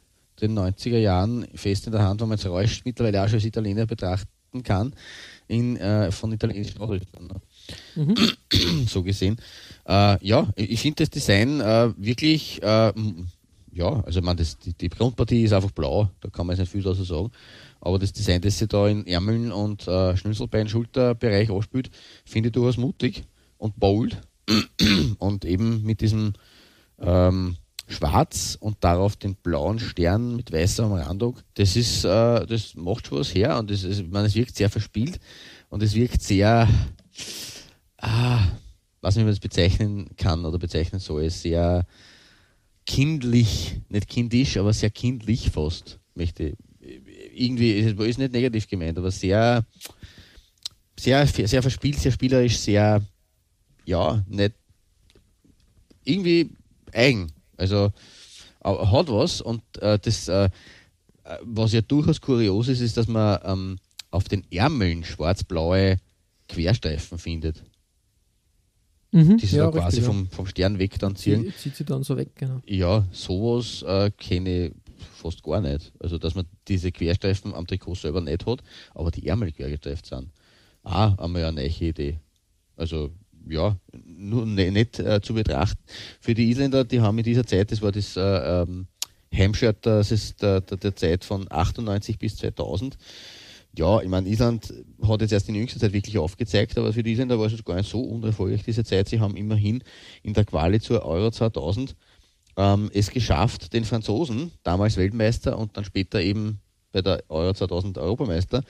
den 0.40 0.58
90er 0.58 0.98
Jahren 0.98 1.46
fest 1.54 1.86
in 1.86 1.92
der 1.92 2.02
Hand, 2.02 2.20
wenn 2.20 2.28
man 2.28 2.38
jetzt 2.38 2.46
Reusch 2.46 2.82
mittlerweile 2.84 3.22
auch 3.22 3.28
schon 3.28 3.36
als 3.36 3.44
Italiener 3.44 3.86
betrachten 3.86 4.62
kann, 4.62 4.94
in, 5.46 5.76
äh, 5.76 6.10
von 6.10 6.32
italienischen 6.32 6.80
Ausrüstern. 6.80 7.30
Ne? 7.96 8.14
so 8.86 9.02
gesehen. 9.02 9.36
Äh, 9.86 10.24
ja, 10.26 10.48
ich 10.56 10.80
finde 10.80 11.04
das 11.04 11.10
Design 11.10 11.60
äh, 11.60 11.92
wirklich, 11.96 12.62
äh, 12.62 12.92
ja, 13.72 14.02
also 14.04 14.22
man, 14.22 14.36
das, 14.36 14.58
die, 14.58 14.72
die 14.72 14.88
Grundpartie 14.88 15.44
ist 15.44 15.52
einfach 15.52 15.70
blau, 15.70 16.10
da 16.20 16.28
kann 16.30 16.46
man 16.46 16.54
jetzt 16.54 16.60
nicht 16.60 16.72
viel 16.72 16.82
dazu 16.82 17.04
sagen. 17.04 17.30
Aber 17.80 17.98
das 17.98 18.12
Design, 18.12 18.40
das 18.40 18.58
sie 18.58 18.66
da 18.66 18.88
in 18.88 19.06
Ärmeln 19.06 19.52
und 19.52 19.86
äh, 19.86 20.16
Schnürselbein, 20.16 20.68
Schulterbereich 20.68 21.50
anspielt, 21.50 21.90
finde 22.24 22.48
ich 22.48 22.52
durchaus 22.52 22.76
mutig 22.76 23.24
und 23.56 23.78
bold. 23.78 24.20
und 25.18 25.44
eben 25.44 25.82
mit 25.82 26.00
diesem 26.00 26.32
ähm, 27.00 27.56
Schwarz 27.88 28.56
und 28.60 28.76
darauf 28.80 29.16
den 29.16 29.34
blauen 29.34 29.78
Stern 29.78 30.36
mit 30.36 30.52
weißem 30.52 30.92
Randung. 30.92 31.38
Das 31.54 31.74
ist, 31.74 32.04
äh, 32.04 32.46
das 32.46 32.74
macht 32.74 33.06
schon 33.06 33.18
was 33.18 33.34
her 33.34 33.58
und 33.58 33.70
das 33.70 33.82
ist, 33.82 34.00
ich 34.00 34.12
es 34.12 34.34
wirkt 34.34 34.56
sehr 34.56 34.68
verspielt 34.70 35.18
und 35.70 35.82
es 35.82 35.94
wirkt 35.94 36.22
sehr, 36.22 36.68
ah, 37.96 38.40
was 39.00 39.16
man 39.16 39.26
das 39.26 39.40
bezeichnen 39.40 40.10
kann 40.16 40.44
oder 40.44 40.58
bezeichnen 40.58 41.00
soll, 41.00 41.30
sehr 41.30 41.86
kindlich, 42.86 43.80
nicht 43.88 44.08
kindisch, 44.08 44.56
aber 44.56 44.72
sehr 44.72 44.90
kindlich 44.90 45.50
fast, 45.50 45.98
möchte. 46.14 46.56
Irgendwie, 47.34 47.72
ist 47.72 47.98
ist 47.98 48.18
nicht 48.18 48.32
negativ 48.32 48.66
gemeint, 48.66 48.98
aber 48.98 49.10
sehr, 49.10 49.64
sehr, 50.98 51.26
sehr 51.26 51.62
verspielt, 51.62 51.98
sehr 51.98 52.12
spielerisch, 52.12 52.58
sehr, 52.58 53.02
ja, 53.84 54.24
nicht, 54.28 54.54
irgendwie 56.04 56.50
eigen. 56.92 57.32
Also 57.58 57.92
äh, 58.64 58.70
hat 58.70 59.08
was 59.08 59.42
und 59.42 59.62
äh, 59.82 59.98
das, 59.98 60.28
äh, 60.28 60.48
was 61.42 61.72
ja 61.72 61.82
durchaus 61.82 62.20
kurios 62.20 62.68
ist, 62.68 62.80
ist, 62.80 62.96
dass 62.96 63.08
man 63.08 63.38
ähm, 63.44 63.78
auf 64.10 64.24
den 64.24 64.50
Ärmeln 64.50 65.04
schwarz-blaue 65.04 65.98
Querstreifen 66.48 67.18
findet, 67.18 67.62
Mhm, 69.10 69.38
die 69.38 69.46
sie 69.46 69.56
ja, 69.56 69.64
da 69.64 69.70
quasi 69.70 69.96
richtig, 70.00 70.04
vom, 70.04 70.28
vom 70.28 70.46
Stern 70.46 70.78
weg 70.78 70.98
dann 70.98 71.16
ziehen. 71.16 71.42
Die 71.42 71.56
zieht 71.56 71.76
sie 71.76 71.84
dann 71.84 72.02
so 72.02 72.16
weg, 72.16 72.28
genau. 72.34 72.60
Ja, 72.66 73.06
sowas 73.10 73.82
äh, 73.82 74.10
kenne 74.10 74.66
ich 74.66 74.74
fast 75.14 75.42
gar 75.42 75.62
nicht. 75.62 75.92
Also, 75.98 76.18
dass 76.18 76.34
man 76.34 76.44
diese 76.66 76.92
Querstreifen 76.92 77.54
am 77.54 77.66
Trikot 77.66 77.94
selber 77.94 78.20
nicht 78.20 78.44
hat, 78.46 78.62
aber 78.94 79.10
die 79.10 79.26
Ärmel 79.26 79.52
quergestreift 79.52 80.04
sind. 80.06 80.28
Auch 80.82 81.16
einmal 81.18 81.44
eine 81.44 81.62
neue 81.62 81.68
Idee. 81.68 82.18
Also, 82.76 83.10
ja, 83.48 83.76
nur 84.04 84.46
ne, 84.46 84.70
nicht 84.70 84.98
äh, 84.98 85.20
zu 85.20 85.34
betrachten. 85.34 85.82
Für 86.20 86.34
die 86.34 86.50
Isländer, 86.50 86.84
die 86.84 87.00
haben 87.00 87.18
in 87.18 87.24
dieser 87.24 87.46
Zeit, 87.46 87.72
das 87.72 87.82
war 87.82 87.92
das 87.92 88.16
äh, 88.16 88.62
ähm, 88.62 88.86
das 89.82 90.10
ist 90.10 90.42
der, 90.42 90.60
der, 90.62 90.78
der 90.78 90.96
Zeit 90.96 91.24
von 91.24 91.46
98 91.50 92.18
bis 92.18 92.36
2000. 92.36 92.96
Ja, 93.76 94.00
ich 94.00 94.08
meine, 94.08 94.28
Island 94.28 94.72
hat 95.06 95.20
jetzt 95.20 95.32
erst 95.32 95.48
in 95.48 95.54
jüngster 95.54 95.78
Zeit 95.78 95.92
wirklich 95.92 96.18
aufgezeigt, 96.18 96.78
aber 96.78 96.92
für 96.92 97.02
die 97.02 97.12
Isländer 97.12 97.38
war 97.38 97.46
es 97.46 97.52
jetzt 97.52 97.64
gar 97.64 97.76
nicht 97.76 97.88
so 97.88 98.00
unerfolgreich 98.00 98.64
diese 98.64 98.84
Zeit. 98.84 99.08
Sie 99.08 99.20
haben 99.20 99.36
immerhin 99.36 99.82
in 100.22 100.32
der 100.32 100.44
Quali 100.44 100.80
zur 100.80 101.04
Euro 101.04 101.30
2000 101.30 101.94
ähm, 102.56 102.90
es 102.92 103.10
geschafft, 103.10 103.72
den 103.72 103.84
Franzosen, 103.84 104.50
damals 104.64 104.96
Weltmeister 104.96 105.56
und 105.58 105.76
dann 105.76 105.84
später 105.84 106.20
eben 106.20 106.60
bei 106.90 107.02
der 107.02 107.22
Euro 107.28 107.54
2000 107.54 107.98
Europameister, 107.98 108.64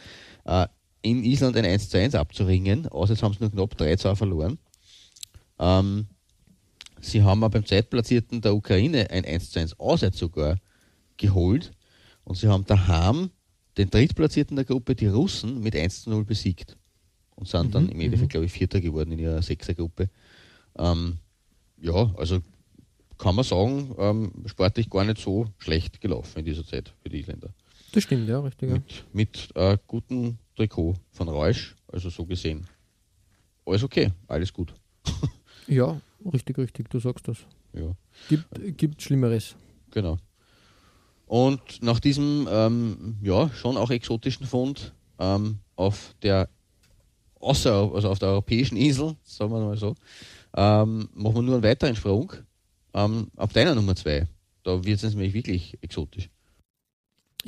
äh, 0.45 0.67
in 1.01 1.25
Island 1.25 1.57
ein 1.57 1.65
1 1.65 1.89
zu 1.89 1.99
1 1.99 2.15
abzuringen. 2.15 2.89
Außer 2.89 3.15
jetzt 3.15 3.23
haben 3.23 3.33
sie 3.33 3.41
nur 3.41 3.51
knapp 3.51 3.79
3 3.79 3.97
zu 3.97 4.09
2 4.09 4.15
verloren. 4.17 4.59
Ähm, 5.59 6.07
sie 7.01 7.23
haben 7.23 7.43
auch 7.45 7.51
beim 7.51 7.67
Zweitplatzierten 7.67 8.41
der 8.41 8.55
Ukraine 8.55 9.11
ein 9.11 9.25
1 9.25 9.51
zu 9.51 9.61
1 9.61 9.79
Auswärts 9.79 10.19
sogar 10.19 10.59
geholt 11.17 11.73
und 12.25 12.37
sie 12.37 12.49
haben 12.49 12.65
daheim 12.65 13.31
den 13.77 13.91
Drittplatzierten 13.91 14.57
der 14.57 14.65
Gruppe, 14.65 14.95
die 14.95 15.07
Russen, 15.07 15.61
mit 15.61 15.77
1 15.77 16.03
zu 16.03 16.11
0 16.11 16.25
besiegt 16.25 16.77
und 17.37 17.49
sind 17.49 17.75
dann 17.75 17.89
im 17.89 18.01
Endeffekt, 18.01 18.31
glaube 18.31 18.47
ich, 18.47 18.53
Vierter 18.53 18.81
geworden 18.81 19.13
in 19.13 19.21
ihrer 19.21 19.41
Sechsergruppe. 19.43 20.11
Ähm, 20.77 21.19
ja, 21.81 22.13
also 22.17 22.41
kann 23.17 23.35
man 23.35 23.45
sagen, 23.45 23.95
ähm, 23.99 24.33
sportlich 24.47 24.91
gar 24.91 25.05
nicht 25.05 25.21
so 25.21 25.47
schlecht 25.59 26.01
gelaufen 26.01 26.41
in 26.41 26.45
dieser 26.45 26.65
Zeit 26.65 26.93
für 27.03 27.09
die 27.09 27.21
Isländer. 27.21 27.51
Das 27.93 28.03
stimmt, 28.03 28.29
ja, 28.29 28.41
richtig. 28.41 28.69
Ja. 28.69 28.75
Mit, 28.75 29.05
mit 29.13 29.49
äh, 29.55 29.79
gutem 29.87 30.39
Trikot 30.57 30.95
von 31.11 31.29
Reusch, 31.29 31.77
also 31.87 32.11
so 32.11 32.27
gesehen. 32.27 32.67
Alles 33.65 33.83
okay, 33.83 34.13
alles 34.27 34.53
gut. 34.53 34.75
ja, 35.69 36.01
richtig, 36.33 36.59
richtig, 36.59 36.91
du 36.91 36.99
sagst 36.99 37.29
das. 37.29 37.39
Ja, 37.73 37.93
Gibt, 38.29 38.77
gibt 38.79 39.03
Schlimmeres. 39.03 39.55
genau. 39.91 40.19
Und 41.27 41.83
nach 41.83 42.01
diesem, 42.01 42.49
ähm, 42.51 43.19
ja, 43.23 43.51
schon 43.51 43.77
auch 43.77 43.91
exotischen 43.91 44.47
Fund 44.47 44.95
ähm, 45.19 45.59
auf 45.77 46.15
der 46.23 46.49
außer, 47.41 47.91
also 47.95 48.09
auf 48.09 48.19
der 48.19 48.31
europäischen 48.31 48.77
Insel, 48.77 49.15
sagen 49.25 49.53
wir 49.53 49.61
mal 49.61 49.77
so, 49.77 49.95
ähm, 50.57 51.09
machen 51.15 51.35
wir 51.37 51.43
nur 51.43 51.55
einen 51.57 51.63
weiteren 51.63 51.95
Sprung 51.95 52.33
ähm, 52.95 53.29
auf 53.37 53.53
deiner 53.53 53.75
Nummer 53.75 53.95
zwei. 53.95 54.27
Da 54.63 54.83
wird 54.85 55.03
es 55.03 55.15
nämlich 55.15 55.35
wirklich 55.35 55.79
exotisch. 55.83 56.31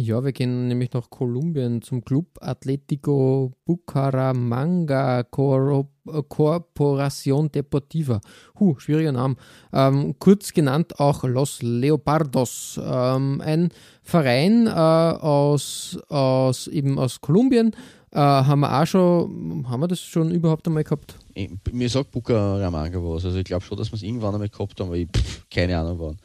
Ja, 0.02 0.24
wir 0.24 0.32
gehen 0.32 0.66
nämlich 0.68 0.94
nach 0.94 1.10
Kolumbien 1.10 1.82
zum 1.82 2.02
Club 2.02 2.38
Atlético 2.40 3.52
Bucaramanga 3.66 5.24
Cor 5.24 5.90
Corporación 6.26 7.52
Deportiva. 7.52 8.18
Huh, 8.58 8.78
schwieriger 8.78 9.12
Name. 9.12 9.36
Ähm, 9.74 10.14
kurz 10.18 10.54
genannt 10.54 10.98
auch 10.98 11.24
Los 11.24 11.60
Leopardos. 11.60 12.80
Ähm, 12.82 13.42
ein 13.42 13.68
Verein 14.02 14.68
äh, 14.68 14.70
aus, 14.70 15.98
aus, 16.08 16.66
eben 16.68 16.98
aus 16.98 17.20
Kolumbien. 17.20 17.72
Äh, 18.10 18.20
haben 18.20 18.60
wir 18.60 18.80
auch 18.80 18.86
schon, 18.86 19.66
haben 19.68 19.80
wir 19.80 19.88
das 19.88 20.00
schon 20.00 20.30
überhaupt 20.30 20.66
einmal 20.66 20.84
gehabt? 20.84 21.16
Ich, 21.34 21.50
mir 21.72 21.90
sagt 21.90 22.10
Bucaramanga 22.10 22.98
was. 23.02 23.26
Also 23.26 23.36
ich 23.36 23.44
glaube 23.44 23.66
schon, 23.66 23.76
dass 23.76 23.92
wir 23.92 23.96
es 23.96 24.02
irgendwann 24.02 24.32
einmal 24.32 24.48
gehabt 24.48 24.80
haben, 24.80 24.86
aber 24.86 24.96
ich 24.96 25.08
pff, 25.14 25.44
keine 25.50 25.78
Ahnung 25.78 25.98
wann. 25.98 26.16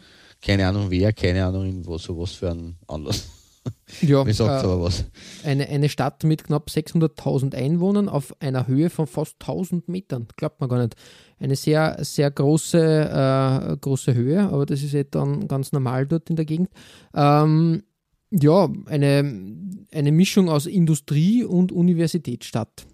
Keine 0.42 0.66
Ahnung 0.66 0.86
wer, 0.90 1.12
keine 1.12 1.46
Ahnung 1.46 1.66
in 1.66 1.86
was, 1.86 2.04
so 2.04 2.18
was 2.18 2.32
für 2.32 2.52
einen 2.52 2.78
Anlass. 2.88 3.35
Ja, 4.01 4.23
Mir 4.23 4.34
sagt 4.34 4.63
äh, 4.63 4.67
aber 4.67 4.82
was. 4.82 5.06
eine, 5.43 5.67
eine 5.69 5.89
Stadt 5.89 6.23
mit 6.23 6.43
knapp 6.43 6.69
600.000 6.69 7.56
Einwohnern 7.56 8.10
auf 8.10 8.36
einer 8.41 8.67
Höhe 8.67 8.89
von 8.89 9.08
fast 9.08 9.36
1000 9.41 9.88
Metern. 9.88 10.28
Glaubt 10.38 10.60
man 10.60 10.69
gar 10.69 10.80
nicht. 10.82 10.95
Eine 11.39 11.56
sehr, 11.56 11.97
sehr 12.01 12.32
große, 12.32 12.80
äh, 12.80 13.78
große 13.78 14.13
Höhe, 14.13 14.41
aber 14.41 14.65
das 14.65 14.84
ist 14.84 14.93
eh 14.93 15.06
dann 15.10 15.47
ganz 15.47 15.71
normal 15.71 16.08
dort 16.08 16.30
in 16.30 16.36
der 16.36 16.45
Gegend. 16.45 16.69
Ähm, 17.13 17.84
ja, 18.32 18.69
eine, 18.86 19.56
eine 19.91 20.12
Mischung 20.12 20.49
aus 20.49 20.65
Industrie- 20.65 21.43
und 21.43 21.71
Universitätsstadt. 21.71 22.86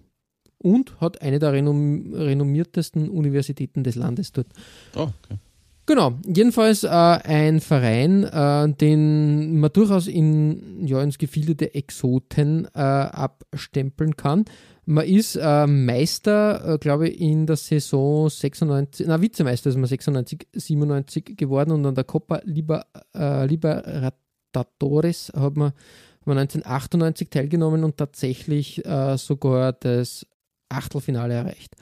Und 0.58 1.00
hat 1.00 1.22
eine 1.22 1.40
der 1.40 1.52
renom 1.52 2.14
renommiertesten 2.14 3.08
Universitäten 3.08 3.82
des 3.82 3.96
Landes 3.96 4.30
dort. 4.30 4.46
Oh, 4.94 5.08
okay. 5.24 5.38
Genau, 5.84 6.12
jedenfalls 6.24 6.84
äh, 6.84 6.88
ein 6.88 7.60
Verein, 7.60 8.22
äh, 8.22 8.72
den 8.72 9.58
man 9.58 9.72
durchaus 9.72 10.06
in, 10.06 10.86
ja, 10.86 11.02
ins 11.02 11.18
Gefilde 11.18 11.56
der 11.56 11.74
Exoten 11.74 12.68
äh, 12.72 12.78
abstempeln 12.78 14.16
kann. 14.16 14.44
Man 14.84 15.06
ist 15.06 15.36
äh, 15.36 15.66
Meister, 15.66 16.74
äh, 16.74 16.78
glaube 16.78 17.08
ich, 17.08 17.20
in 17.20 17.46
der 17.46 17.56
Saison 17.56 18.28
96, 18.28 19.06
na 19.08 19.20
Vizemeister 19.20 19.70
ist 19.70 19.76
man 19.76 19.86
96, 19.86 20.46
97 20.52 21.36
geworden 21.36 21.72
und 21.72 21.84
an 21.84 21.96
der 21.96 22.04
Copa 22.04 22.40
Liber, 22.44 22.86
äh, 23.14 23.46
Libertadores 23.46 25.32
hat 25.34 25.56
man, 25.56 25.72
hat 25.72 26.26
man 26.26 26.38
1998 26.38 27.28
teilgenommen 27.28 27.82
und 27.82 27.96
tatsächlich 27.96 28.82
sogar 29.16 29.72
das 29.72 30.24
Achtelfinale 30.68 31.34
erreicht. 31.34 31.74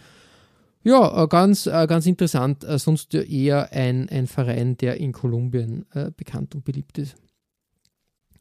Ja, 0.82 1.24
äh, 1.24 1.28
ganz, 1.28 1.66
äh, 1.66 1.86
ganz 1.86 2.06
interessant. 2.06 2.64
Äh, 2.64 2.78
sonst 2.78 3.14
eher 3.14 3.72
ein, 3.72 4.08
ein 4.08 4.26
Verein, 4.26 4.76
der 4.76 4.96
in 4.98 5.12
Kolumbien 5.12 5.84
bekannt 6.16 6.54
und 6.54 6.64
beliebt 6.64 6.98
ist. 6.98 7.16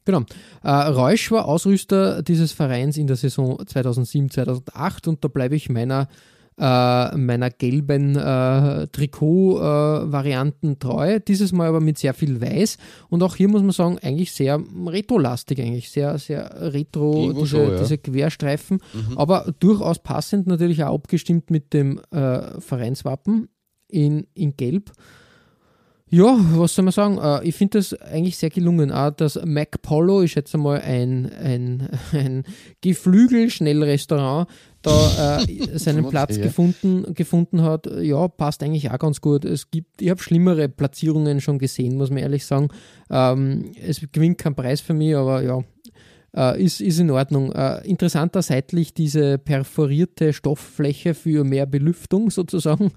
Genau. 0.06 0.24
Reusch 0.64 1.30
war 1.30 1.46
Ausrüster 1.46 2.24
dieses 2.24 2.52
Vereins 2.52 2.98
in 2.98 3.06
der 3.06 3.16
Saison 3.16 3.60
2007, 3.64 4.32
2008 4.32 5.08
und 5.08 5.24
da 5.24 5.28
bleibe 5.28 5.56
ich 5.56 5.70
meiner 5.70 6.08
äh, 6.60 7.18
meiner 7.18 7.50
gelben 7.50 8.16
äh, 8.16 8.88
Trikot-Varianten 8.88 10.78
treu. 10.80 11.20
Dieses 11.20 11.52
Mal 11.54 11.70
aber 11.70 11.80
mit 11.80 11.98
sehr 11.98 12.14
viel 12.14 12.42
Weiß. 12.42 12.78
Und 13.10 13.24
auch 13.24 13.36
hier 13.36 13.48
muss 13.48 13.62
man 13.62 13.72
sagen, 13.72 13.98
eigentlich 14.02 14.34
sehr 14.34 14.62
retrolastig, 14.86 15.62
eigentlich 15.62 15.90
sehr, 15.90 16.18
sehr 16.18 16.74
retro, 16.74 17.34
diese, 17.34 17.48
schon, 17.48 17.72
ja. 17.72 17.80
diese 17.80 17.98
Querstreifen. 17.98 18.82
Mhm. 18.94 19.18
Aber 19.18 19.54
durchaus 19.60 20.00
passend, 20.00 20.48
natürlich 20.48 20.84
auch 20.84 20.96
abgestimmt 20.96 21.50
mit 21.50 21.74
dem 21.74 22.00
äh, 22.12 22.60
Vereinswappen 22.60 23.48
in, 23.88 24.28
in 24.34 24.58
Gelb. 24.58 24.92
Ja, 26.12 26.38
was 26.56 26.74
soll 26.74 26.86
man 26.86 26.92
sagen? 26.92 27.20
Äh, 27.20 27.48
ich 27.48 27.56
finde 27.56 27.78
das 27.78 27.94
eigentlich 27.94 28.38
sehr 28.38 28.50
gelungen. 28.50 28.92
Auch 28.92 29.12
das 29.12 29.40
Mac 29.46 29.82
Polo 29.84 30.22
ist 30.22 30.34
jetzt 30.34 30.56
einmal 30.56 30.82
ein, 30.82 31.32
ein, 31.32 31.90
ein 32.12 32.44
Geflügel-Schnellrestaurant, 32.82 34.50
da 34.82 35.42
äh, 35.42 35.68
seinen 35.78 36.08
Platz 36.10 36.38
ja. 36.38 36.44
gefunden, 36.44 37.14
gefunden 37.14 37.62
hat. 37.62 37.88
Ja, 38.02 38.28
passt 38.28 38.64
eigentlich 38.64 38.90
auch 38.92 39.00
ganz 39.00 39.22
gut. 39.22 39.46
Es 39.46 39.72
gibt, 39.72 40.02
ich 40.02 40.10
habe 40.10 40.22
schlimmere 40.22 40.70
Platzierungen 40.70 41.42
schon 41.42 41.60
gesehen, 41.60 41.98
muss 41.98 42.10
man 42.10 42.20
ehrlich 42.20 42.46
sagen. 42.46 42.70
Ähm, 43.10 43.72
es 43.82 44.02
gewinnt 44.12 44.38
kein 44.38 44.56
Preis 44.56 44.82
für 44.82 44.94
mich, 44.94 45.16
aber 45.16 45.42
ja, 45.42 45.64
äh, 46.36 46.64
ist, 46.64 46.82
ist 46.82 47.00
in 47.00 47.12
Ordnung. 47.12 47.52
Äh, 47.52 47.88
interessanter 47.88 48.42
seitlich 48.42 48.94
diese 48.94 49.38
perforierte 49.38 50.34
Stofffläche 50.34 51.14
für 51.14 51.44
mehr 51.44 51.66
Belüftung 51.66 52.30
sozusagen. 52.30 52.92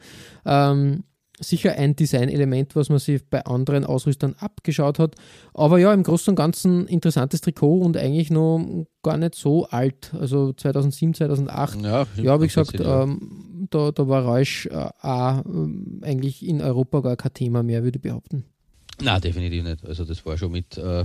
Ähm, 0.45 1.05
sicher 1.43 1.73
ein 1.73 1.97
Designelement, 1.97 2.75
was 2.77 2.89
man 2.89 2.99
sich 2.99 3.25
bei 3.29 3.45
anderen 3.45 3.85
Ausrüstern 3.85 4.35
abgeschaut 4.39 4.99
hat. 4.99 5.15
Aber 5.55 5.79
ja, 5.79 5.93
im 5.93 6.03
Großen 6.03 6.33
und 6.33 6.37
Ganzen 6.37 6.87
interessantes 6.87 7.41
Trikot 7.41 7.81
und 7.81 7.97
eigentlich 7.97 8.31
noch 8.31 8.87
gar 9.03 9.17
nicht 9.17 9.35
so 9.35 9.67
alt. 9.67 10.13
Also 10.19 10.53
2007, 10.53 11.15
2008. 11.15 11.83
Ja, 11.83 12.07
ja 12.17 12.41
wie 12.41 12.47
gesagt, 12.47 12.81
ähm, 12.81 13.69
da, 13.71 13.93
da 13.93 14.09
war 14.09 14.25
Reusch 14.25 14.67
äh, 14.67 14.89
auch, 15.01 15.45
äh, 15.45 16.07
eigentlich 16.07 16.47
in 16.47 16.61
Europa 16.61 17.01
gar 17.01 17.17
kein 17.17 17.35
Thema 17.35 17.63
mehr, 17.63 17.83
würde 17.83 17.99
ich 17.99 18.03
behaupten. 18.03 18.45
Na, 19.01 19.19
definitiv 19.19 19.65
nicht. 19.65 19.85
Also 19.85 20.05
das 20.05 20.25
war 20.25 20.37
schon 20.39 20.53
mit 20.53 20.77
äh, 20.79 21.05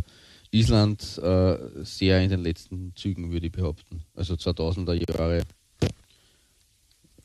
Island 0.51 1.19
äh, 1.21 1.57
sehr 1.83 2.21
in 2.21 2.29
den 2.29 2.41
letzten 2.41 2.93
Zügen, 2.95 3.31
würde 3.31 3.47
ich 3.47 3.51
behaupten. 3.51 4.03
Also 4.15 4.35
2000er 4.35 4.93
Jahre 4.93 5.41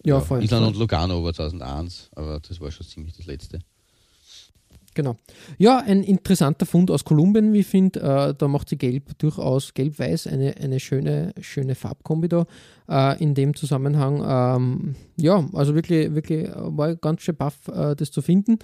ja, 0.04 0.20
voll. 0.20 0.42
Island 0.42 0.66
und 0.66 0.76
Lugano 0.76 1.22
war 1.22 1.32
2001, 1.32 2.10
aber 2.14 2.40
das 2.40 2.60
war 2.60 2.70
schon 2.70 2.86
ziemlich 2.86 3.16
das 3.16 3.26
letzte. 3.26 3.60
Genau. 4.94 5.16
Ja, 5.56 5.78
ein 5.78 6.02
interessanter 6.02 6.66
Fund 6.66 6.90
aus 6.90 7.04
Kolumbien, 7.04 7.52
wie 7.52 7.60
ich 7.60 7.66
finde. 7.66 8.00
Äh, 8.00 8.34
da 8.36 8.48
macht 8.48 8.68
sie 8.68 8.76
gelb 8.76 9.16
durchaus 9.18 9.72
gelb-weiß 9.72 10.26
eine, 10.26 10.56
eine 10.58 10.80
schöne, 10.80 11.32
schöne 11.40 11.74
Farbkombi 11.74 12.28
da 12.28 12.46
äh, 12.88 13.22
in 13.22 13.34
dem 13.34 13.54
Zusammenhang. 13.54 14.22
Ähm, 14.26 14.94
ja, 15.16 15.46
also 15.54 15.74
wirklich, 15.74 16.14
wirklich 16.14 16.48
war 16.54 16.94
ganz 16.96 17.22
schön 17.22 17.36
baff, 17.36 17.68
äh, 17.68 17.96
das 17.96 18.10
zu 18.10 18.20
finden. 18.20 18.58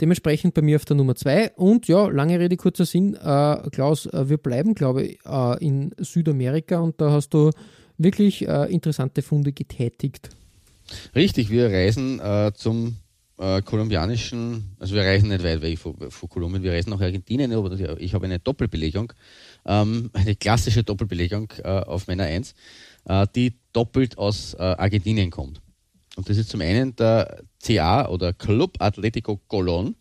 Dementsprechend 0.00 0.54
bei 0.54 0.62
mir 0.62 0.76
auf 0.76 0.84
der 0.84 0.96
Nummer 0.96 1.14
2. 1.14 1.52
Und 1.56 1.88
ja, 1.88 2.08
lange 2.08 2.38
Rede, 2.38 2.56
kurzer 2.56 2.84
Sinn. 2.84 3.14
Äh, 3.14 3.70
Klaus, 3.70 4.06
äh, 4.06 4.28
wir 4.28 4.38
bleiben, 4.38 4.74
glaube 4.74 5.04
ich, 5.04 5.18
äh, 5.26 5.64
in 5.64 5.94
Südamerika 5.98 6.80
und 6.80 7.00
da 7.00 7.10
hast 7.10 7.30
du 7.30 7.50
wirklich 7.98 8.40
interessante 8.40 9.20
Funde 9.20 9.52
getätigt. 9.52 10.30
Richtig, 11.14 11.50
wir 11.50 11.70
reisen 11.70 12.20
äh, 12.20 12.52
zum 12.54 12.96
äh, 13.38 13.62
kolumbianischen, 13.62 14.76
also 14.78 14.94
wir 14.94 15.02
reisen 15.02 15.28
nicht 15.28 15.42
weit 15.42 15.62
weg 15.62 15.78
von, 15.78 15.94
von, 16.10 16.28
Kolumbien, 16.28 16.62
wir 16.62 16.72
reisen 16.72 16.90
nach 16.90 17.00
Argentinien, 17.00 17.52
aber 17.52 17.72
ich 17.98 18.14
habe 18.14 18.26
eine 18.26 18.38
Doppelbelegung, 18.38 19.12
ähm, 19.66 20.10
eine 20.12 20.36
klassische 20.36 20.84
Doppelbelegung 20.84 21.52
äh, 21.64 21.68
auf 21.68 22.06
Männer 22.06 22.24
1, 22.24 22.54
äh, 23.06 23.26
die 23.34 23.54
doppelt 23.72 24.18
aus 24.18 24.54
äh, 24.54 24.58
Argentinien 24.58 25.30
kommt. 25.30 25.60
Und 26.16 26.28
das 26.28 26.36
ist 26.36 26.50
zum 26.50 26.60
einen 26.60 26.94
der 26.96 27.42
CA 27.64 28.08
oder 28.08 28.32
Club 28.32 28.76
Atletico 28.78 29.40
Colón 29.48 29.94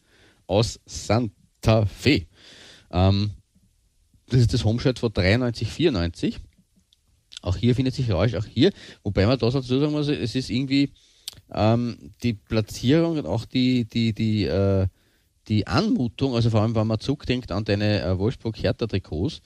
aus 0.48 0.80
Santa 0.86 1.86
Fe. 1.86 2.26
Ähm, 2.92 3.32
das 4.28 4.42
ist 4.42 4.54
das 4.54 4.66
Homeshirt 4.66 5.00
von 5.00 5.14
93, 5.14 5.70
94. 5.72 6.40
Auch 7.42 7.56
hier 7.56 7.76
findet 7.76 7.96
sich 7.96 8.12
Rausch, 8.12 8.36
auch 8.36 8.46
hier, 8.46 8.72
wobei 9.04 9.26
man 9.26 9.40
da 9.40 9.50
dazu 9.50 9.80
sagen 9.80 9.92
muss, 9.92 10.08
es 10.08 10.36
ist 10.36 10.50
irgendwie 10.50 10.92
ähm, 11.52 12.12
die 12.24 12.34
Platzierung 12.34 13.18
und 13.18 13.26
auch 13.26 13.46
die, 13.46 13.86
die, 13.86 14.14
die, 14.14 14.46
äh, 14.46 14.88
die 15.48 15.68
Anmutung, 15.68 16.36
also 16.36 16.50
vor 16.50 16.62
allem, 16.62 16.76
wenn 16.76 16.88
man 16.88 17.00
zurückdenkt 17.00 17.52
an 17.52 17.66
deine 17.66 18.02
äh, 18.04 18.18
Wolfsburg-Hertha-Trikots, 18.18 19.42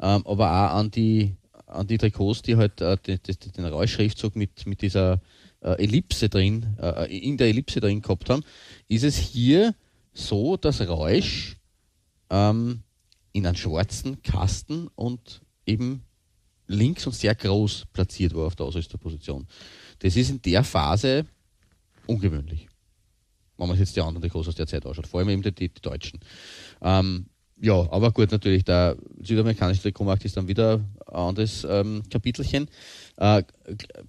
ähm, 0.00 0.26
aber 0.26 0.50
auch 0.50 0.78
an 0.78 0.90
die, 0.90 1.36
an 1.66 1.86
die 1.86 1.98
Trikots, 1.98 2.42
die 2.42 2.56
halt 2.56 2.80
äh, 2.80 2.96
die, 3.06 3.18
die, 3.18 3.52
den 3.52 3.64
Rausch-Schriftzug 3.64 4.36
mit, 4.36 4.66
mit 4.66 4.82
dieser 4.82 5.20
äh, 5.60 5.82
Ellipse 5.82 6.28
drin, 6.28 6.76
äh, 6.80 7.16
in 7.16 7.36
der 7.36 7.48
Ellipse 7.48 7.80
drin 7.80 8.02
gehabt 8.02 8.30
haben, 8.30 8.42
ist 8.88 9.04
es 9.04 9.16
hier 9.16 9.74
so, 10.12 10.56
dass 10.56 10.86
Rausch 10.86 11.56
ähm, 12.30 12.82
in 13.32 13.46
einen 13.46 13.56
schwarzen 13.56 14.22
Kasten 14.22 14.88
und 14.94 15.42
eben 15.66 16.04
links 16.66 17.06
und 17.06 17.12
sehr 17.12 17.34
groß 17.34 17.86
platziert 17.92 18.34
war 18.34 18.46
auf 18.46 18.56
der 18.56 18.66
Ausrüsterposition. 18.66 19.46
Das 20.00 20.16
ist 20.16 20.30
in 20.30 20.42
der 20.42 20.64
Phase 20.64 21.26
ungewöhnlich. 22.06 22.68
Wenn 23.56 23.68
man 23.68 23.76
sich 23.76 23.86
jetzt 23.86 23.96
die 23.96 24.00
anderen 24.00 24.22
Trikots 24.22 24.48
aus 24.48 24.54
der 24.54 24.66
Zeit 24.66 24.84
anschaut, 24.84 25.06
vor 25.06 25.20
allem 25.20 25.28
eben 25.28 25.42
die, 25.42 25.52
die, 25.52 25.70
Deutschen. 25.80 26.20
Ähm, 26.82 27.26
ja, 27.60 27.74
aber 27.92 28.10
gut, 28.10 28.32
natürlich, 28.32 28.64
der 28.64 28.96
südamerikanische 29.22 29.82
Trikotmarkt 29.82 30.24
ist 30.24 30.36
dann 30.36 30.48
wieder 30.48 30.80
ein 31.06 31.14
anderes 31.14 31.64
ähm, 31.68 32.02
Kapitelchen. 32.10 32.68
Äh, 33.16 33.44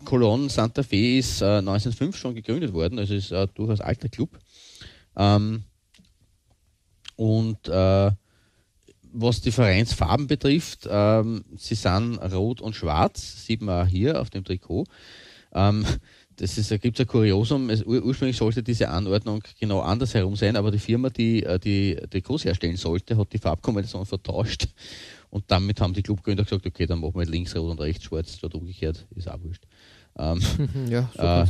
Colon 0.04 0.50
Santa 0.50 0.82
Fe 0.82 1.18
ist 1.20 1.42
äh, 1.42 1.58
1905 1.60 2.18
schon 2.18 2.34
gegründet 2.34 2.74
worden, 2.74 2.98
also 2.98 3.14
ist 3.14 3.32
äh, 3.32 3.48
durchaus 3.54 3.82
alter 3.82 4.10
Club. 4.10 4.40
Ähm, 5.16 5.64
und 7.16 7.68
äh, 7.68 8.12
was 9.16 9.42
die 9.42 9.52
Vereinsfarben 9.52 10.28
betrifft, 10.28 10.88
ähm, 10.90 11.46
sie 11.58 11.76
sind 11.76 12.18
rot 12.18 12.62
und 12.62 12.76
schwarz, 12.76 13.46
sieht 13.46 13.62
man 13.62 13.86
auch 13.86 13.90
hier 13.90 14.22
auf 14.22 14.30
dem 14.30 14.44
Trikot. 14.44 14.86
Ähm, 15.54 15.86
das 16.36 16.58
ist, 16.58 16.70
da 16.70 16.78
gibt 16.78 17.00
es 17.00 17.06
ein 17.06 17.08
Kuriosum. 17.08 17.70
Es, 17.70 17.84
ur, 17.86 18.04
ursprünglich 18.04 18.36
sollte 18.36 18.62
diese 18.62 18.90
Anordnung 18.90 19.42
genau 19.60 19.80
andersherum 19.80 20.36
sein, 20.36 20.58
aber 20.58 20.70
die 20.70 20.80
Firma, 20.80 21.10
die 21.10 21.44
äh, 21.44 21.58
die 21.60 21.96
Trikots 22.10 22.44
herstellen 22.44 22.76
sollte, 22.76 23.18
hat 23.18 23.32
die 23.32 23.38
Farbkombination 23.38 24.06
vertauscht. 24.06 24.68
Und 25.30 25.46
damit 25.48 25.80
haben 25.80 25.94
die 25.94 26.04
Clubgründer 26.04 26.44
gesagt, 26.44 26.66
okay, 26.66 26.86
dann 26.86 27.00
machen 27.00 27.16
wir 27.16 27.26
links 27.26 27.56
rot 27.56 27.72
und 27.72 27.80
rechts 27.80 28.04
schwarz, 28.04 28.38
dort 28.42 28.56
umgekehrt, 28.56 29.08
ist 29.16 29.30
auch 29.30 29.42
wurscht. 29.42 29.64
Ähm, 30.18 30.42
ja, 30.90 31.10
so 31.16 31.22
äh, 31.22 31.46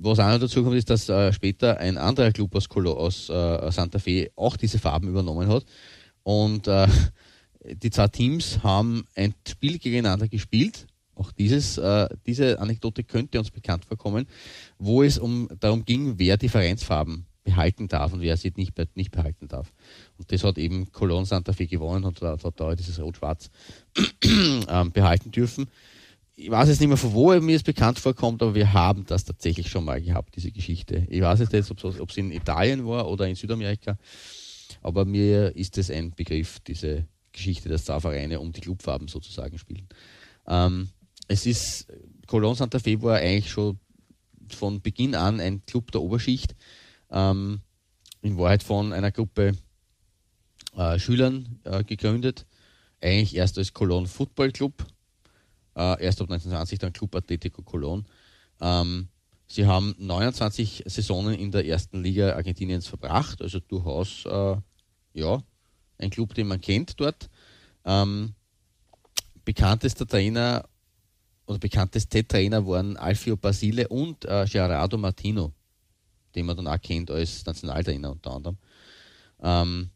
was 0.00 0.18
auch 0.20 0.28
noch 0.28 0.38
dazu 0.38 0.62
kommt, 0.62 0.76
ist, 0.76 0.90
dass 0.90 1.08
äh, 1.08 1.32
später 1.32 1.78
ein 1.78 1.98
anderer 1.98 2.32
Club 2.32 2.54
aus, 2.54 2.68
Colo, 2.68 2.92
aus 2.92 3.28
äh, 3.28 3.70
Santa 3.72 3.98
Fe 3.98 4.30
auch 4.36 4.56
diese 4.56 4.78
Farben 4.78 5.08
übernommen 5.08 5.48
hat. 5.48 5.64
Und 6.28 6.68
äh, 6.68 6.86
die 7.64 7.88
zwei 7.88 8.08
Teams 8.08 8.62
haben 8.62 9.06
ein 9.14 9.32
Spiel 9.48 9.78
gegeneinander 9.78 10.28
gespielt. 10.28 10.86
Auch 11.14 11.32
dieses, 11.32 11.78
äh, 11.78 12.06
diese 12.26 12.60
Anekdote 12.60 13.02
könnte 13.02 13.38
uns 13.38 13.50
bekannt 13.50 13.86
vorkommen, 13.86 14.26
wo 14.78 15.02
es 15.02 15.16
um, 15.16 15.48
darum 15.58 15.86
ging, 15.86 16.18
wer 16.18 16.36
die 16.36 16.50
Vereinsfarben 16.50 17.24
behalten 17.44 17.88
darf 17.88 18.12
und 18.12 18.20
wer 18.20 18.36
sie 18.36 18.52
nicht, 18.56 18.74
nicht 18.94 19.10
behalten 19.10 19.48
darf. 19.48 19.72
Und 20.18 20.30
das 20.30 20.44
hat 20.44 20.58
eben 20.58 20.92
Cologne 20.92 21.24
Santa 21.24 21.54
Fe 21.54 21.66
gewonnen 21.66 22.04
und 22.04 22.20
hat, 22.20 22.44
hat 22.44 22.60
da 22.60 22.74
dieses 22.74 23.00
Rot-Schwarz 23.00 23.50
ähm, 24.22 24.92
behalten 24.92 25.30
dürfen. 25.30 25.70
Ich 26.36 26.50
weiß 26.50 26.68
jetzt 26.68 26.80
nicht 26.80 26.88
mehr, 26.88 26.98
von 26.98 27.14
wo 27.14 27.40
mir 27.40 27.56
es 27.56 27.62
bekannt 27.62 27.98
vorkommt, 27.98 28.42
aber 28.42 28.54
wir 28.54 28.74
haben 28.74 29.06
das 29.06 29.24
tatsächlich 29.24 29.70
schon 29.70 29.86
mal 29.86 30.02
gehabt, 30.02 30.36
diese 30.36 30.50
Geschichte. 30.50 31.06
Ich 31.08 31.22
weiß 31.22 31.40
jetzt 31.40 31.54
nicht, 31.54 31.70
ob 31.84 32.10
es 32.10 32.16
in 32.18 32.30
Italien 32.32 32.86
war 32.86 33.08
oder 33.08 33.26
in 33.26 33.34
Südamerika. 33.34 33.96
Aber 34.88 35.04
mir 35.04 35.54
ist 35.54 35.76
es 35.76 35.90
ein 35.90 36.12
Begriff, 36.12 36.60
diese 36.60 37.06
Geschichte, 37.32 37.68
dass 37.68 37.84
zwei 37.84 38.00
Vereine 38.00 38.40
um 38.40 38.52
die 38.52 38.62
Clubfarben 38.62 39.06
sozusagen 39.06 39.58
spielen. 39.58 39.86
Ähm, 40.46 40.88
es 41.28 41.44
ist, 41.44 41.86
Cologne 42.26 42.56
Santa 42.56 42.78
Fe 42.78 43.00
war 43.02 43.18
eigentlich 43.18 43.50
schon 43.50 43.78
von 44.48 44.80
Beginn 44.80 45.14
an 45.14 45.40
ein 45.40 45.64
Club 45.66 45.92
der 45.92 46.00
Oberschicht, 46.00 46.56
ähm, 47.10 47.60
in 48.22 48.38
Wahrheit 48.38 48.62
von 48.62 48.94
einer 48.94 49.12
Gruppe 49.12 49.52
äh, 50.74 50.98
Schülern 50.98 51.60
äh, 51.64 51.84
gegründet, 51.84 52.46
eigentlich 53.02 53.36
erst 53.36 53.58
als 53.58 53.74
Cologne 53.74 54.08
Football 54.08 54.52
Club, 54.52 54.86
äh, 55.76 56.02
erst 56.02 56.22
ab 56.22 56.30
1920 56.30 56.78
dann 56.78 56.94
Club 56.94 57.14
Atletico 57.14 57.60
Cologne. 57.62 58.04
Ähm, 58.60 59.08
sie 59.46 59.66
haben 59.66 59.94
29 59.98 60.84
Saisonen 60.86 61.34
in 61.34 61.52
der 61.52 61.66
ersten 61.66 62.02
Liga 62.02 62.34
Argentiniens 62.36 62.86
verbracht, 62.86 63.42
also 63.42 63.60
durchaus 63.60 64.24
äh, 64.24 64.56
ja, 65.18 65.42
ein 65.98 66.10
Club, 66.10 66.34
den 66.34 66.48
man 66.48 66.60
kennt 66.60 66.98
dort. 67.00 67.28
Ähm, 67.84 68.34
bekanntester 69.44 70.06
Trainer 70.06 70.68
oder 71.46 71.58
bekannteste 71.58 72.26
Trainer 72.26 72.66
waren 72.66 72.96
Alfio 72.96 73.36
Basile 73.36 73.88
und 73.88 74.24
äh, 74.24 74.46
Gerardo 74.50 74.98
Martino, 74.98 75.52
den 76.34 76.46
man 76.46 76.56
dann 76.56 76.68
auch 76.68 76.80
kennt 76.80 77.10
als 77.10 77.44
Nationaltrainer 77.46 78.12
unter 78.12 78.32
anderem. 78.32 78.58
Ähm, 79.42 79.90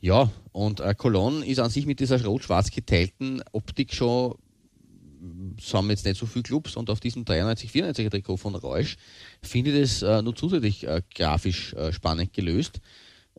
ja, 0.00 0.30
und 0.52 0.80
äh, 0.80 0.94
Cologne 0.94 1.44
ist 1.44 1.58
an 1.58 1.70
sich 1.70 1.86
mit 1.86 2.00
dieser 2.00 2.22
rot-schwarz 2.24 2.70
geteilten 2.70 3.42
Optik 3.52 3.92
schon 3.92 4.36
haben 5.72 5.90
jetzt 5.90 6.04
nicht 6.04 6.18
so 6.18 6.26
viele 6.26 6.42
Clubs 6.42 6.76
und 6.76 6.90
auf 6.90 7.00
diesem 7.00 7.24
93-94er 7.24 8.10
Trikot 8.10 8.36
von 8.36 8.54
Reusch 8.54 8.96
finde 9.42 9.70
ich 9.70 9.80
das 9.80 10.02
äh, 10.02 10.22
nur 10.22 10.34
zusätzlich 10.36 10.86
äh, 10.86 11.02
grafisch 11.14 11.72
äh, 11.74 11.92
spannend 11.92 12.32
gelöst. 12.32 12.80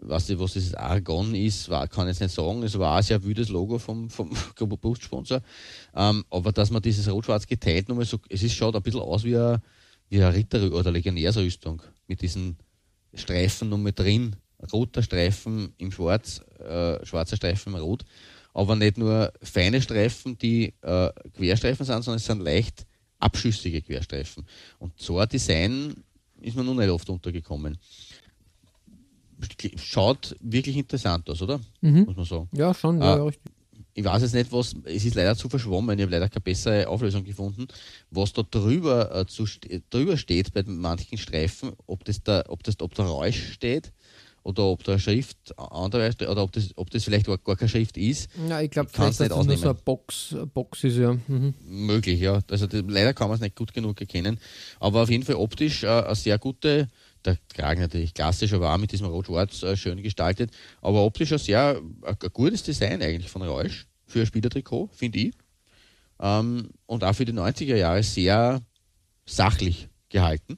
Was, 0.01 0.29
was 0.39 0.53
dieses 0.53 0.73
Argon 0.73 1.35
ist, 1.35 1.69
war, 1.69 1.87
kann 1.87 2.07
ich 2.07 2.13
jetzt 2.13 2.21
nicht 2.21 2.33
sagen. 2.33 2.63
Es 2.63 2.77
war 2.79 2.97
ein 2.97 3.03
sehr 3.03 3.23
wüdes 3.23 3.49
Logo 3.49 3.79
vom, 3.79 4.09
vom 4.09 4.29
Brustsponsor. 4.55 5.41
Ähm, 5.95 6.23
aber 6.29 6.51
dass 6.51 6.71
man 6.71 6.81
dieses 6.81 7.09
Rot-Schwarz 7.09 7.47
geteilt 7.47 7.89
nochmal 7.89 8.05
so, 8.05 8.19
es 8.29 8.43
ist, 8.43 8.53
schaut 8.53 8.75
ein 8.75 8.81
bisschen 8.81 9.01
aus 9.01 9.23
wie 9.23 9.35
eine, 9.35 9.61
wie 10.09 10.23
eine 10.23 10.33
Ritter- 10.33 10.71
oder 10.71 10.91
Legionärsrüstung 10.91 11.81
mit 12.07 12.21
diesen 12.21 12.57
Streifen 13.13 13.69
nochmal 13.69 13.93
drin. 13.93 14.35
Roter 14.71 15.03
Streifen 15.03 15.73
im 15.77 15.91
Schwarz, 15.91 16.41
äh, 16.59 17.05
schwarzer 17.05 17.37
Streifen 17.37 17.73
im 17.73 17.79
Rot 17.79 18.05
aber 18.53 18.75
nicht 18.75 18.97
nur 18.97 19.31
feine 19.41 19.81
Streifen, 19.81 20.37
die 20.37 20.73
äh, 20.81 21.09
Querstreifen 21.35 21.85
sind, 21.85 22.03
sondern 22.03 22.17
es 22.17 22.25
sind 22.25 22.41
leicht 22.41 22.85
abschüssige 23.19 23.81
Querstreifen. 23.81 24.45
Und 24.79 24.93
so 24.99 25.19
ein 25.19 25.29
Design 25.29 26.03
ist 26.41 26.55
mir 26.55 26.63
noch 26.63 26.73
nicht 26.73 26.89
oft 26.89 27.09
untergekommen. 27.09 27.77
Schaut 29.77 30.35
wirklich 30.41 30.77
interessant 30.77 31.29
aus, 31.29 31.41
oder? 31.41 31.59
Mhm. 31.81 32.03
Muss 32.03 32.15
man 32.15 32.25
sagen. 32.25 32.49
Ja, 32.53 32.73
schon, 32.73 33.01
ja, 33.01 33.27
äh. 33.27 33.31
Ich 33.93 34.05
weiß 34.05 34.21
jetzt 34.21 34.33
nicht, 34.33 34.51
was, 34.51 34.75
es 34.85 35.03
ist 35.03 35.15
leider 35.15 35.35
zu 35.35 35.49
verschwommen, 35.49 35.97
ich 35.97 36.03
habe 36.03 36.11
leider 36.11 36.29
keine 36.29 36.41
bessere 36.41 36.87
Auflösung 36.87 37.23
gefunden, 37.23 37.67
was 38.11 38.31
da 38.31 38.43
drüber, 38.43 39.13
äh, 39.13 39.25
zu, 39.25 39.45
drüber 39.89 40.15
steht 40.15 40.53
bei 40.53 40.63
manchen 40.65 41.17
Streifen, 41.17 41.71
ob 41.85 42.05
das 42.05 42.23
da, 42.23 42.43
ob 42.47 42.63
das, 42.63 42.79
ob 42.79 42.93
da 42.95 43.03
Rausch 43.03 43.53
steht 43.53 43.91
oder 44.43 44.65
ob 44.65 44.83
da 44.83 44.97
Schrift 44.97 45.37
andere 45.57 46.11
oder 46.29 46.43
ob 46.43 46.51
das, 46.51 46.69
ob 46.75 46.89
das 46.89 47.03
vielleicht 47.03 47.25
gar, 47.25 47.37
gar 47.37 47.55
keine 47.55 47.69
Schrift 47.69 47.97
ist. 47.97 48.29
Ja, 48.47 48.61
ich 48.61 48.71
glaube, 48.71 48.89
vielleicht, 48.89 49.19
dass 49.19 49.19
nicht 49.19 49.31
das 49.31 49.45
nur 49.45 49.57
so 49.57 49.69
eine 49.69 49.73
Box, 49.73 50.33
eine 50.33 50.45
Box 50.45 50.83
ist, 50.83 50.97
ja. 50.97 51.17
Mhm. 51.27 51.53
Möglich, 51.67 52.19
ja. 52.19 52.39
Also 52.49 52.67
das, 52.67 52.83
leider 52.87 53.13
kann 53.13 53.27
man 53.27 53.35
es 53.35 53.41
nicht 53.41 53.55
gut 53.55 53.73
genug 53.73 53.99
erkennen. 53.99 54.39
Aber 54.79 55.03
auf 55.03 55.09
jeden 55.09 55.23
Fall 55.23 55.35
optisch 55.35 55.83
äh, 55.83 55.87
eine 55.87 56.15
sehr 56.15 56.37
gute, 56.37 56.87
der 57.25 57.37
Kragen 57.53 57.81
natürlich 57.81 58.13
klassisch, 58.13 58.53
aber 58.53 58.73
auch 58.73 58.77
mit 58.77 58.91
diesem 58.91 59.07
Rot-Schwarz 59.07 59.63
äh, 59.63 59.75
schön 59.75 60.01
gestaltet. 60.01 60.51
Aber 60.81 61.03
optisch 61.03 61.31
ein 61.31 61.37
sehr 61.37 61.77
ein, 61.77 62.17
ein 62.21 62.29
gutes 62.33 62.63
Design 62.63 63.01
eigentlich 63.01 63.29
von 63.29 63.41
Rausch 63.41 63.87
für 64.05 64.21
ein 64.21 64.25
Spielertrikot, 64.25 64.89
finde 64.93 65.19
ich. 65.19 65.33
Ähm, 66.19 66.69
und 66.85 67.03
auch 67.03 67.13
für 67.13 67.25
die 67.25 67.33
90er 67.33 67.75
Jahre 67.75 68.03
sehr 68.03 68.61
sachlich 69.25 69.89
gehalten 70.09 70.57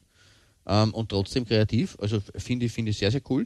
ähm, 0.65 0.93
und 0.93 1.09
trotzdem 1.09 1.45
kreativ. 1.45 1.97
Also 1.99 2.21
finde 2.35 2.65
ich, 2.65 2.71
finde 2.71 2.91
ich 2.91 2.97
sehr, 2.97 3.11
sehr 3.11 3.21
cool. 3.29 3.45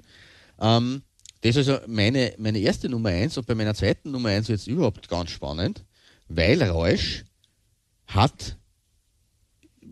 Ähm, 0.59 1.03
das 1.41 1.55
ist 1.55 1.69
also 1.69 1.85
meine, 1.87 2.33
meine 2.37 2.59
erste 2.59 2.89
Nummer 2.89 3.09
1 3.09 3.37
und 3.37 3.47
bei 3.47 3.55
meiner 3.55 3.75
zweiten 3.75 4.11
Nummer 4.11 4.29
1 4.29 4.49
wird 4.49 4.59
es 4.59 4.67
überhaupt 4.67 5.07
ganz 5.09 5.29
spannend, 5.31 5.83
weil 6.27 6.61
Reusch 6.63 7.23
hat 8.07 8.57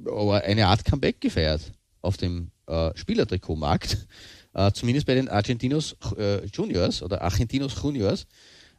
aber 0.05 0.43
eine 0.43 0.67
Art 0.67 0.85
Comeback 0.85 1.21
gefeiert 1.21 1.73
auf 2.01 2.17
dem 2.17 2.51
äh, 2.67 2.91
Spielertrikotmarkt, 2.95 4.07
äh, 4.53 4.71
zumindest 4.71 5.07
bei 5.07 5.15
den 5.15 5.29
Argentinos 5.29 5.95
äh, 6.17 6.45
Juniors 6.45 7.01
oder 7.01 7.21
Argentinos 7.21 7.75
Juniors. 7.81 8.27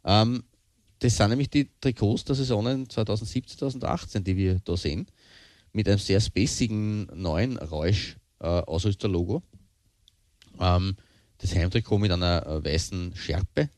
Ähm, 0.03 0.43
das 0.99 1.17
sind 1.17 1.29
nämlich 1.29 1.49
die 1.49 1.69
Trikots 1.81 2.23
der 2.23 2.35
Saisonen 2.35 2.89
2017, 2.89 3.57
2018, 3.57 4.23
die 4.23 4.37
wir 4.37 4.59
da 4.63 4.77
sehen, 4.77 5.07
mit 5.73 5.87
einem 5.87 5.99
sehr 5.99 6.21
spacigen 6.21 7.07
neuen 7.13 7.57
Reusch 7.57 8.17
äh, 8.39 8.47
Ausrüsterlogo. 8.47 9.43
Ähm, 10.59 10.95
das 11.39 11.53
Heimtrikot 11.53 11.97
mit 11.97 12.11
einer 12.11 12.45
äh, 12.45 12.63
weißen 12.63 13.15
Schärpe 13.15 13.69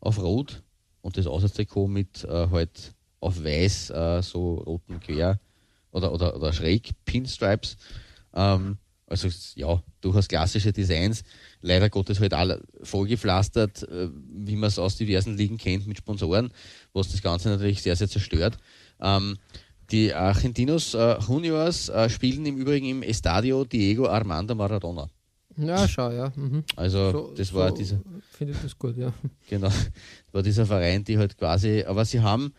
auf 0.00 0.18
Rot 0.18 0.62
und 1.02 1.16
das 1.16 1.26
Auswärtstrikot 1.26 1.86
mit 1.86 2.24
äh, 2.24 2.48
halt 2.50 2.94
auf 3.20 3.42
weiß 3.42 3.90
äh, 3.90 4.22
so 4.22 4.54
roten 4.56 5.00
Quer 5.00 5.38
oder, 5.92 6.12
oder, 6.12 6.36
oder 6.36 6.52
schräg 6.52 6.90
Pinstripes. 7.04 7.76
Ähm, 8.34 8.78
also 9.06 9.28
ja, 9.54 9.82
durchaus 10.00 10.28
klassische 10.28 10.72
Designs. 10.72 11.22
Leider 11.62 11.88
Gottes 11.90 12.20
halt 12.20 12.34
alle 12.34 12.62
vollgepflastert, 12.82 13.82
äh, 13.84 14.08
wie 14.12 14.56
man 14.56 14.68
es 14.68 14.78
aus 14.78 14.96
diversen 14.96 15.36
Ligen 15.36 15.58
kennt, 15.58 15.86
mit 15.86 15.98
Sponsoren, 15.98 16.50
was 16.92 17.10
das 17.12 17.22
Ganze 17.22 17.48
natürlich 17.48 17.82
sehr, 17.82 17.96
sehr 17.96 18.08
zerstört. 18.08 18.56
Ähm, 19.00 19.36
die 19.90 20.12
Argentinos 20.12 20.94
äh, 20.94 21.16
Juniors 21.20 21.88
äh, 21.88 22.08
spielen 22.10 22.44
im 22.46 22.56
Übrigen 22.56 22.86
im 22.88 23.02
Estadio 23.02 23.64
Diego 23.64 24.08
Armando 24.08 24.54
Maradona. 24.54 25.08
Ja, 25.56 25.86
schau, 25.88 26.10
ja. 26.10 26.32
Mhm. 26.34 26.64
Also 26.74 27.12
So- 27.12 27.34
das 27.36 27.54
war 27.54 27.70
so 27.70 27.76
dieser, 27.76 28.00
Finde 28.32 28.52
ich 28.54 28.58
das 28.60 28.76
gut, 28.78 28.96
ja. 28.96 29.12
genau, 29.48 29.70
war 30.32 30.42
dieser 30.42 30.66
Verein, 30.66 31.04
die 31.04 31.16
halt 31.16 31.38
quasi, 31.38 31.82
aber 31.86 32.04
sie 32.04 32.20
haben 32.20 32.52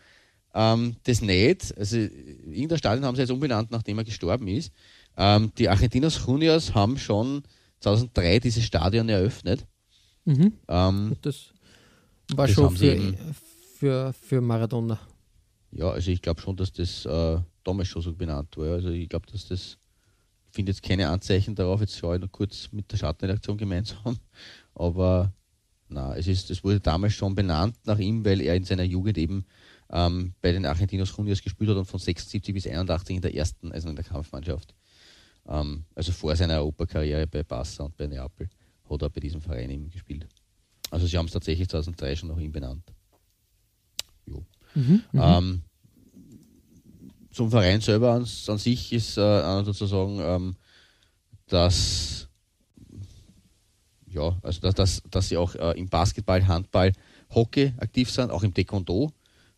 ähm, 0.55 0.95
das 1.03 1.21
nicht, 1.21 1.77
also 1.77 1.97
in 1.97 2.67
der 2.67 2.77
Stadion 2.77 3.05
haben 3.05 3.15
sie 3.15 3.21
jetzt 3.21 3.31
umbenannt, 3.31 3.69
nachdem 3.69 3.97
er 3.99 4.03
gestorben 4.05 4.47
ist. 4.47 4.71
Ähm, 5.17 5.51
die 5.57 5.67
Argentinos 5.69 6.23
Juniors 6.25 6.73
haben 6.75 6.97
schon 6.97 7.43
2003 7.79 8.39
dieses 8.39 8.63
Stadion 8.63 9.09
eröffnet. 9.09 9.65
Mhm. 10.25 10.53
Ähm, 10.67 11.15
Das 11.21 11.51
war 12.35 12.47
Das 12.47 12.55
schon 12.55 12.75
für, 12.75 12.95
eben- 12.95 13.17
für, 13.79 14.13
für 14.13 14.41
Maradona. 14.41 14.99
ja, 15.71 15.89
also 15.89 16.11
ich 16.11 16.21
glaube 16.21 16.41
schon, 16.41 16.55
dass 16.55 16.71
das 16.71 17.05
äh, 17.05 17.39
damals 17.63 17.87
schon 17.87 18.01
so 18.01 18.13
benannt 18.13 18.55
war. 18.57 18.73
Also 18.73 18.89
ich 18.89 19.07
glaube, 19.09 19.25
dass 19.31 19.47
das, 19.47 19.77
ich 20.49 20.55
finde 20.55 20.71
jetzt 20.71 20.83
keine 20.83 21.07
Anzeichen 21.09 21.55
darauf, 21.55 21.81
jetzt 21.81 21.97
schaue 21.97 22.15
ich 22.17 22.21
noch 22.21 22.31
kurz 22.31 22.69
mit 22.71 22.91
der 22.91 22.97
Schattenredaktion 22.97 23.57
gemeinsam, 23.57 24.17
aber 24.75 25.31
na, 25.89 26.15
es 26.17 26.27
ist, 26.27 26.49
es 26.51 26.63
wurde 26.65 26.79
damals 26.81 27.13
schon 27.13 27.33
benannt 27.33 27.75
nach 27.85 27.97
ihm, 27.99 28.25
weil 28.25 28.41
er 28.41 28.55
in 28.55 28.65
seiner 28.65 28.83
Jugend 28.83 29.17
eben 29.17 29.45
ähm, 29.89 30.33
bei 30.41 30.51
den 30.51 30.65
Argentinos 30.65 31.15
Juniors 31.15 31.41
gespielt 31.41 31.69
hat 31.69 31.77
und 31.77 31.85
von 31.85 31.99
76 31.99 32.53
bis 32.53 32.67
81 32.67 33.15
in 33.15 33.21
der 33.21 33.33
ersten, 33.33 33.71
also 33.71 33.87
in 33.87 33.95
der 33.95 34.03
Kampfmannschaft. 34.03 34.75
Ähm, 35.47 35.85
also 35.95 36.11
vor 36.11 36.35
seiner 36.35 36.55
Europakarriere 36.55 37.27
bei 37.27 37.43
Barca 37.43 37.83
und 37.83 37.95
bei 37.97 38.07
Neapel 38.07 38.49
hat 38.89 39.01
er 39.01 39.09
bei 39.09 39.19
diesem 39.19 39.41
Verein 39.41 39.69
eben 39.69 39.89
gespielt. 39.89 40.27
Also 40.89 41.07
sie 41.07 41.17
haben 41.17 41.25
es 41.25 41.33
tatsächlich 41.33 41.67
2003 41.69 42.15
schon 42.15 42.29
nach 42.29 42.37
ihm 42.37 42.51
benannt. 42.51 42.83
Jo. 44.25 44.45
Ähm, 45.13 45.61
zum 47.31 47.49
Verein 47.49 47.81
selber 47.81 48.13
an, 48.13 48.27
an 48.47 48.57
sich 48.57 48.93
ist 48.93 49.17
äh, 49.17 49.63
sozusagen, 49.63 50.19
ähm, 50.19 50.55
dass 51.47 52.27
ja, 54.07 54.37
also 54.41 54.61
dass, 54.61 54.73
dass, 54.75 55.03
dass 55.09 55.29
sie 55.29 55.37
auch 55.37 55.53
äh, 55.55 55.77
im 55.77 55.87
Basketball, 55.87 56.45
Handball, 56.47 56.93
Hockey 57.29 57.73
aktiv 57.77 58.09
sind, 58.09 58.31
auch 58.31 58.43
im 58.43 58.53
Taekwondo. 58.53 59.11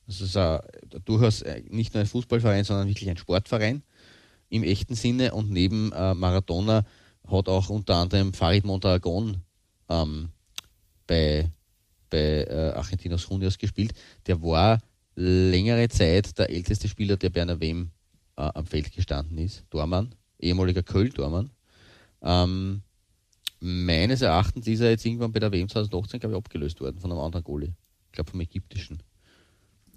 Das 0.07 0.21
ist 0.21 0.35
äh, 0.35 0.59
durchaus 1.05 1.41
äh, 1.43 1.61
nicht 1.69 1.93
nur 1.93 2.01
ein 2.01 2.07
Fußballverein, 2.07 2.63
sondern 2.63 2.87
wirklich 2.87 3.09
ein 3.09 3.17
Sportverein 3.17 3.83
im 4.49 4.63
echten 4.63 4.95
Sinne. 4.95 5.33
Und 5.33 5.51
neben 5.51 5.91
äh, 5.91 6.13
Maradona 6.13 6.83
hat 7.27 7.47
auch 7.47 7.69
unter 7.69 7.95
anderem 7.95 8.33
Farid 8.33 8.65
Mondragon 8.65 9.37
ähm, 9.89 10.29
bei, 11.07 11.51
bei 12.09 12.43
äh, 12.43 12.73
Argentinos 12.75 13.27
Juniors 13.29 13.57
gespielt. 13.57 13.93
Der 14.27 14.41
war 14.41 14.79
längere 15.15 15.89
Zeit 15.89 16.37
der 16.37 16.49
älteste 16.49 16.87
Spieler, 16.87 17.17
der 17.17 17.29
bei 17.29 17.41
einer 17.41 17.59
WM 17.59 17.91
äh, 18.37 18.41
am 18.41 18.65
Feld 18.65 18.91
gestanden 18.93 19.37
ist. 19.37 19.63
Dormann, 19.69 20.15
ehemaliger 20.39 20.83
Köln-Dormann. 20.83 21.51
Ähm, 22.21 22.81
meines 23.59 24.21
Erachtens 24.21 24.67
ist 24.67 24.79
er 24.79 24.91
jetzt 24.91 25.05
irgendwann 25.05 25.31
bei 25.31 25.39
der 25.39 25.51
WM 25.51 25.67
2018, 25.67 26.19
glaube 26.19 26.33
ich, 26.35 26.37
abgelöst 26.37 26.79
worden 26.79 26.99
von 26.99 27.11
einem 27.11 27.19
anderen 27.19 27.43
Goalie. 27.43 27.73
Ich 28.07 28.13
glaube 28.13 28.31
vom 28.31 28.41
ägyptischen. 28.41 29.03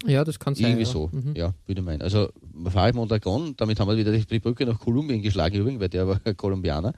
Ja, 0.05 0.23
das 0.23 0.39
kann 0.39 0.55
sein. 0.55 0.65
Irgendwie 0.65 0.83
ja. 0.83 0.89
so, 0.89 1.09
Mhm. 1.11 1.33
ja, 1.35 1.53
würde 1.65 1.81
ich 1.81 1.85
meinen. 1.85 2.01
Also 2.01 2.29
Farid 2.69 2.95
Mondragon, 2.95 3.55
damit 3.57 3.79
haben 3.79 3.87
wir 3.87 3.97
wieder 3.97 4.11
die 4.11 4.39
Brücke 4.39 4.65
nach 4.65 4.79
Kolumbien 4.79 5.21
geschlagen, 5.21 5.55
übrigens, 5.55 5.79
weil 5.79 5.89
der 5.89 6.07
war 6.07 6.19
Kolumbianer. 6.37 6.93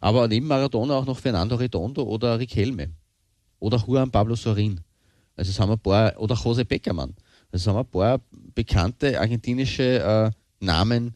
Aber 0.00 0.26
neben 0.28 0.46
Maradona 0.46 0.94
auch 0.94 1.06
noch 1.06 1.18
Fernando 1.18 1.56
Redondo 1.56 2.02
oder 2.02 2.38
Riquelme. 2.38 2.90
Oder 3.58 3.82
Juan 3.86 4.10
Pablo 4.10 4.34
Sorin. 4.34 4.80
Also 5.36 5.50
es 5.50 5.60
haben 5.60 5.70
ein 5.70 5.78
paar, 5.78 6.18
oder 6.18 6.34
Jose 6.34 6.64
Beckermann. 6.64 7.14
Also 7.52 7.62
es 7.62 7.66
haben 7.66 7.78
ein 7.78 7.90
paar 7.90 8.20
bekannte 8.54 9.18
argentinische 9.20 10.00
äh, 10.00 10.30
Namen, 10.64 11.14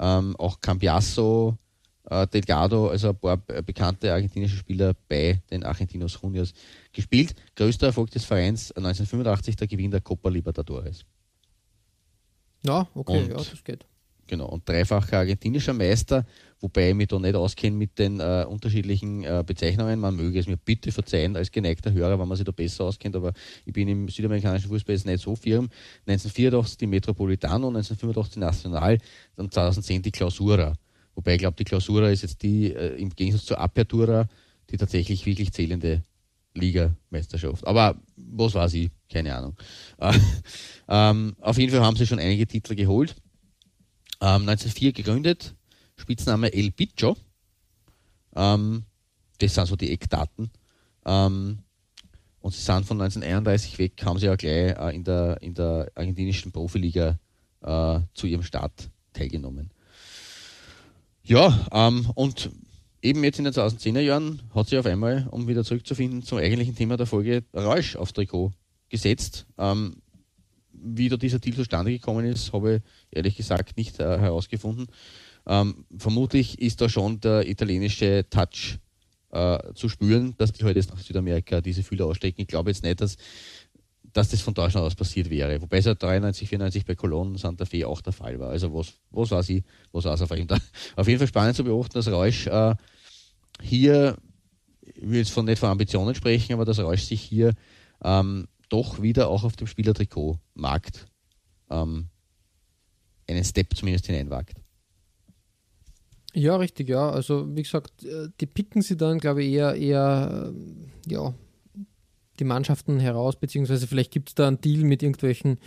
ähm, 0.00 0.34
auch 0.36 0.60
Cambiasso, 0.60 1.56
äh, 2.10 2.26
Delgado, 2.26 2.88
also 2.88 3.10
ein 3.10 3.16
paar 3.16 3.36
bekannte 3.36 4.12
argentinische 4.12 4.56
Spieler 4.56 4.94
bei 5.08 5.40
den 5.50 5.64
Argentinos 5.64 6.18
Juniors 6.22 6.52
gespielt. 6.92 7.34
Größter 7.56 7.86
Erfolg 7.88 8.10
des 8.10 8.24
Vereins 8.24 8.72
1985 8.72 9.56
der 9.56 9.66
Gewinn 9.68 9.90
der 9.90 10.00
Copa 10.00 10.28
Libertadores. 10.28 11.04
Ja, 12.64 12.86
okay, 12.94 13.22
Und- 13.22 13.28
ja, 13.30 13.36
das 13.36 13.64
geht. 13.64 13.84
Genau, 14.30 14.44
und 14.46 14.68
dreifacher 14.68 15.20
argentinischer 15.20 15.72
Meister, 15.72 16.26
wobei 16.60 16.90
ich 16.90 16.94
mich 16.94 17.08
da 17.08 17.18
nicht 17.18 17.34
auskenne 17.34 17.74
mit 17.74 17.98
den 17.98 18.20
äh, 18.20 18.44
unterschiedlichen 18.46 19.24
äh, 19.24 19.42
Bezeichnungen. 19.46 19.98
Man 19.98 20.16
möge 20.16 20.38
es 20.38 20.46
mir 20.46 20.58
bitte 20.58 20.92
verzeihen 20.92 21.34
als 21.34 21.50
geneigter 21.50 21.92
Hörer, 21.94 22.18
wenn 22.20 22.28
man 22.28 22.36
sich 22.36 22.44
da 22.44 22.52
besser 22.52 22.84
auskennt, 22.84 23.16
aber 23.16 23.32
ich 23.64 23.72
bin 23.72 23.88
im 23.88 24.06
südamerikanischen 24.10 24.68
Fußball 24.68 24.94
jetzt 24.94 25.06
nicht 25.06 25.22
so 25.22 25.34
firm. 25.34 25.70
1984 26.06 26.76
die 26.76 26.86
Metropolitano, 26.88 27.68
1985 27.68 28.34
die 28.34 28.40
Nacional, 28.40 28.98
dann 29.36 29.50
2010 29.50 30.02
die 30.02 30.10
Clausura. 30.10 30.74
Wobei 31.18 31.34
ich 31.34 31.40
glaube, 31.40 31.56
die 31.56 31.64
Clausura 31.64 32.10
ist 32.10 32.22
jetzt 32.22 32.44
die, 32.44 32.72
äh, 32.72 32.94
im 32.94 33.10
Gegensatz 33.10 33.44
zur 33.44 33.58
Apertura, 33.58 34.28
die 34.70 34.76
tatsächlich 34.76 35.26
wirklich 35.26 35.52
zählende 35.52 36.04
Ligameisterschaft. 36.54 37.66
Aber 37.66 38.00
was 38.16 38.54
weiß 38.54 38.74
ich? 38.74 38.90
Keine 39.12 39.34
Ahnung. 39.34 39.56
Äh, 39.98 40.16
ähm, 40.88 41.34
auf 41.40 41.58
jeden 41.58 41.72
Fall 41.72 41.84
haben 41.84 41.96
sie 41.96 42.06
schon 42.06 42.20
einige 42.20 42.46
Titel 42.46 42.76
geholt. 42.76 43.16
Ähm, 44.20 44.48
1904 44.48 44.92
gegründet, 44.92 45.56
Spitzname 45.96 46.52
El 46.52 46.70
Bicho. 46.70 47.16
Ähm, 48.36 48.84
das 49.38 49.56
sind 49.56 49.66
so 49.66 49.74
die 49.74 49.90
Eckdaten. 49.90 50.52
Ähm, 51.04 51.58
und 52.38 52.54
sie 52.54 52.62
sind 52.62 52.86
von 52.86 53.00
1931 53.00 53.76
weg, 53.80 53.94
haben 54.04 54.20
sie 54.20 54.26
ja 54.26 54.36
gleich 54.36 54.78
äh, 54.78 54.94
in, 54.94 55.02
der, 55.02 55.42
in 55.42 55.54
der 55.54 55.90
argentinischen 55.96 56.52
Profiliga 56.52 57.18
äh, 57.62 57.98
zu 58.14 58.28
ihrem 58.28 58.44
Start 58.44 58.88
teilgenommen. 59.12 59.72
Ja, 61.28 61.66
ähm, 61.72 62.10
und 62.14 62.48
eben 63.02 63.22
jetzt 63.22 63.38
in 63.38 63.44
den 63.44 63.52
2010er 63.52 64.00
Jahren 64.00 64.40
hat 64.54 64.66
sich 64.66 64.78
auf 64.78 64.86
einmal, 64.86 65.28
um 65.30 65.46
wieder 65.46 65.62
zurückzufinden 65.62 66.22
zum 66.22 66.38
eigentlichen 66.38 66.74
Thema 66.74 66.96
der 66.96 67.04
Folge, 67.04 67.44
Rausch 67.52 67.96
auf 67.96 68.14
Trikot 68.14 68.52
gesetzt. 68.88 69.44
Ähm, 69.58 69.96
wie 70.72 71.10
da 71.10 71.18
dieser 71.18 71.38
Deal 71.38 71.54
zustande 71.54 71.90
gekommen 71.90 72.24
ist, 72.24 72.54
habe 72.54 72.76
ich 72.76 73.16
ehrlich 73.18 73.36
gesagt 73.36 73.76
nicht 73.76 74.00
äh, 74.00 74.18
herausgefunden. 74.18 74.86
Ähm, 75.46 75.84
vermutlich 75.98 76.62
ist 76.62 76.80
da 76.80 76.88
schon 76.88 77.20
der 77.20 77.46
italienische 77.46 78.24
Touch 78.30 78.78
äh, 79.30 79.58
zu 79.74 79.90
spüren, 79.90 80.34
dass 80.38 80.52
die 80.52 80.60
heute 80.60 80.68
halt 80.68 80.76
jetzt 80.78 80.90
nach 80.90 80.98
Südamerika 80.98 81.60
diese 81.60 81.82
Fühler 81.82 82.06
ausstecken. 82.06 82.40
Ich 82.40 82.48
glaube 82.48 82.70
jetzt 82.70 82.82
nicht, 82.82 83.02
dass, 83.02 83.18
dass 84.12 84.30
das 84.30 84.40
von 84.40 84.54
Deutschland 84.54 84.86
aus 84.86 84.94
passiert 84.94 85.30
wäre. 85.30 85.60
Wobei 85.60 85.78
es 85.78 85.84
ja 85.84 85.94
93, 85.94 86.48
94 86.48 86.84
bei 86.84 86.94
Cologne 86.94 87.38
Santa 87.38 87.64
Fe 87.64 87.86
auch 87.86 88.00
der 88.00 88.12
Fall 88.12 88.38
war. 88.38 88.50
Also 88.50 88.72
was, 88.74 88.94
was 89.10 89.30
war 89.30 89.42
sie, 89.42 89.64
was 89.92 90.04
war 90.04 90.14
es 90.14 90.22
auf 90.22 90.30
jeden 90.30 90.48
Fall. 90.48 90.60
Auf 90.96 91.06
jeden 91.06 91.18
Fall 91.18 91.28
spannend 91.28 91.56
zu 91.56 91.64
beobachten, 91.64 91.94
dass 91.94 92.10
Rausch 92.10 92.46
äh, 92.46 92.74
hier, 93.60 94.16
ich 94.82 95.08
will 95.08 95.18
jetzt 95.18 95.30
von, 95.30 95.44
nicht 95.44 95.58
von 95.58 95.70
Ambitionen 95.70 96.14
sprechen, 96.14 96.52
aber 96.52 96.64
dass 96.64 96.78
Rausch 96.78 97.02
sich 97.02 97.20
hier 97.20 97.54
ähm, 98.02 98.46
doch 98.68 99.02
wieder 99.02 99.28
auch 99.28 99.44
auf 99.44 99.56
dem 99.56 99.66
Spielertrikot-Markt 99.66 101.06
ähm, 101.70 102.08
einen 103.28 103.44
Step 103.44 103.76
zumindest 103.76 104.06
hineinwagt. 104.06 104.54
Ja, 106.34 106.56
richtig, 106.56 106.88
ja. 106.88 107.10
Also 107.10 107.54
wie 107.56 107.62
gesagt, 107.62 108.04
äh, 108.04 108.28
die 108.40 108.46
picken 108.46 108.82
sie 108.82 108.96
dann, 108.96 109.18
glaube 109.18 109.42
ich, 109.42 109.52
eher, 109.52 109.74
eher 109.74 110.52
äh, 110.52 111.10
ja, 111.10 111.34
die 112.40 112.44
Mannschaften 112.44 113.00
heraus, 113.00 113.36
beziehungsweise 113.36 113.86
vielleicht 113.86 114.10
gibt 114.12 114.30
es 114.30 114.34
da 114.34 114.48
einen 114.48 114.60
Deal 114.60 114.84
mit 114.84 115.02
irgendwelchen 115.02 115.58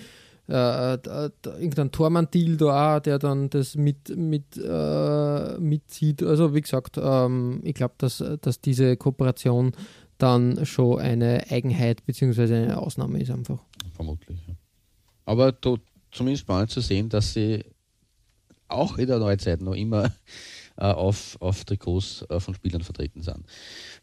äh, 0.47 0.93
irgendein 0.93 1.91
Tormann-Deal 1.91 2.57
da 2.57 2.99
der 2.99 3.19
dann 3.19 3.49
das 3.49 3.75
mit, 3.75 4.15
mit, 4.17 4.57
äh, 4.57 5.57
mitzieht. 5.59 6.23
Also 6.23 6.53
wie 6.53 6.61
gesagt, 6.61 6.97
ähm, 7.01 7.61
ich 7.63 7.73
glaube, 7.73 7.93
dass, 7.97 8.23
dass 8.41 8.59
diese 8.59 8.97
Kooperation 8.97 9.71
dann 10.17 10.65
schon 10.65 10.99
eine 10.99 11.49
Eigenheit 11.49 12.05
bzw. 12.05 12.55
eine 12.55 12.77
Ausnahme 12.77 13.21
ist 13.21 13.31
einfach. 13.31 13.59
Vermutlich. 13.95 14.39
Ja. 14.47 14.55
Aber 15.25 15.59
to, 15.59 15.77
zumindest 16.11 16.41
spannend 16.41 16.71
zu 16.71 16.81
sehen, 16.81 17.09
dass 17.09 17.33
sie 17.33 17.63
auch 18.67 18.97
in 18.97 19.07
der 19.07 19.19
Neuzeit 19.19 19.61
noch 19.61 19.75
immer 19.75 20.11
äh, 20.77 20.85
auf, 20.85 21.37
auf 21.39 21.65
Trikots 21.65 22.25
äh, 22.29 22.39
von 22.39 22.53
Spielern 22.53 22.81
vertreten 22.81 23.21
sind. 23.21 23.45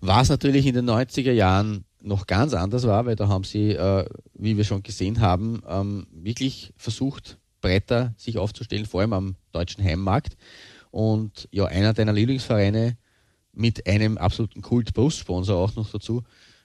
Was 0.00 0.28
natürlich 0.28 0.66
in 0.66 0.74
den 0.74 0.88
90er 0.88 1.32
Jahren 1.32 1.84
noch 2.00 2.26
ganz 2.26 2.54
anders 2.54 2.86
war, 2.86 3.06
weil 3.06 3.16
da 3.16 3.28
haben 3.28 3.44
sie, 3.44 3.72
äh, 3.72 4.04
wie 4.34 4.56
wir 4.56 4.64
schon 4.64 4.82
gesehen 4.82 5.20
haben, 5.20 5.62
ähm, 5.68 6.06
wirklich 6.12 6.72
versucht, 6.76 7.38
breiter 7.60 8.14
sich 8.16 8.38
aufzustellen, 8.38 8.86
vor 8.86 9.00
allem 9.00 9.12
am 9.12 9.36
deutschen 9.52 9.82
Heimmarkt. 9.82 10.36
Und 10.90 11.48
ja, 11.50 11.66
einer 11.66 11.92
deiner 11.92 12.12
Lieblingsvereine 12.12 12.96
mit 13.52 13.86
einem 13.86 14.18
absoluten 14.18 14.62
Kult-Brustsponsor 14.62 15.56
auch 15.56 15.74
noch 15.74 15.90
dazu, 15.90 16.22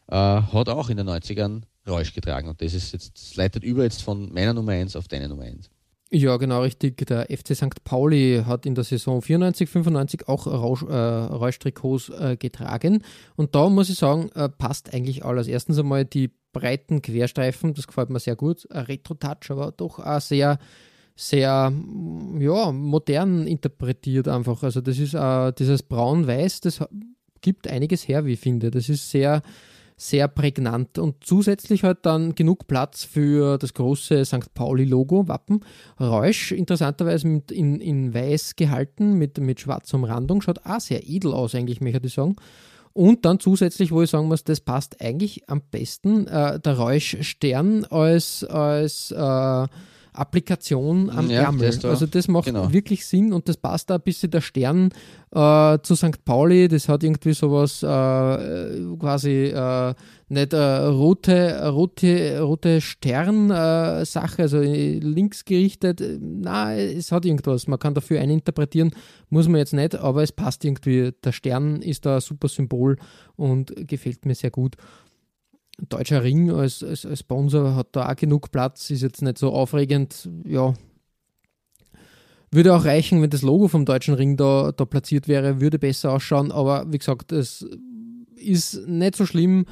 äh, 0.07 0.15
hat 0.15 0.69
auch 0.69 0.89
in 0.89 0.97
den 0.97 1.09
90ern 1.09 1.63
Rausch 1.87 2.13
getragen. 2.13 2.47
Und 2.47 2.61
das 2.61 2.73
ist 2.73 2.93
jetzt, 2.93 3.17
das 3.17 3.35
leitet 3.35 3.63
über 3.63 3.83
jetzt 3.83 4.03
von 4.03 4.31
meiner 4.31 4.53
Nummer 4.53 4.73
1 4.73 4.95
auf 4.95 5.07
deine 5.07 5.27
Nummer 5.27 5.43
1. 5.43 5.69
Ja, 6.15 6.37
genau 6.37 6.61
richtig. 6.61 6.97
Der 7.07 7.25
FC 7.25 7.55
St. 7.55 7.83
Pauli 7.83 8.43
hat 8.45 8.67
in 8.67 8.75
der 8.75 8.83
Saison 8.83 9.23
94, 9.23 9.67
95 9.67 10.27
auch 10.27 10.45
Rausch, 10.45 10.83
äh, 10.83 12.33
äh, 12.33 12.37
getragen. 12.37 13.01
Und 13.35 13.55
da 13.55 13.67
muss 13.67 13.89
ich 13.89 13.97
sagen, 13.97 14.29
äh, 14.35 14.47
passt 14.47 14.93
eigentlich 14.93 15.25
alles. 15.25 15.47
Erstens 15.47 15.79
einmal 15.79 16.05
die 16.05 16.29
breiten 16.51 17.01
Querstreifen, 17.01 17.73
das 17.73 17.87
gefällt 17.87 18.11
mir 18.11 18.19
sehr 18.19 18.35
gut. 18.35 18.67
Retro-Touch, 18.69 19.49
aber 19.49 19.71
doch 19.71 19.97
auch 19.97 20.21
sehr, 20.21 20.59
sehr 21.15 21.73
ja, 22.39 22.71
modern 22.71 23.47
interpretiert 23.47 24.27
einfach. 24.27 24.61
Also 24.61 24.81
das 24.81 24.99
ist 24.99 25.15
äh, 25.15 25.51
dieses 25.53 25.81
Braun-Weiß, 25.81 26.61
das 26.61 26.83
gibt 27.41 27.67
einiges 27.67 28.07
her, 28.07 28.23
wie 28.25 28.33
ich 28.33 28.39
finde. 28.39 28.69
Das 28.69 28.87
ist 28.87 29.09
sehr 29.09 29.41
sehr 29.97 30.27
prägnant 30.27 30.97
und 30.97 31.23
zusätzlich 31.23 31.83
halt 31.83 31.99
dann 32.03 32.35
genug 32.35 32.67
Platz 32.67 33.03
für 33.03 33.57
das 33.57 33.73
große 33.73 34.25
St. 34.25 34.53
Pauli-Logo, 34.53 35.27
Wappen. 35.27 35.61
Reusch, 35.99 36.51
interessanterweise 36.51 37.27
mit 37.27 37.51
in, 37.51 37.79
in 37.79 38.13
weiß 38.13 38.55
gehalten, 38.55 39.13
mit, 39.17 39.37
mit 39.39 39.59
schwarzer 39.59 39.97
Umrandung, 39.97 40.41
schaut 40.41 40.65
auch 40.65 40.79
sehr 40.79 41.07
edel 41.07 41.33
aus, 41.33 41.55
eigentlich, 41.55 41.81
möchte 41.81 42.07
ich 42.07 42.13
sagen. 42.13 42.35
Und 42.93 43.25
dann 43.25 43.39
zusätzlich, 43.39 43.91
wo 43.91 44.03
ich 44.03 44.11
sagen 44.11 44.27
muss, 44.27 44.43
das 44.43 44.61
passt 44.61 45.01
eigentlich 45.01 45.49
am 45.49 45.61
besten, 45.71 46.27
äh, 46.27 46.59
der 46.59 46.77
Reusch-Stern 46.77 47.85
als, 47.85 48.43
als 48.43 49.09
äh, 49.11 49.67
Applikation 50.13 51.09
am 51.09 51.29
ja, 51.29 51.43
Ärmel. 51.43 51.65
Das 51.65 51.83
also 51.85 52.05
das 52.05 52.27
macht 52.27 52.45
genau. 52.45 52.71
wirklich 52.71 53.05
Sinn 53.05 53.33
und 53.33 53.49
das 53.49 53.57
passt 53.57 53.89
da 53.89 53.95
ein 53.95 54.01
bisschen 54.01 54.31
der 54.31 54.41
Stern 54.41 54.89
äh, 55.31 55.79
zu 55.81 55.95
St. 55.95 56.23
Pauli. 56.25 56.67
Das 56.67 56.87
hat 56.87 57.03
irgendwie 57.03 57.33
sowas 57.33 57.83
äh, 57.83 57.87
quasi 58.97 59.45
äh, 59.45 59.93
nicht 60.29 60.53
eine 60.53 60.89
rote, 60.89 61.69
rote, 61.69 62.41
rote 62.41 62.81
Stern-Sache, 62.81 64.41
also 64.41 64.59
links 64.59 65.45
gerichtet. 65.45 66.01
Nein, 66.19 66.77
es 66.97 67.11
hat 67.11 67.25
irgendwas. 67.25 67.67
Man 67.67 67.79
kann 67.79 67.93
dafür 67.93 68.19
eininterpretieren, 68.19 68.91
muss 69.29 69.47
man 69.47 69.57
jetzt 69.57 69.73
nicht, 69.73 69.95
aber 69.95 70.23
es 70.23 70.31
passt 70.31 70.65
irgendwie. 70.65 71.11
Der 71.23 71.31
Stern 71.31 71.81
ist 71.81 72.05
da 72.05 72.15
ein 72.15 72.21
super 72.21 72.47
Symbol 72.47 72.97
und 73.35 73.73
gefällt 73.87 74.25
mir 74.25 74.35
sehr 74.35 74.51
gut. 74.51 74.75
Deutscher 75.89 76.23
Ring 76.23 76.51
als, 76.51 76.83
als, 76.83 77.05
als 77.05 77.19
Sponsor 77.19 77.75
hat 77.75 77.87
da 77.93 78.09
auch 78.09 78.15
genug 78.15 78.51
Platz, 78.51 78.89
ist 78.89 79.01
jetzt 79.01 79.21
nicht 79.21 79.37
so 79.37 79.51
aufregend. 79.51 80.29
Ja, 80.45 80.73
würde 82.53 82.75
auch 82.75 82.85
reichen, 82.85 83.21
wenn 83.21 83.31
das 83.31 83.41
Logo 83.41 83.67
vom 83.67 83.83
Deutschen 83.83 84.13
Ring 84.13 84.37
da, 84.37 84.71
da 84.71 84.85
platziert 84.85 85.27
wäre, 85.27 85.59
würde 85.59 85.79
besser 85.79 86.11
ausschauen, 86.11 86.51
aber 86.51 86.85
wie 86.91 86.99
gesagt, 86.99 87.31
es 87.31 87.65
ist 88.35 88.87
nicht 88.87 89.15
so 89.15 89.25
schlimm. 89.25 89.65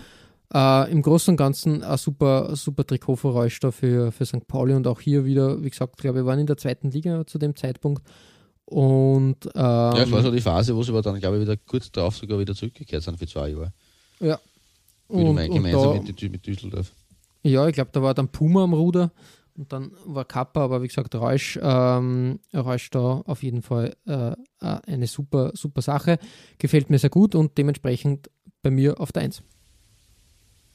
Äh, 0.54 0.92
Im 0.92 1.02
Großen 1.02 1.32
und 1.32 1.38
Ganzen 1.38 1.84
ein 1.84 1.98
super, 1.98 2.56
super 2.56 2.86
Trikot 2.86 3.16
für 3.18 3.50
für, 3.72 4.12
für 4.12 4.26
St. 4.26 4.48
Pauli 4.48 4.74
und 4.74 4.88
auch 4.88 5.00
hier 5.00 5.26
wieder, 5.26 5.64
wie 5.64 5.70
gesagt, 5.70 5.98
glaube 5.98 6.20
ich, 6.20 6.26
waren 6.26 6.40
in 6.40 6.48
der 6.48 6.58
zweiten 6.58 6.90
Liga 6.90 7.26
zu 7.26 7.38
dem 7.38 7.56
Zeitpunkt. 7.56 8.04
Und, 8.66 9.46
ähm, 9.46 9.62
ja, 9.62 10.04
es 10.04 10.12
war 10.12 10.22
so 10.24 10.32
die 10.32 10.42
Phase, 10.42 10.76
wo 10.76 10.82
sie 10.82 10.92
aber 10.92 11.02
dann, 11.02 11.20
glaube 11.20 11.38
ich, 11.38 11.44
wieder 11.44 11.58
kurz 11.58 11.92
darauf 11.92 12.16
sogar 12.16 12.40
wieder 12.40 12.56
zurückgekehrt 12.56 13.04
sind 13.04 13.18
für 13.20 13.28
zwei 13.28 13.50
Jahre. 13.50 13.74
Ja, 14.20 14.40
und, 15.12 15.38
und 15.38 15.54
gemeinsam 15.54 15.96
da, 15.96 16.02
mit, 16.02 16.32
mit 16.32 16.46
Düsseldorf. 16.46 16.92
Ja, 17.44 17.68
ich 17.68 17.74
glaube, 17.74 17.90
da 17.94 18.02
war 18.02 18.14
dann 18.14 18.28
Puma 18.30 18.64
am 18.64 18.74
Ruder 18.74 19.12
und 19.58 19.72
dann 19.72 19.92
war 20.06 20.26
Kappa, 20.26 20.64
aber 20.64 20.82
wie 20.82 20.88
gesagt, 20.88 21.14
Reusch, 21.16 21.60
ähm, 21.62 22.40
Reusch 22.54 22.90
da 22.90 23.22
auf 23.26 23.44
jeden 23.44 23.62
Fall 23.62 23.96
äh, 24.06 24.36
eine 24.60 25.08
super, 25.08 25.52
super 25.54 25.82
Sache. 25.82 26.20
Gefällt 26.58 26.90
mir 26.90 27.00
sehr 27.00 27.10
gut 27.10 27.36
und 27.36 27.58
dementsprechend 27.58 28.30
bei 28.62 28.72
mir 28.72 29.00
auf 29.00 29.12
der 29.12 29.24
1. 29.24 29.42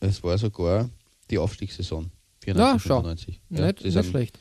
Es 0.00 0.22
war 0.22 0.36
sogar 0.38 0.90
die 1.30 1.38
Aufstiegssaison. 1.38 2.10
94, 2.44 2.56
ja, 2.56 2.78
95. 2.78 3.40
Ja, 3.50 3.66
nicht, 3.66 3.84
nicht 3.84 4.04
schlecht. 4.04 4.38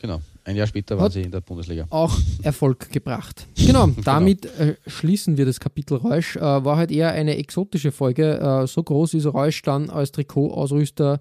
Genau. 0.00 0.20
Ein 0.48 0.56
Jahr 0.56 0.66
später 0.66 0.98
waren 0.98 1.10
sie 1.10 1.20
in 1.20 1.30
der 1.30 1.42
Bundesliga. 1.42 1.84
Auch 1.90 2.16
Erfolg 2.42 2.90
gebracht. 2.90 3.46
Genau, 3.54 3.86
genau, 3.88 4.00
damit 4.02 4.46
äh, 4.58 4.76
schließen 4.86 5.36
wir 5.36 5.44
das 5.44 5.60
Kapitel 5.60 5.98
Reusch. 5.98 6.36
Äh, 6.36 6.40
war 6.40 6.78
halt 6.78 6.90
eher 6.90 7.12
eine 7.12 7.36
exotische 7.36 7.92
Folge. 7.92 8.40
Äh, 8.40 8.66
so 8.66 8.82
groß 8.82 9.12
ist 9.12 9.26
Reusch 9.26 9.60
dann 9.60 9.90
als 9.90 10.10
Trikotausrüster 10.12 11.20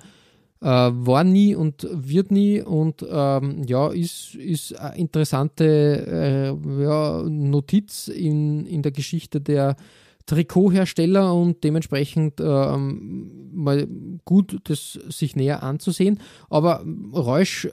äh, 0.61 0.65
war 0.65 1.25
nie 1.25 1.55
und 1.55 1.85
wird 1.91 2.31
nie 2.31 2.61
und 2.61 3.05
ähm, 3.09 3.63
ja, 3.67 3.89
ist, 3.89 4.33
ist 4.35 4.79
eine 4.79 4.97
interessante 4.97 6.55
äh, 6.57 6.83
ja, 6.83 7.21
Notiz 7.23 8.07
in, 8.07 8.65
in 8.65 8.81
der 8.81 8.93
Geschichte 8.93 9.41
der 9.41 9.75
Trikothersteller 10.25 11.33
und 11.33 11.63
dementsprechend 11.65 12.39
ähm, 12.39 13.49
mal 13.53 13.87
gut, 14.23 14.59
das 14.65 14.93
sich 15.09 15.35
näher 15.35 15.63
anzusehen. 15.63 16.19
Aber 16.49 16.85
Reusch 17.13 17.69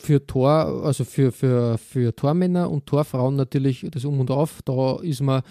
für 0.00 0.26
Tor, 0.26 0.84
also 0.84 1.04
für, 1.04 1.30
für, 1.30 1.78
für 1.78 2.14
Tormänner 2.14 2.70
und 2.70 2.86
Torfrauen 2.86 3.36
natürlich 3.36 3.86
das 3.90 4.04
Um 4.04 4.20
und 4.20 4.30
Auf. 4.30 4.62
Da 4.64 4.98
ist 5.02 5.20
man 5.20 5.42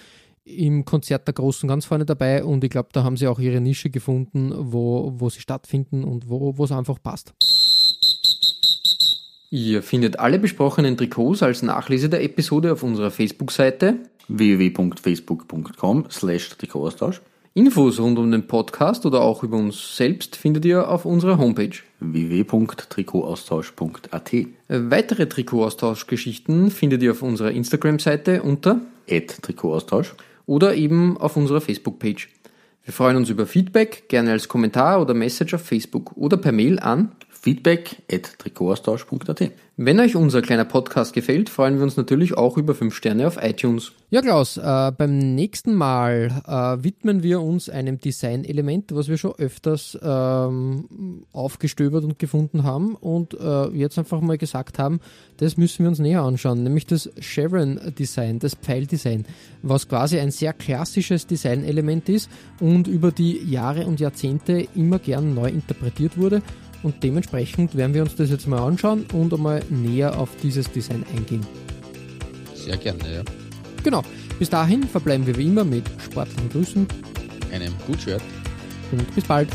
im 0.43 0.83
Konzert 0.85 1.27
der 1.27 1.33
Großen 1.33 1.69
ganz 1.69 1.85
vorne 1.85 2.05
dabei 2.05 2.43
und 2.43 2.63
ich 2.63 2.71
glaube, 2.71 2.89
da 2.91 3.03
haben 3.03 3.17
sie 3.17 3.27
auch 3.27 3.39
ihre 3.39 3.61
Nische 3.61 3.89
gefunden, 3.89 4.51
wo, 4.55 5.13
wo 5.15 5.29
sie 5.29 5.41
stattfinden 5.41 6.03
und 6.03 6.27
wo, 6.29 6.63
es 6.63 6.71
einfach 6.71 7.01
passt. 7.01 7.33
Ihr 9.51 9.81
findet 9.81 10.19
alle 10.19 10.39
besprochenen 10.39 10.97
Trikots 10.97 11.43
als 11.43 11.61
Nachlese 11.61 12.09
der 12.09 12.23
Episode 12.23 12.73
auf 12.73 12.83
unserer 12.83 13.11
Facebook-Seite 13.11 13.97
www.facebook.com 14.27 16.05
slash 16.09 16.49
Trikotaustausch 16.49 17.21
Infos 17.55 17.99
rund 17.99 18.19
um 18.19 18.29
den 18.31 18.45
Podcast 18.47 19.07
oder 19.07 19.21
auch 19.21 19.41
über 19.43 19.57
uns 19.57 19.97
selbst 19.97 20.35
findet 20.35 20.65
ihr 20.65 20.87
auf 20.87 21.05
unserer 21.05 21.39
Homepage 21.39 21.71
www.trikotaustausch.at. 21.99 24.31
Weitere 24.67 25.27
Trikotaustauschgeschichten 25.27 26.69
findet 26.69 27.01
ihr 27.01 27.09
auf 27.11 27.23
unserer 27.23 27.49
Instagram-Seite 27.51 28.43
unter 28.43 28.81
Trikotaustausch 29.07 30.13
oder 30.45 30.75
eben 30.75 31.17
auf 31.17 31.37
unserer 31.37 31.61
Facebook-Page. 31.61 32.29
Wir 32.83 32.93
freuen 32.93 33.17
uns 33.17 33.29
über 33.29 33.47
Feedback, 33.47 34.07
gerne 34.09 34.31
als 34.31 34.47
Kommentar 34.47 35.01
oder 35.01 35.15
Message 35.15 35.55
auf 35.55 35.61
Facebook 35.61 36.15
oder 36.15 36.37
per 36.37 36.51
Mail 36.51 36.79
an 36.79 37.13
feedback 37.41 38.01
at 38.11 38.37
trikotaustausch.at. 38.39 39.51
Wenn 39.81 39.97
euch 40.01 40.17
unser 40.17 40.41
kleiner 40.41 40.65
Podcast 40.65 41.13
gefällt, 41.13 41.49
freuen 41.49 41.77
wir 41.77 41.83
uns 41.83 41.95
natürlich 41.95 42.37
auch 42.37 42.57
über 42.57 42.75
5 42.75 42.93
Sterne 42.93 43.25
auf 43.25 43.41
iTunes. 43.41 43.93
Ja, 44.09 44.21
Klaus, 44.21 44.57
äh, 44.57 44.91
beim 44.91 45.35
nächsten 45.35 45.73
Mal 45.73 46.41
äh, 46.45 46.83
widmen 46.83 47.23
wir 47.23 47.39
uns 47.39 47.69
einem 47.69 47.97
Designelement, 47.97 48.93
was 48.93 49.07
wir 49.07 49.17
schon 49.17 49.35
öfters 49.37 49.97
ähm, 50.01 51.23
aufgestöbert 51.31 52.03
und 52.03 52.19
gefunden 52.19 52.63
haben 52.63 52.95
und 52.95 53.39
äh, 53.39 53.67
jetzt 53.69 53.97
einfach 53.97 54.19
mal 54.19 54.37
gesagt 54.37 54.79
haben, 54.79 54.99
das 55.37 55.55
müssen 55.55 55.85
wir 55.85 55.89
uns 55.89 55.99
näher 55.99 56.23
anschauen, 56.23 56.63
nämlich 56.63 56.85
das 56.85 57.09
Chevron-Design, 57.17 58.39
das 58.39 58.55
Pfeildesign, 58.55 59.25
was 59.61 59.87
quasi 59.87 60.19
ein 60.19 60.31
sehr 60.31 60.51
klassisches 60.51 61.25
Designelement 61.25 62.09
ist 62.09 62.29
und 62.59 62.89
über 62.89 63.13
die 63.13 63.49
Jahre 63.49 63.85
und 63.87 64.01
Jahrzehnte 64.01 64.67
immer 64.75 64.99
gern 64.99 65.33
neu 65.33 65.47
interpretiert 65.47 66.17
wurde 66.17 66.41
und 66.83 67.03
dementsprechend 67.03 67.75
werden 67.75 67.93
wir 67.93 68.01
uns 68.01 68.15
das 68.15 68.29
jetzt 68.29 68.47
mal 68.47 68.59
anschauen 68.59 69.05
und 69.13 69.33
einmal 69.33 69.61
näher 69.69 70.17
auf 70.17 70.29
dieses 70.41 70.71
Design 70.71 71.03
eingehen. 71.15 71.45
Sehr 72.53 72.77
gerne, 72.77 73.15
ja. 73.15 73.21
Genau. 73.83 74.03
Bis 74.37 74.49
dahin 74.49 74.83
verbleiben 74.83 75.25
wir 75.27 75.35
wie 75.37 75.47
immer 75.47 75.65
mit 75.65 75.83
sportlichen 76.03 76.49
Grüßen. 76.49 76.87
Einem 77.51 77.73
Gut 77.85 78.01
Shirt. 78.01 78.21
Und 78.91 79.15
bis 79.15 79.25
bald. 79.25 79.49